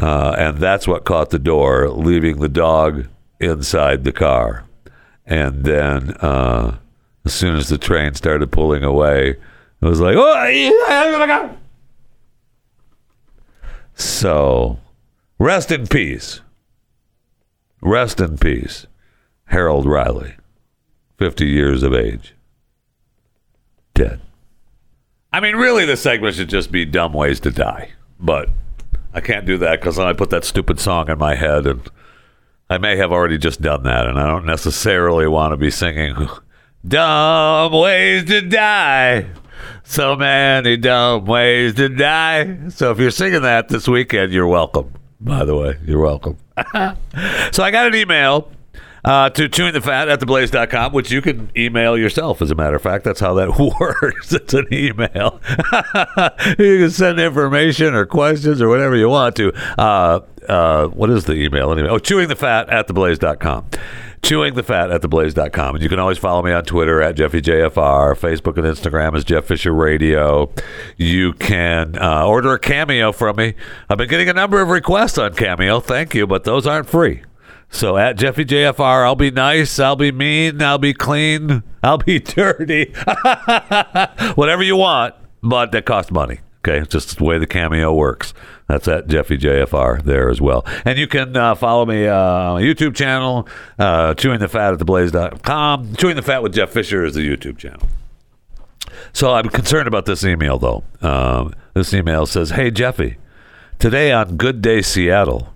uh, 0.00 0.34
and 0.36 0.58
that's 0.58 0.88
what 0.88 1.04
caught 1.04 1.30
the 1.30 1.38
door, 1.38 1.88
leaving 1.88 2.40
the 2.40 2.48
dog 2.48 3.06
inside 3.40 4.04
the 4.04 4.12
car. 4.12 4.64
And 5.26 5.64
then, 5.64 6.12
uh, 6.20 6.78
as 7.24 7.34
soon 7.34 7.56
as 7.56 7.68
the 7.68 7.78
train 7.78 8.14
started 8.14 8.50
pulling 8.50 8.82
away, 8.82 9.30
it 9.30 9.84
was 9.84 10.00
like, 10.00 10.16
oh, 10.16 11.18
my 11.18 11.26
God. 11.26 11.56
so 13.94 14.78
rest 15.38 15.70
in 15.70 15.86
peace. 15.86 16.40
Rest 17.80 18.20
in 18.20 18.38
peace, 18.38 18.86
Harold 19.46 19.86
Riley, 19.86 20.34
50 21.18 21.46
years 21.46 21.84
of 21.84 21.94
age, 21.94 22.34
dead. 23.94 24.20
I 25.32 25.38
mean, 25.40 25.54
really, 25.54 25.84
the 25.84 25.96
segment 25.96 26.34
should 26.34 26.48
just 26.48 26.72
be 26.72 26.84
dumb 26.84 27.12
ways 27.12 27.38
to 27.40 27.50
die. 27.52 27.90
But 28.18 28.48
I 29.14 29.20
can't 29.20 29.46
do 29.46 29.58
that 29.58 29.80
because 29.80 29.96
then 29.96 30.06
I 30.06 30.12
put 30.12 30.30
that 30.30 30.44
stupid 30.44 30.80
song 30.80 31.08
in 31.08 31.18
my 31.18 31.36
head, 31.36 31.66
and 31.66 31.88
I 32.70 32.76
may 32.78 32.96
have 32.96 33.12
already 33.12 33.38
just 33.38 33.62
done 33.62 33.84
that, 33.84 34.06
and 34.06 34.18
I 34.18 34.26
don't 34.26 34.44
necessarily 34.44 35.26
want 35.26 35.52
to 35.52 35.56
be 35.56 35.70
singing 35.70 36.28
dumb 36.86 37.72
ways 37.72 38.24
to 38.26 38.42
die. 38.42 39.26
So 39.84 40.14
many 40.16 40.76
dumb 40.76 41.24
ways 41.24 41.74
to 41.76 41.88
die. 41.88 42.68
So 42.68 42.90
if 42.90 42.98
you're 42.98 43.10
singing 43.10 43.42
that 43.42 43.68
this 43.68 43.88
weekend, 43.88 44.32
you're 44.32 44.46
welcome. 44.46 44.92
By 45.18 45.46
the 45.46 45.56
way, 45.56 45.78
you're 45.84 46.02
welcome. 46.02 46.36
so 47.52 47.62
I 47.62 47.70
got 47.70 47.86
an 47.86 47.94
email 47.94 48.52
uh, 49.04 49.30
to 49.30 49.48
chewing 49.48 49.72
the 49.72 49.80
fat 49.80 50.08
at 50.08 50.20
theblaze.com, 50.20 50.92
which 50.92 51.10
you 51.10 51.22
can 51.22 51.50
email 51.56 51.96
yourself, 51.96 52.42
as 52.42 52.50
a 52.50 52.54
matter 52.54 52.76
of 52.76 52.82
fact. 52.82 53.04
That's 53.04 53.20
how 53.20 53.34
that 53.34 53.58
works. 53.80 54.32
It's 54.32 54.52
an 54.52 54.66
email. 54.70 55.40
you 56.58 56.80
can 56.80 56.90
send 56.90 57.18
information 57.18 57.94
or 57.94 58.04
questions 58.04 58.60
or 58.60 58.68
whatever 58.68 58.94
you 58.94 59.08
want 59.08 59.36
to. 59.36 59.52
Uh, 59.80 60.20
uh, 60.48 60.88
what 60.88 61.10
is 61.10 61.24
the 61.24 61.34
email 61.34 61.72
anyway? 61.72 61.88
Oh, 61.88 61.98
chewing 61.98 62.28
the 62.28 62.36
fat 62.36 62.68
at 62.70 62.88
theblaze.com. 62.88 63.66
Chewing 64.22 64.54
the 64.54 64.62
fat 64.62 64.90
at 64.90 65.02
theblaze.com. 65.02 65.76
And 65.76 65.82
you 65.82 65.88
can 65.88 65.98
always 65.98 66.18
follow 66.18 66.42
me 66.42 66.52
on 66.52 66.64
Twitter 66.64 67.00
at 67.00 67.16
JeffyJFR. 67.16 68.16
Facebook 68.18 68.56
and 68.56 68.66
Instagram 68.66 69.16
is 69.16 69.24
Jeff 69.24 69.44
Fisher 69.44 69.72
Radio. 69.72 70.52
You 70.96 71.34
can 71.34 71.96
uh, 71.96 72.26
order 72.26 72.52
a 72.54 72.58
cameo 72.58 73.12
from 73.12 73.36
me. 73.36 73.54
I've 73.88 73.98
been 73.98 74.08
getting 74.08 74.28
a 74.28 74.32
number 74.32 74.60
of 74.60 74.68
requests 74.68 75.18
on 75.18 75.34
Cameo. 75.34 75.80
Thank 75.80 76.14
you, 76.14 76.26
but 76.26 76.44
those 76.44 76.66
aren't 76.66 76.88
free. 76.88 77.22
So 77.70 77.96
at 77.96 78.16
Jeffy 78.16 78.44
JFR, 78.44 79.04
I'll 79.04 79.14
be 79.14 79.30
nice, 79.30 79.78
I'll 79.78 79.94
be 79.94 80.10
mean, 80.10 80.62
I'll 80.62 80.78
be 80.78 80.94
clean, 80.94 81.62
I'll 81.82 81.98
be 81.98 82.18
dirty, 82.18 82.94
whatever 84.36 84.62
you 84.62 84.76
want, 84.76 85.14
but 85.42 85.72
that 85.72 85.84
costs 85.84 86.10
money. 86.10 86.40
Okay, 86.60 86.84
just 86.86 87.18
the 87.18 87.24
way 87.24 87.38
the 87.38 87.46
cameo 87.46 87.94
works. 87.94 88.34
That's 88.66 88.88
at 88.88 89.06
Jeffy 89.06 89.38
JFR 89.38 90.02
there 90.02 90.28
as 90.28 90.40
well. 90.40 90.66
And 90.84 90.98
you 90.98 91.06
can 91.06 91.36
uh, 91.36 91.54
follow 91.54 91.86
me 91.86 92.06
uh, 92.06 92.14
on 92.14 92.54
my 92.54 92.62
YouTube 92.62 92.94
channel, 92.94 93.48
uh, 93.78 94.14
Chewing 94.14 94.40
the 94.40 94.48
Fat 94.48 94.74
at 94.74 94.80
theblaze.com. 94.80 95.94
Chewing 95.96 96.16
the 96.16 96.22
Fat 96.22 96.42
with 96.42 96.54
Jeff 96.54 96.70
Fisher 96.70 97.04
is 97.04 97.14
the 97.14 97.20
YouTube 97.20 97.58
channel. 97.58 97.86
So 99.12 99.32
I'm 99.32 99.48
concerned 99.48 99.88
about 99.88 100.04
this 100.06 100.24
email, 100.24 100.58
though. 100.58 100.84
Um, 101.00 101.54
this 101.74 101.94
email 101.94 102.26
says, 102.26 102.50
Hey, 102.50 102.70
Jeffy, 102.70 103.16
today 103.78 104.12
on 104.12 104.36
Good 104.36 104.60
Day 104.60 104.82
Seattle, 104.82 105.54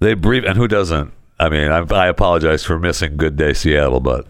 they 0.00 0.14
brief, 0.14 0.44
and 0.44 0.56
who 0.56 0.68
doesn't? 0.68 1.12
I 1.38 1.48
mean, 1.48 1.70
I, 1.70 1.78
I 1.78 2.08
apologize 2.08 2.64
for 2.64 2.78
missing 2.78 3.16
Good 3.16 3.36
Day 3.36 3.52
Seattle, 3.52 4.00
but 4.00 4.26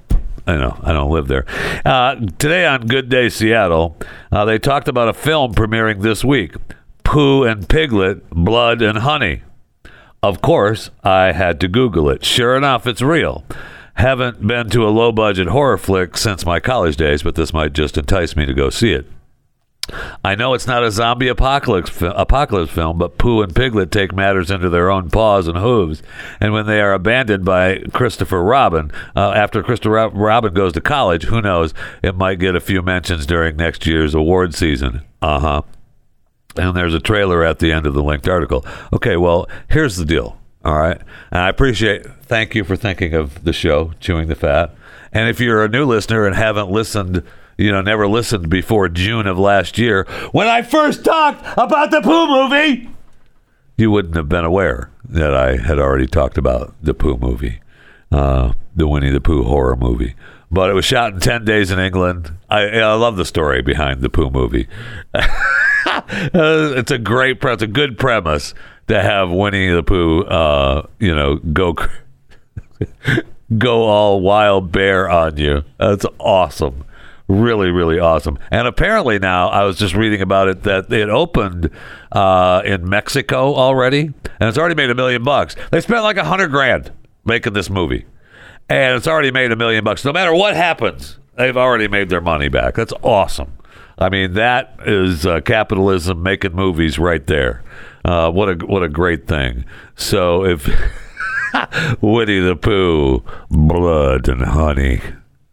I 0.47 0.57
know 0.57 0.79
I 0.83 0.93
don't 0.93 1.11
live 1.11 1.29
there. 1.29 1.45
Uh, 1.85 2.17
today 2.39 2.67
on 2.67 2.87
Good 2.87 3.09
Day 3.09 3.29
Seattle, 3.29 3.97
uh, 4.31 4.45
they 4.45 4.59
talked 4.59 4.89
about 4.89 5.09
a 5.09 5.13
film 5.13 5.55
premiering 5.55 6.03
this 6.03 6.25
week: 6.25 6.55
Pooh 7.05 7.45
and 7.45 7.69
Piglet, 7.69 8.29
Blood 8.31 8.83
and 8.83 8.99
Honey. 8.99 9.43
Of 10.23 10.41
course, 10.41 10.91
I 11.03 11.33
had 11.33 11.61
to 11.61 11.69
Google 11.69 12.09
it. 12.09 12.25
Sure 12.25 12.57
enough, 12.57 12.87
it's 12.87 13.03
real. 13.03 13.45
Haven't 13.95 14.47
been 14.47 14.71
to 14.71 14.87
a 14.87 14.91
low 14.91 15.13
budget 15.13 15.49
horror 15.49 15.79
flick 15.79 16.17
since 16.17 16.47
my 16.47 16.61
college 16.61 16.97
days, 16.97 17.23
but 17.23 17.35
this 17.35 17.53
might 17.53 17.73
just 17.73 17.99
entice 17.99 18.35
me 18.37 18.47
to 18.47 18.55
go 18.55 18.71
see 18.71 18.93
it. 18.93 19.07
I 20.25 20.37
know 20.37 20.55
it's 20.55 20.67
not 20.67 20.85
a 20.85 20.93
zombie 20.93 21.29
apocalypse 21.29 21.91
fi- 21.91 22.13
apocalypse 22.15 22.73
film, 22.73 22.99
but 22.99 23.19
Pooh 23.19 23.43
and 23.43 23.55
Piglet 23.55 23.91
take 23.91 24.15
matters 24.15 24.51
into 24.51 24.69
their 24.69 24.91
own 24.91 25.11
paws 25.11 25.49
and 25.49 25.59
hooves. 25.59 26.03
And 26.41 26.53
when 26.53 26.67
they 26.67 26.81
are 26.81 26.95
abandoned 26.95 27.45
by 27.45 27.81
Christopher 27.93 28.43
Robin, 28.43 28.93
uh, 29.17 29.33
after 29.33 29.63
Christopher 29.63 30.09
Robin 30.11 30.55
goes 30.55 30.73
to 30.75 30.81
college, 30.81 31.25
who 31.25 31.43
knows? 31.43 31.75
It 32.03 32.15
might 32.15 32.39
get 32.39 32.55
a 32.55 32.61
few 32.61 32.81
mentions 32.81 33.27
during 33.27 33.57
next 33.57 33.87
year's 33.87 34.15
award 34.15 34.55
season. 34.55 35.03
Uh 35.21 35.41
huh. 35.41 35.63
And 36.57 36.77
there's 36.77 36.95
a 36.95 37.01
trailer 37.01 37.45
at 37.45 37.59
the 37.59 37.73
end 37.73 37.87
of 37.87 37.95
the 37.95 38.03
linked 38.03 38.29
article. 38.29 38.65
Okay, 38.93 39.17
well, 39.17 39.49
here's 39.69 39.97
the 39.97 40.05
deal. 40.05 40.39
All 40.65 40.79
right. 40.79 41.01
And 41.31 41.41
I 41.41 41.49
appreciate, 41.49 42.07
thank 42.23 42.55
you 42.55 42.63
for 42.63 42.77
thinking 42.77 43.15
of 43.15 43.43
the 43.43 43.53
show, 43.53 43.93
Chewing 44.01 44.29
the 44.29 44.37
Fat. 44.37 44.75
And 45.13 45.29
if 45.29 45.41
you're 45.41 45.65
a 45.65 45.69
new 45.69 45.85
listener 45.85 46.25
and 46.25 46.37
haven't 46.37 46.71
listened, 46.71 47.25
you 47.59 47.71
know, 47.73 47.81
never 47.83 48.07
listened 48.07 48.49
before 48.49 48.89
June 48.89 49.27
of 49.27 49.39
last 49.39 49.79
year, 49.79 50.05
when 50.33 50.49
I 50.49 50.63
first 50.63 51.05
talked 51.05 51.45
about 51.57 51.91
the 51.91 52.01
Pooh 52.01 52.27
movie, 52.27 52.89
you 53.77 53.91
wouldn't 53.91 54.17
have 54.17 54.29
been 54.29 54.45
aware 54.45 54.91
that 55.09 55.35
I 55.35 55.57
had 55.57 55.79
already 55.79 56.07
talked 56.07 56.39
about 56.39 56.75
the 56.83 56.95
Pooh 56.95 57.17
movie, 57.17 57.61
uh, 58.11 58.53
the 58.75 58.87
Winnie 58.87 59.11
the 59.11 59.21
Pooh 59.21 59.45
horror 59.45 59.77
movie. 59.77 60.15
But 60.51 60.69
it 60.69 60.75
was 60.75 60.85
shot 60.85 61.15
in 61.15 61.21
10 61.21 61.45
days 61.47 61.71
in 61.71 61.79
England. 61.79 62.33
I, 62.51 62.69
I 62.81 62.95
love 62.95 63.17
the 63.17 63.25
story 63.25 63.63
behind 63.63 64.03
the 64.03 64.11
Pooh 64.11 64.31
movie. 64.31 64.69
Uh, 65.85 66.73
it's 66.77 66.91
a 66.91 66.99
great, 66.99 67.41
pre- 67.41 67.53
it's 67.53 67.63
a 67.63 67.67
good 67.67 67.99
premise 67.99 68.55
to 68.89 69.03
have 69.03 69.31
Winnie 69.31 69.69
the 69.69 69.83
Pooh, 69.83 70.23
uh, 70.23 70.87
you 70.99 71.15
know, 71.15 71.37
go 71.37 71.77
go 73.59 73.83
all 73.83 74.21
wild 74.21 74.73
bear 74.73 75.11
on 75.11 75.37
you. 75.37 75.65
That's 75.79 76.07
awesome. 76.19 76.85
Really, 77.33 77.71
really 77.71 77.99
awesome. 77.99 78.39
And 78.51 78.69
apparently 78.69 79.19
now, 79.19 79.49
I 79.49 79.65
was 79.65 79.79
just 79.79 79.95
reading 79.95 80.21
about 80.21 80.49
it 80.49 80.65
that 80.65 80.93
it 80.93 81.09
opened 81.09 81.71
uh, 82.13 82.61
in 82.63 82.87
Mexico 82.87 83.55
already, 83.55 84.03
and 84.03 84.49
it's 84.51 84.59
already 84.59 84.75
made 84.75 84.91
a 84.91 84.95
million 84.95 85.25
bucks. 85.25 85.57
They 85.71 85.81
spent 85.81 86.03
like 86.03 86.19
a 86.19 86.25
hundred 86.25 86.49
grand 86.51 86.93
making 87.25 87.55
this 87.55 87.71
movie, 87.71 88.05
and 88.69 88.99
it's 88.99 89.07
already 89.07 89.31
made 89.31 89.51
a 89.51 89.57
million 89.57 89.83
bucks. 89.83 90.05
No 90.05 90.13
matter 90.13 90.35
what 90.35 90.57
happens, 90.57 91.17
they've 91.39 91.57
already 91.57 91.89
made 91.89 92.11
their 92.11 92.21
money 92.21 92.49
back. 92.49 92.75
That's 92.75 92.93
awesome. 93.03 93.57
I 93.99 94.11
mean, 94.11 94.35
that 94.35 94.77
is 94.85 95.25
uh, 95.25 95.41
capitalism 95.41 96.23
making 96.23 96.53
movies 96.53 96.99
right 96.99 97.27
there. 97.27 97.63
Uh, 98.05 98.31
what 98.31 98.51
a 98.51 98.67
what 98.67 98.83
a 98.83 98.91
great 98.91 99.27
thing. 99.27 99.65
So 99.97 100.45
if 100.45 100.67
Winnie 102.03 102.41
the 102.41 102.57
Pooh, 102.57 103.25
blood 103.49 104.29
and 104.29 104.43
honey. 104.43 105.01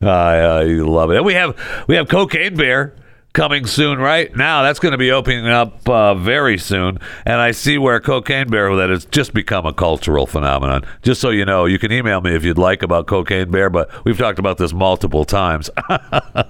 I, 0.01 0.39
uh, 0.39 0.59
I 0.59 0.63
love 0.65 1.11
it. 1.11 1.17
And 1.17 1.25
we 1.25 1.33
have 1.33 1.55
we 1.87 1.95
have 1.95 2.07
Cocaine 2.07 2.55
Bear 2.55 2.93
coming 3.39 3.65
soon, 3.65 3.99
right? 3.99 4.35
Now 4.35 4.63
that's 4.63 4.79
going 4.79 4.91
to 4.91 4.97
be 4.97 5.11
opening 5.11 5.47
up 5.47 5.87
uh, 5.87 6.13
very 6.13 6.57
soon. 6.57 6.99
And 7.25 7.35
I 7.35 7.51
see 7.51 7.77
where 7.77 8.01
Cocaine 8.01 8.49
Bear 8.49 8.75
that 8.75 8.89
has 8.89 9.05
just 9.05 9.33
become 9.33 9.65
a 9.65 9.71
cultural 9.71 10.27
phenomenon. 10.27 10.85
Just 11.03 11.21
so 11.21 11.29
you 11.29 11.45
know, 11.45 11.63
you 11.63 11.79
can 11.79 11.89
email 11.89 12.19
me 12.19 12.35
if 12.35 12.43
you'd 12.43 12.57
like 12.57 12.83
about 12.83 13.07
Cocaine 13.07 13.49
Bear, 13.49 13.69
but 13.69 14.03
we've 14.03 14.17
talked 14.17 14.39
about 14.39 14.57
this 14.57 14.73
multiple 14.73 15.23
times 15.23 15.69
uh, 15.89 16.43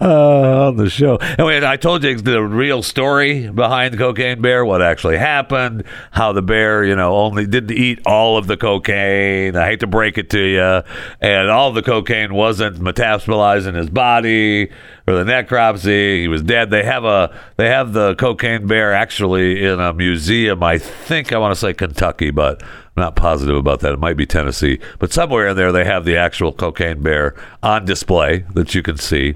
on 0.00 0.78
the 0.78 0.90
show. 0.90 1.14
Anyway, 1.18 1.64
I 1.64 1.76
told 1.76 2.02
you 2.02 2.16
the 2.16 2.42
real 2.42 2.82
story 2.82 3.48
behind 3.48 3.96
Cocaine 3.96 4.42
Bear, 4.42 4.64
what 4.64 4.82
actually 4.82 5.18
happened, 5.18 5.84
how 6.10 6.32
the 6.32 6.42
bear, 6.42 6.82
you 6.82 6.96
know, 6.96 7.14
only 7.18 7.46
didn't 7.46 7.78
eat 7.78 8.00
all 8.04 8.36
of 8.36 8.48
the 8.48 8.56
cocaine. 8.56 9.54
I 9.54 9.66
hate 9.66 9.78
to 9.78 9.86
break 9.86 10.18
it 10.18 10.28
to 10.30 10.40
you, 10.40 10.82
and 11.20 11.50
all 11.50 11.70
the 11.70 11.82
cocaine 11.82 12.34
wasn't 12.34 12.78
metabolized 12.78 13.68
in 13.68 13.76
his 13.76 13.90
body 13.90 14.72
or 15.12 15.22
the 15.22 15.30
necropsy. 15.30 16.22
He 16.22 16.28
was 16.28 16.42
dead. 16.42 16.70
They 16.70 16.84
have 16.84 17.04
a 17.04 17.38
they 17.56 17.68
have 17.68 17.92
the 17.92 18.14
cocaine 18.16 18.66
bear 18.66 18.92
actually 18.92 19.64
in 19.64 19.80
a 19.80 19.92
museum. 19.92 20.62
I 20.62 20.78
think 20.78 21.32
I 21.32 21.38
want 21.38 21.52
to 21.52 21.60
say 21.60 21.74
Kentucky, 21.74 22.30
but 22.30 22.62
I'm 22.62 23.02
not 23.02 23.16
positive 23.16 23.56
about 23.56 23.80
that. 23.80 23.92
It 23.92 23.98
might 23.98 24.16
be 24.16 24.26
Tennessee, 24.26 24.78
but 24.98 25.12
somewhere 25.12 25.48
in 25.48 25.56
there 25.56 25.72
they 25.72 25.84
have 25.84 26.04
the 26.04 26.16
actual 26.16 26.52
cocaine 26.52 27.02
bear 27.02 27.34
on 27.62 27.84
display 27.84 28.44
that 28.54 28.74
you 28.74 28.82
can 28.82 28.96
see. 28.96 29.34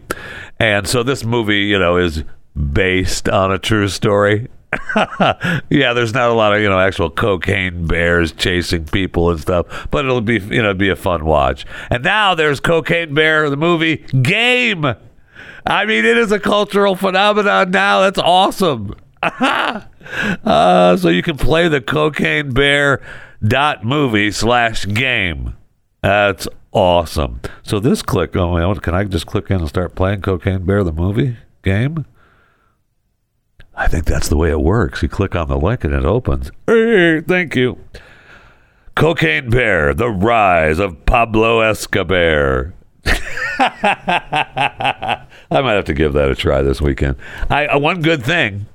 And 0.59 0.87
so 0.89 1.03
this 1.03 1.25
movie, 1.25 1.61
you 1.61 1.79
know, 1.79 1.97
is 1.97 2.25
based 2.73 3.29
on 3.29 3.53
a 3.53 3.59
true 3.59 3.89
story. 3.89 4.49
yeah, 5.71 5.93
there's 5.93 6.13
not 6.13 6.29
a 6.29 6.35
lot 6.35 6.55
of 6.55 6.61
you 6.61 6.69
know 6.69 6.79
actual 6.79 7.09
cocaine 7.09 7.87
bears 7.87 8.33
chasing 8.33 8.85
people 8.85 9.31
and 9.31 9.41
stuff, 9.41 9.89
but 9.91 10.05
it'll 10.05 10.21
be 10.21 10.39
you 10.39 10.63
know 10.63 10.75
be 10.75 10.89
a 10.89 10.97
fun 10.97 11.25
watch. 11.25 11.65
And 11.91 12.03
now 12.03 12.35
there's 12.35 12.61
Cocaine 12.61 13.15
Bear, 13.15 13.49
the 13.49 13.57
movie 13.57 13.97
Game. 14.23 14.95
I 15.67 15.85
mean, 15.85 16.05
it 16.05 16.17
is 16.17 16.31
a 16.31 16.39
cultural 16.39 16.95
phenomenon 16.95 17.71
now. 17.71 18.01
That's 18.01 18.19
awesome. 18.19 18.95
uh, 19.23 20.97
so 20.97 21.09
you 21.09 21.23
can 21.23 21.37
play 21.37 21.69
the 21.69 21.81
Cocaine 21.81 22.53
Bear 22.53 23.03
dot 23.43 23.85
movie 23.85 24.31
slash 24.31 24.87
game. 24.87 25.57
That's 26.03 26.47
awesome. 26.71 27.41
So 27.65 27.81
this 27.81 28.03
click, 28.03 28.37
oh, 28.37 28.75
can 28.77 28.95
I 28.95 29.05
just 29.05 29.27
click 29.27 29.51
in 29.51 29.61
and 29.61 29.69
start 29.69 29.97
playing 29.97 30.23
Cocaine 30.23 30.65
Bear 30.65 30.85
the 30.85 30.93
movie 30.93 31.37
game? 31.63 32.07
I 33.75 33.89
think 33.89 34.05
that's 34.05 34.29
the 34.29 34.37
way 34.37 34.51
it 34.51 34.61
works. 34.61 35.03
You 35.03 35.09
click 35.09 35.35
on 35.35 35.49
the 35.49 35.59
link 35.59 35.85
and 35.85 35.93
it 35.93 36.05
opens. 36.05 36.51
Hey, 36.67 37.21
thank 37.21 37.57
you. 37.57 37.79
Cocaine 38.95 39.51
Bear, 39.51 39.93
The 39.93 40.09
Rise 40.09 40.79
of 40.79 41.05
Pablo 41.05 41.61
Escobar. 41.61 42.73
I 45.51 45.61
might 45.63 45.75
have 45.75 45.85
to 45.87 45.95
give 45.95 46.13
that 46.15 46.31
a 46.31 46.35
try 46.35 46.63
this 46.63 46.81
weekend. 46.81 47.17
I 47.51 47.67
uh, 47.67 47.79
one 47.79 48.03
good 48.03 48.25
thing 48.25 48.67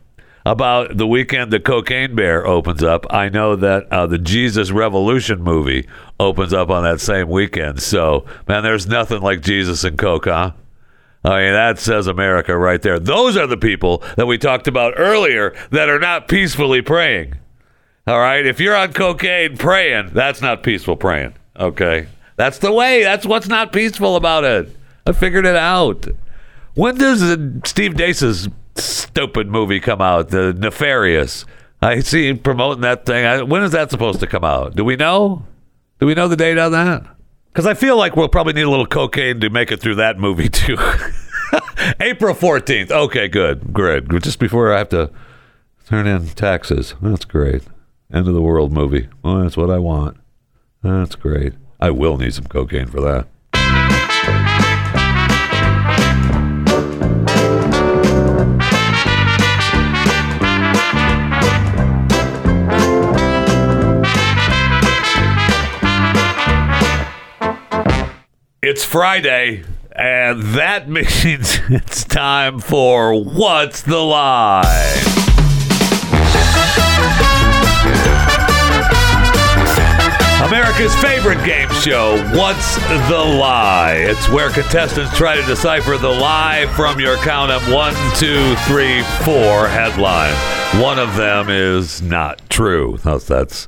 about 0.45 0.97
the 0.97 1.05
weekend 1.05 1.51
the 1.51 1.59
Cocaine 1.59 2.15
Bear 2.15 2.45
opens 2.47 2.83
up. 2.83 3.05
I 3.09 3.29
know 3.29 3.55
that 3.55 3.91
uh, 3.91 4.07
the 4.07 4.17
Jesus 4.17 4.71
Revolution 4.71 5.41
movie 5.41 5.87
opens 6.19 6.53
up 6.53 6.69
on 6.69 6.83
that 6.83 6.99
same 6.99 7.29
weekend. 7.29 7.81
So 7.81 8.25
man, 8.47 8.63
there's 8.63 8.87
nothing 8.87 9.21
like 9.21 9.41
Jesus 9.41 9.83
and 9.83 9.97
Coke, 9.97 10.25
huh? 10.25 10.51
I 11.23 11.41
mean, 11.41 11.53
that 11.53 11.77
says 11.77 12.07
America 12.07 12.57
right 12.57 12.81
there. 12.81 12.99
Those 12.99 13.37
are 13.37 13.45
the 13.45 13.57
people 13.57 14.03
that 14.17 14.25
we 14.25 14.39
talked 14.39 14.67
about 14.67 14.95
earlier 14.97 15.55
that 15.69 15.87
are 15.87 15.99
not 15.99 16.27
peacefully 16.27 16.81
praying. 16.81 17.35
All 18.07 18.19
right. 18.19 18.45
If 18.45 18.59
you're 18.59 18.75
on 18.75 18.93
cocaine 18.93 19.57
praying, 19.57 20.09
that's 20.13 20.41
not 20.41 20.63
peaceful 20.63 20.95
praying. 20.95 21.35
Okay. 21.55 22.07
That's 22.35 22.57
the 22.57 22.71
way. 22.71 23.03
That's 23.03 23.25
what's 23.25 23.47
not 23.47 23.71
peaceful 23.71 24.15
about 24.15 24.43
it. 24.43 24.75
I 25.05 25.11
figured 25.11 25.45
it 25.45 25.55
out. 25.55 26.07
When 26.73 26.95
does 26.97 27.21
uh, 27.21 27.37
Steve 27.65 27.95
Deace's 27.95 28.47
stupid 28.75 29.47
movie 29.47 29.79
come 29.79 30.01
out? 30.01 30.29
The 30.29 30.53
Nefarious. 30.53 31.45
I 31.81 31.99
see 32.01 32.27
him 32.29 32.39
promoting 32.39 32.81
that 32.81 33.05
thing. 33.05 33.25
I, 33.25 33.41
when 33.41 33.63
is 33.63 33.71
that 33.71 33.91
supposed 33.91 34.19
to 34.19 34.27
come 34.27 34.43
out? 34.43 34.75
Do 34.75 34.85
we 34.85 34.95
know? 34.95 35.45
Do 35.99 36.05
we 36.05 36.13
know 36.13 36.27
the 36.27 36.35
date 36.35 36.57
on 36.57 36.71
that? 36.71 37.03
Because 37.51 37.65
I 37.65 37.73
feel 37.73 37.97
like 37.97 38.15
we'll 38.15 38.29
probably 38.29 38.53
need 38.53 38.61
a 38.61 38.69
little 38.69 38.85
cocaine 38.85 39.39
to 39.41 39.49
make 39.49 39.71
it 39.71 39.81
through 39.81 39.95
that 39.95 40.17
movie 40.17 40.49
too. 40.49 40.77
April 41.99 42.33
14th. 42.35 42.91
Okay, 42.91 43.27
good. 43.27 43.73
Great. 43.73 44.07
Just 44.21 44.39
before 44.39 44.73
I 44.73 44.77
have 44.77 44.89
to 44.89 45.11
turn 45.87 46.07
in 46.07 46.27
taxes. 46.27 46.95
That's 47.01 47.25
great. 47.25 47.63
End 48.13 48.27
of 48.27 48.33
the 48.33 48.41
world 48.41 48.71
movie. 48.71 49.09
Well, 49.23 49.41
that's 49.41 49.57
what 49.57 49.69
I 49.69 49.79
want. 49.79 50.17
That's 50.83 51.15
great. 51.15 51.53
I 51.79 51.89
will 51.91 52.17
need 52.17 52.33
some 52.33 52.45
cocaine 52.45 52.87
for 52.87 53.01
that. 53.01 53.27
It's 68.63 68.85
Friday, 68.85 69.63
and 69.91 70.43
that 70.53 70.87
means 71.27 71.59
it's 71.67 72.03
time 72.03 72.59
for 72.59 73.19
What's 73.19 73.81
the 73.81 73.97
Lie? 73.97 74.61
America's 80.45 80.95
favorite 80.97 81.43
game 81.43 81.69
show, 81.69 82.23
What's 82.37 82.75
the 83.09 83.17
Lie? 83.17 83.95
It's 83.95 84.29
where 84.29 84.51
contestants 84.51 85.17
try 85.17 85.35
to 85.37 85.45
decipher 85.47 85.97
the 85.97 86.09
lie 86.09 86.71
from 86.75 86.99
your 86.99 87.17
count 87.17 87.51
of 87.51 87.67
one, 87.73 87.95
two, 88.15 88.53
three, 88.67 89.01
four 89.25 89.69
headlines. 89.69 90.37
One 90.79 90.99
of 90.99 91.15
them 91.15 91.47
is 91.49 92.03
not 92.03 92.47
true. 92.51 92.99
That's, 93.03 93.25
that's 93.25 93.67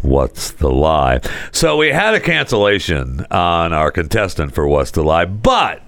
What's 0.00 0.52
the 0.52 0.70
Lie? 0.70 1.20
So 1.52 1.76
we 1.76 1.88
had 1.88 2.14
a 2.14 2.20
cancellation 2.20 3.26
on 3.30 3.72
our 3.72 3.90
contestant 3.90 4.54
for 4.54 4.66
What's 4.66 4.92
the 4.92 5.02
Lie, 5.02 5.24
but 5.24 5.82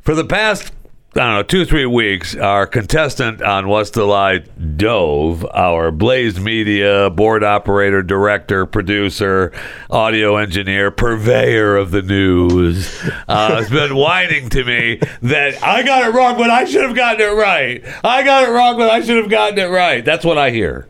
for 0.00 0.14
the 0.14 0.24
past 0.24 0.72
I 1.16 1.20
don't 1.20 1.34
know, 1.34 1.42
two, 1.42 1.64
three 1.64 1.86
weeks, 1.86 2.36
our 2.36 2.66
contestant 2.66 3.40
on 3.40 3.66
What's 3.66 3.90
the 3.90 4.04
Lie, 4.04 4.38
Dove, 4.76 5.44
our 5.52 5.90
Blaze 5.90 6.38
Media 6.38 7.08
board 7.08 7.42
operator, 7.42 8.02
director, 8.02 8.66
producer, 8.66 9.50
audio 9.90 10.36
engineer, 10.36 10.90
purveyor 10.90 11.76
of 11.76 11.92
the 11.92 12.02
news, 12.02 13.02
uh, 13.26 13.56
has 13.56 13.70
been 13.70 13.96
whining 13.96 14.50
to 14.50 14.62
me 14.62 15.00
that 15.22 15.60
I 15.62 15.82
got 15.82 16.06
it 16.06 16.14
wrong 16.14 16.38
when 16.38 16.50
I 16.50 16.66
should 16.66 16.84
have 16.84 16.94
gotten 16.94 17.22
it 17.22 17.32
right. 17.32 17.82
I 18.04 18.22
got 18.22 18.46
it 18.46 18.52
wrong 18.52 18.76
when 18.76 18.90
I 18.90 19.00
should 19.00 19.16
have 19.16 19.30
gotten 19.30 19.58
it 19.58 19.70
right. 19.70 20.04
That's 20.04 20.26
what 20.26 20.36
I 20.36 20.50
hear. 20.50 20.88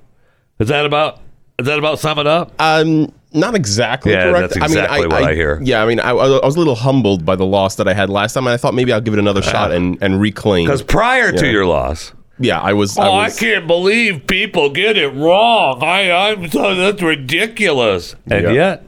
Is 0.58 0.68
that 0.68 0.84
about? 0.84 1.20
Is 1.58 1.66
that 1.66 1.78
about 1.78 1.98
sum 1.98 2.18
it 2.20 2.26
up? 2.26 2.52
Um, 2.60 3.12
not 3.32 3.54
exactly 3.56 4.12
Yeah, 4.12 4.30
correct. 4.30 4.54
that's 4.54 4.56
exactly 4.64 5.08
what 5.08 5.24
I 5.24 5.34
hear. 5.34 5.60
Yeah, 5.62 5.82
I 5.82 5.86
mean, 5.86 5.98
I, 5.98 6.10
I 6.10 6.46
was 6.46 6.54
a 6.54 6.58
little 6.58 6.76
humbled 6.76 7.24
by 7.24 7.34
the 7.34 7.44
loss 7.44 7.74
that 7.76 7.88
I 7.88 7.94
had 7.94 8.08
last 8.10 8.34
time, 8.34 8.46
and 8.46 8.54
I 8.54 8.56
thought 8.56 8.74
maybe 8.74 8.92
I'll 8.92 9.00
give 9.00 9.12
it 9.12 9.18
another 9.18 9.42
shot 9.42 9.72
and, 9.72 9.98
and 10.00 10.20
reclaim. 10.20 10.66
Because 10.66 10.82
prior 10.84 11.32
to 11.32 11.44
Yeah. 11.46 11.50
your 11.52 11.66
loss, 11.66 12.12
yeah, 12.38 12.60
I 12.60 12.74
was. 12.74 12.96
Oh, 12.96 13.02
I 13.02 13.24
I, 13.24 13.30
can't 13.30 13.66
believe 13.66 14.26
people 14.28 14.70
get 14.70 14.96
it 14.96 15.08
wrong. 15.08 15.82
I, 15.82 16.12
I'm 16.12 16.48
so 16.48 16.76
that's 16.76 17.02
ridiculous. 17.02 18.14
And 18.30 18.44
Yeah. 18.44 18.52
yet, 18.52 18.84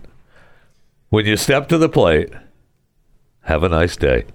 when 1.09 1.27
you 1.27 1.37
step 1.37 1.68
to 1.71 1.79
the 1.79 1.89
plate, 1.89 2.31
have 3.43 3.64
a 3.64 3.68
nice 3.68 3.97
day. 3.97 4.27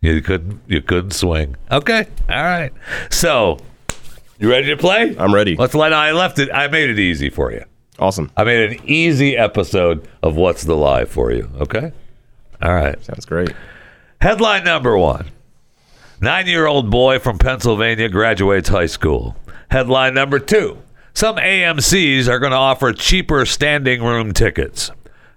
You 0.00 0.22
couldn't 0.22 0.60
you 0.68 0.80
couldn't 0.82 1.10
swing. 1.14 1.56
Okay, 1.72 2.06
all 2.30 2.42
right. 2.44 2.70
So, 3.10 3.58
you 4.38 4.48
ready 4.48 4.68
to 4.68 4.76
play? 4.76 5.16
I'm 5.18 5.34
ready. 5.34 5.56
Let's 5.56 5.74
let. 5.74 5.92
I 5.92 6.12
left 6.12 6.38
it. 6.38 6.48
I 6.54 6.68
made 6.68 6.88
it 6.90 7.00
easy 7.00 7.28
for 7.28 7.50
you. 7.50 7.64
Awesome. 8.02 8.32
I 8.36 8.42
made 8.42 8.72
an 8.72 8.80
easy 8.84 9.36
episode 9.36 10.08
of 10.24 10.34
What's 10.34 10.64
the 10.64 10.74
Lie 10.74 11.04
for 11.04 11.30
you. 11.30 11.48
Okay. 11.60 11.92
All 12.60 12.74
right. 12.74 13.00
Sounds 13.04 13.24
great. 13.24 13.52
Headline 14.20 14.64
number 14.64 14.98
one 14.98 15.30
Nine 16.20 16.48
year 16.48 16.66
old 16.66 16.90
boy 16.90 17.20
from 17.20 17.38
Pennsylvania 17.38 18.08
graduates 18.08 18.68
high 18.68 18.86
school. 18.86 19.36
Headline 19.70 20.14
number 20.14 20.40
two 20.40 20.82
Some 21.14 21.36
AMCs 21.36 22.26
are 22.26 22.40
going 22.40 22.50
to 22.50 22.56
offer 22.56 22.92
cheaper 22.92 23.46
standing 23.46 24.02
room 24.02 24.32
tickets. 24.32 24.90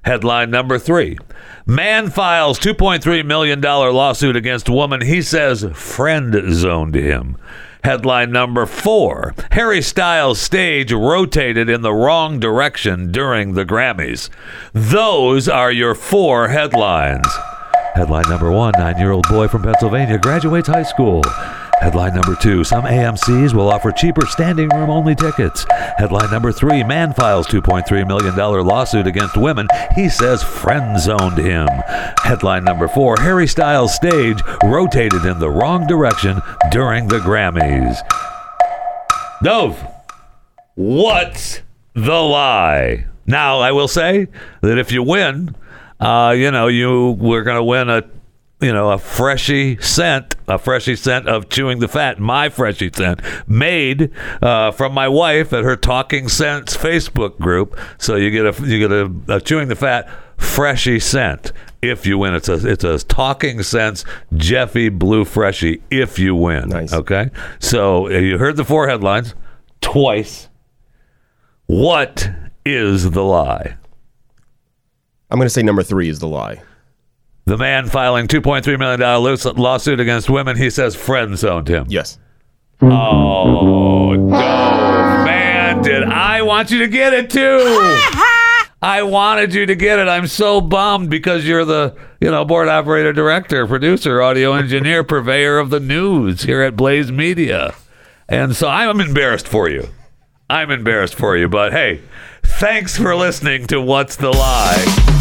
Headline 0.04 0.50
number 0.50 0.80
three 0.80 1.20
Man 1.68 2.10
files 2.10 2.58
$2.3 2.58 3.28
million 3.28 3.62
lawsuit 3.62 4.36
against 4.36 4.70
woman 4.70 5.02
he 5.02 5.22
says 5.22 5.66
friend 5.76 6.36
zoned 6.52 6.96
him. 6.96 7.38
Headline 7.86 8.32
number 8.32 8.66
four 8.66 9.36
Harry 9.52 9.80
Styles' 9.80 10.42
stage 10.42 10.92
rotated 10.92 11.70
in 11.70 11.82
the 11.84 11.94
wrong 11.94 12.40
direction 12.40 13.12
during 13.12 13.54
the 13.54 13.64
Grammys. 13.64 14.32
Those 14.74 15.48
are 15.48 15.72
your 15.72 15.94
four 15.94 16.48
headlines. 16.48 17.28
Headline 17.94 18.28
number 18.28 18.52
one 18.52 18.74
Nine 18.80 18.98
year 18.98 19.12
old 19.12 19.28
boy 19.30 19.48
from 19.48 19.62
Pennsylvania 19.62 20.18
graduates 20.18 20.68
high 20.68 20.82
school. 20.82 21.22
Headline 21.80 22.14
number 22.14 22.36
two 22.36 22.64
Some 22.64 22.86
AMCs 22.86 23.54
will 23.54 23.70
offer 23.70 23.92
cheaper 23.92 24.26
standing 24.26 24.70
room 24.70 24.90
only 24.90 25.16
tickets. 25.16 25.66
Headline 25.98 26.32
number 26.32 26.52
three 26.52 26.84
Man 26.84 27.14
files 27.14 27.48
$2.3 27.48 28.08
million 28.08 28.36
lawsuit 28.36 29.08
against 29.08 29.38
women 29.38 29.68
he 29.96 30.10
says 30.10 30.44
friend 30.44 31.00
zoned 31.00 31.38
him. 31.38 31.68
Headline 32.24 32.64
number 32.64 32.88
four 32.88 33.16
Harry 33.20 33.48
Styles' 33.48 33.94
stage 33.94 34.42
rotated 34.64 35.26
in 35.26 35.40
the 35.40 35.50
wrong 35.50 35.88
direction 35.88 36.42
during 36.72 37.08
the 37.08 37.20
Grammys. 37.20 37.98
Dove, 39.44 39.86
what's 40.76 41.62
the 41.94 42.22
lie? 42.22 43.06
Now, 43.26 43.60
I 43.60 43.72
will 43.72 43.88
say 43.88 44.28
that 44.62 44.78
if 44.78 44.92
you 44.92 45.04
win, 45.04 45.56
uh, 46.00 46.34
you 46.38 46.52
know, 46.52 46.68
you 46.68 47.12
we're 47.12 47.44
going 47.44 47.58
to 47.58 47.64
win 47.64 47.90
a 47.90 48.04
you 48.62 48.72
know, 48.72 48.92
a 48.92 48.98
freshy 48.98 49.78
scent, 49.82 50.36
a 50.48 50.58
freshy 50.58 50.96
scent 50.96 51.28
of 51.28 51.50
chewing 51.50 51.80
the 51.80 51.88
fat, 51.88 52.20
my 52.20 52.50
freshy 52.50 52.90
scent, 52.94 53.20
made 53.48 54.12
uh, 54.42 54.72
from 54.72 54.94
my 54.94 55.08
wife 55.08 55.52
at 55.52 55.64
her 55.64 55.76
Talking 55.76 56.30
Scents 56.30 56.76
Facebook 56.76 57.38
group. 57.38 57.78
So 57.98 58.16
you 58.16 58.32
get 58.32 58.46
a 58.46 58.68
you 58.68 58.80
get 58.80 58.92
a, 58.92 59.36
a 59.36 59.42
chewing 59.42 59.68
the 59.68 59.76
fat 59.76 60.10
freshy 60.38 61.00
scent 61.00 61.52
if 61.82 62.06
you 62.06 62.18
win. 62.18 62.34
It's 62.34 62.48
a 62.48 62.66
it's 62.68 62.84
a 62.84 62.98
Talking 63.00 63.62
Scents 63.62 64.06
Jeffy 64.34 64.90
Blue 64.90 65.26
Freshy 65.26 65.82
if 65.92 66.18
you 66.18 66.34
win. 66.34 66.70
Nice. 66.70 66.94
Okay, 66.94 67.32
so 67.60 68.08
uh, 68.08 68.12
you 68.12 68.38
heard 68.38 68.56
the 68.56 68.66
four 68.66 68.88
headlines 68.88 69.36
twice. 69.82 70.48
What 71.66 72.30
is 72.66 73.12
the 73.12 73.24
lie? 73.24 73.78
I'm 75.30 75.40
going 75.40 75.48
to 75.48 75.50
say 75.50 75.64
number 75.64 75.84
three 75.84 76.08
is 76.08 76.20
the 76.20 76.28
lie. 76.28 76.62
The 77.46 77.58
man 77.58 77.90
filing 77.90 78.28
$2.3 78.28 78.80
million 78.80 79.56
lawsuit 79.58 80.00
against 80.00 80.32
women 80.32 80.58
he 80.58 80.72
says 80.72 80.96
friend 80.96 81.38
zoned 81.38 81.68
him. 81.68 81.86
Yes. 81.90 82.18
Oh, 82.82 84.14
no, 84.16 84.30
man, 84.30 85.84
did 85.84 86.04
I 86.04 86.42
want 86.42 86.72
you 86.72 86.80
to 86.80 86.88
get 86.88 87.14
it 87.14 87.30
too? 87.30 87.60
I 88.82 89.04
wanted 89.04 89.54
you 89.54 89.68
to 89.68 89.76
get 89.76 90.00
it. 90.00 90.08
I'm 90.08 90.26
so 90.28 90.60
bummed 90.60 91.10
because 91.10 91.46
you're 91.48 91.66
the, 91.66 91.96
you 92.20 92.32
know, 92.32 92.46
board 92.46 92.68
operator, 92.68 93.14
director, 93.14 93.66
producer, 93.68 94.22
audio 94.22 94.54
engineer, 94.54 95.04
purveyor 95.06 95.60
of 95.60 95.70
the 95.70 95.80
news 95.80 96.44
here 96.44 96.64
at 96.64 96.76
Blaze 96.76 97.12
Media. 97.12 97.76
And 98.28 98.56
so 98.56 98.68
I'm 98.68 99.00
embarrassed 99.00 99.48
for 99.48 99.70
you. 99.70 99.88
I'm 100.50 100.72
embarrassed 100.72 101.16
for 101.16 101.38
you, 101.38 101.48
but 101.48 101.72
hey, 101.74 102.02
thanks 102.44 102.98
for 102.98 103.16
listening 103.16 103.68
to 103.68 103.80
What's 103.80 104.16
the 104.16 104.32
Lie? 104.32 105.14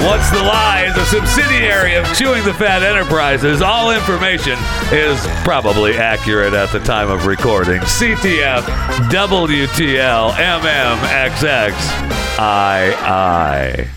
What 0.00 0.20
What's 0.20 0.30
the 0.30 0.42
Lie 0.42 0.84
is 0.86 0.96
a 0.96 1.04
subsidiary 1.06 1.94
of 1.94 2.04
Chewing 2.14 2.44
the 2.44 2.54
Fat 2.54 2.82
Enterprises. 2.82 3.62
All 3.62 3.90
information 3.90 4.58
is 4.92 5.18
probably 5.44 5.96
accurate 5.96 6.52
at 6.54 6.70
the 6.72 6.78
time 6.80 7.10
of 7.10 7.26
recording. 7.26 7.80
CTF, 7.80 8.62
WTL, 9.10 10.30
MMXX, 10.32 11.74
II. 13.80 13.88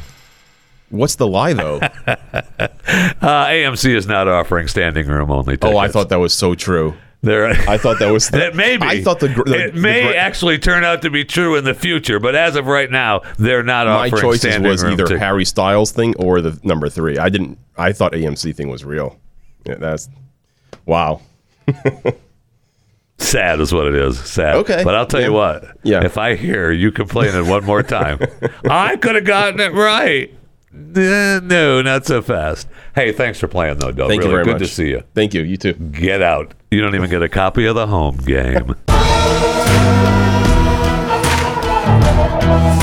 What's 0.89 1.15
the 1.15 1.27
lie 1.27 1.53
though? 1.53 1.79
Uh, 2.85 3.47
AMC 3.47 3.95
is 3.95 4.05
not 4.05 4.27
offering 4.27 4.67
standing 4.67 5.07
room 5.07 5.31
only 5.31 5.55
tickets. 5.55 5.73
oh, 5.73 5.77
I 5.77 5.87
thought 5.87 6.09
that 6.09 6.19
was 6.19 6.33
so 6.33 6.53
true. 6.53 6.93
They're, 7.23 7.47
I 7.69 7.77
thought 7.77 7.99
that 7.99 8.11
was. 8.11 8.27
The, 8.31 8.47
It 8.47 8.55
may 8.55 8.75
be. 8.77 8.85
I 8.85 9.01
thought 9.01 9.19
the. 9.21 9.29
the 9.29 9.67
it 9.67 9.75
may 9.75 10.03
the 10.07 10.11
gr- 10.11 10.17
actually 10.17 10.59
turn 10.59 10.83
out 10.83 11.01
to 11.03 11.09
be 11.09 11.23
true 11.23 11.55
in 11.55 11.63
the 11.63 11.73
future, 11.73 12.19
but 12.19 12.35
as 12.35 12.55
of 12.57 12.67
right 12.67 12.91
now, 12.91 13.21
they're 13.39 13.63
not 13.63 13.87
My 13.87 14.07
offering 14.07 14.21
choices 14.21 14.41
standing 14.41 14.69
was 14.69 14.83
either 14.83 15.05
tickets. 15.05 15.19
Harry 15.21 15.45
Styles 15.45 15.91
thing 15.91 16.15
or 16.17 16.41
the 16.41 16.59
number 16.63 16.89
three. 16.89 17.17
I 17.17 17.29
didn't. 17.29 17.57
I 17.77 17.93
thought 17.93 18.11
AMC 18.11 18.53
thing 18.55 18.69
was 18.69 18.83
real. 18.83 19.17
Yeah, 19.65 19.75
that's 19.75 20.09
wow. 20.85 21.21
Sad 23.19 23.61
is 23.61 23.71
what 23.73 23.87
it 23.87 23.95
is. 23.95 24.19
Sad. 24.19 24.55
Okay. 24.57 24.83
But 24.83 24.95
I'll 24.95 25.05
tell 25.05 25.21
you 25.21 25.31
what. 25.31 25.77
Yeah. 25.83 26.03
If 26.03 26.17
I 26.17 26.35
hear 26.35 26.71
you 26.71 26.91
complaining 26.91 27.47
one 27.47 27.63
more 27.63 27.81
time, 27.83 28.19
I 28.69 28.97
could 28.97 29.15
have 29.15 29.23
gotten 29.23 29.59
it 29.61 29.71
right. 29.73 30.33
Eh, 30.75 31.39
No, 31.43 31.81
not 31.81 32.05
so 32.05 32.21
fast. 32.21 32.67
Hey, 32.95 33.11
thanks 33.11 33.39
for 33.39 33.47
playing 33.47 33.79
though, 33.79 33.91
Doug. 33.91 34.09
Thank 34.09 34.21
really 34.21 34.31
you 34.31 34.31
very 34.31 34.43
good 34.45 34.59
much. 34.59 34.61
to 34.61 34.67
see 34.67 34.89
you. 34.89 35.03
Thank 35.13 35.33
you. 35.33 35.41
You 35.43 35.57
too. 35.57 35.73
Get 35.73 36.21
out. 36.21 36.53
You 36.71 36.81
don't 36.81 36.95
even 36.95 37.09
get 37.09 37.21
a 37.21 37.29
copy 37.29 37.65
of 37.65 37.75
the 37.75 37.87
home 37.87 38.17
game. 38.17 38.75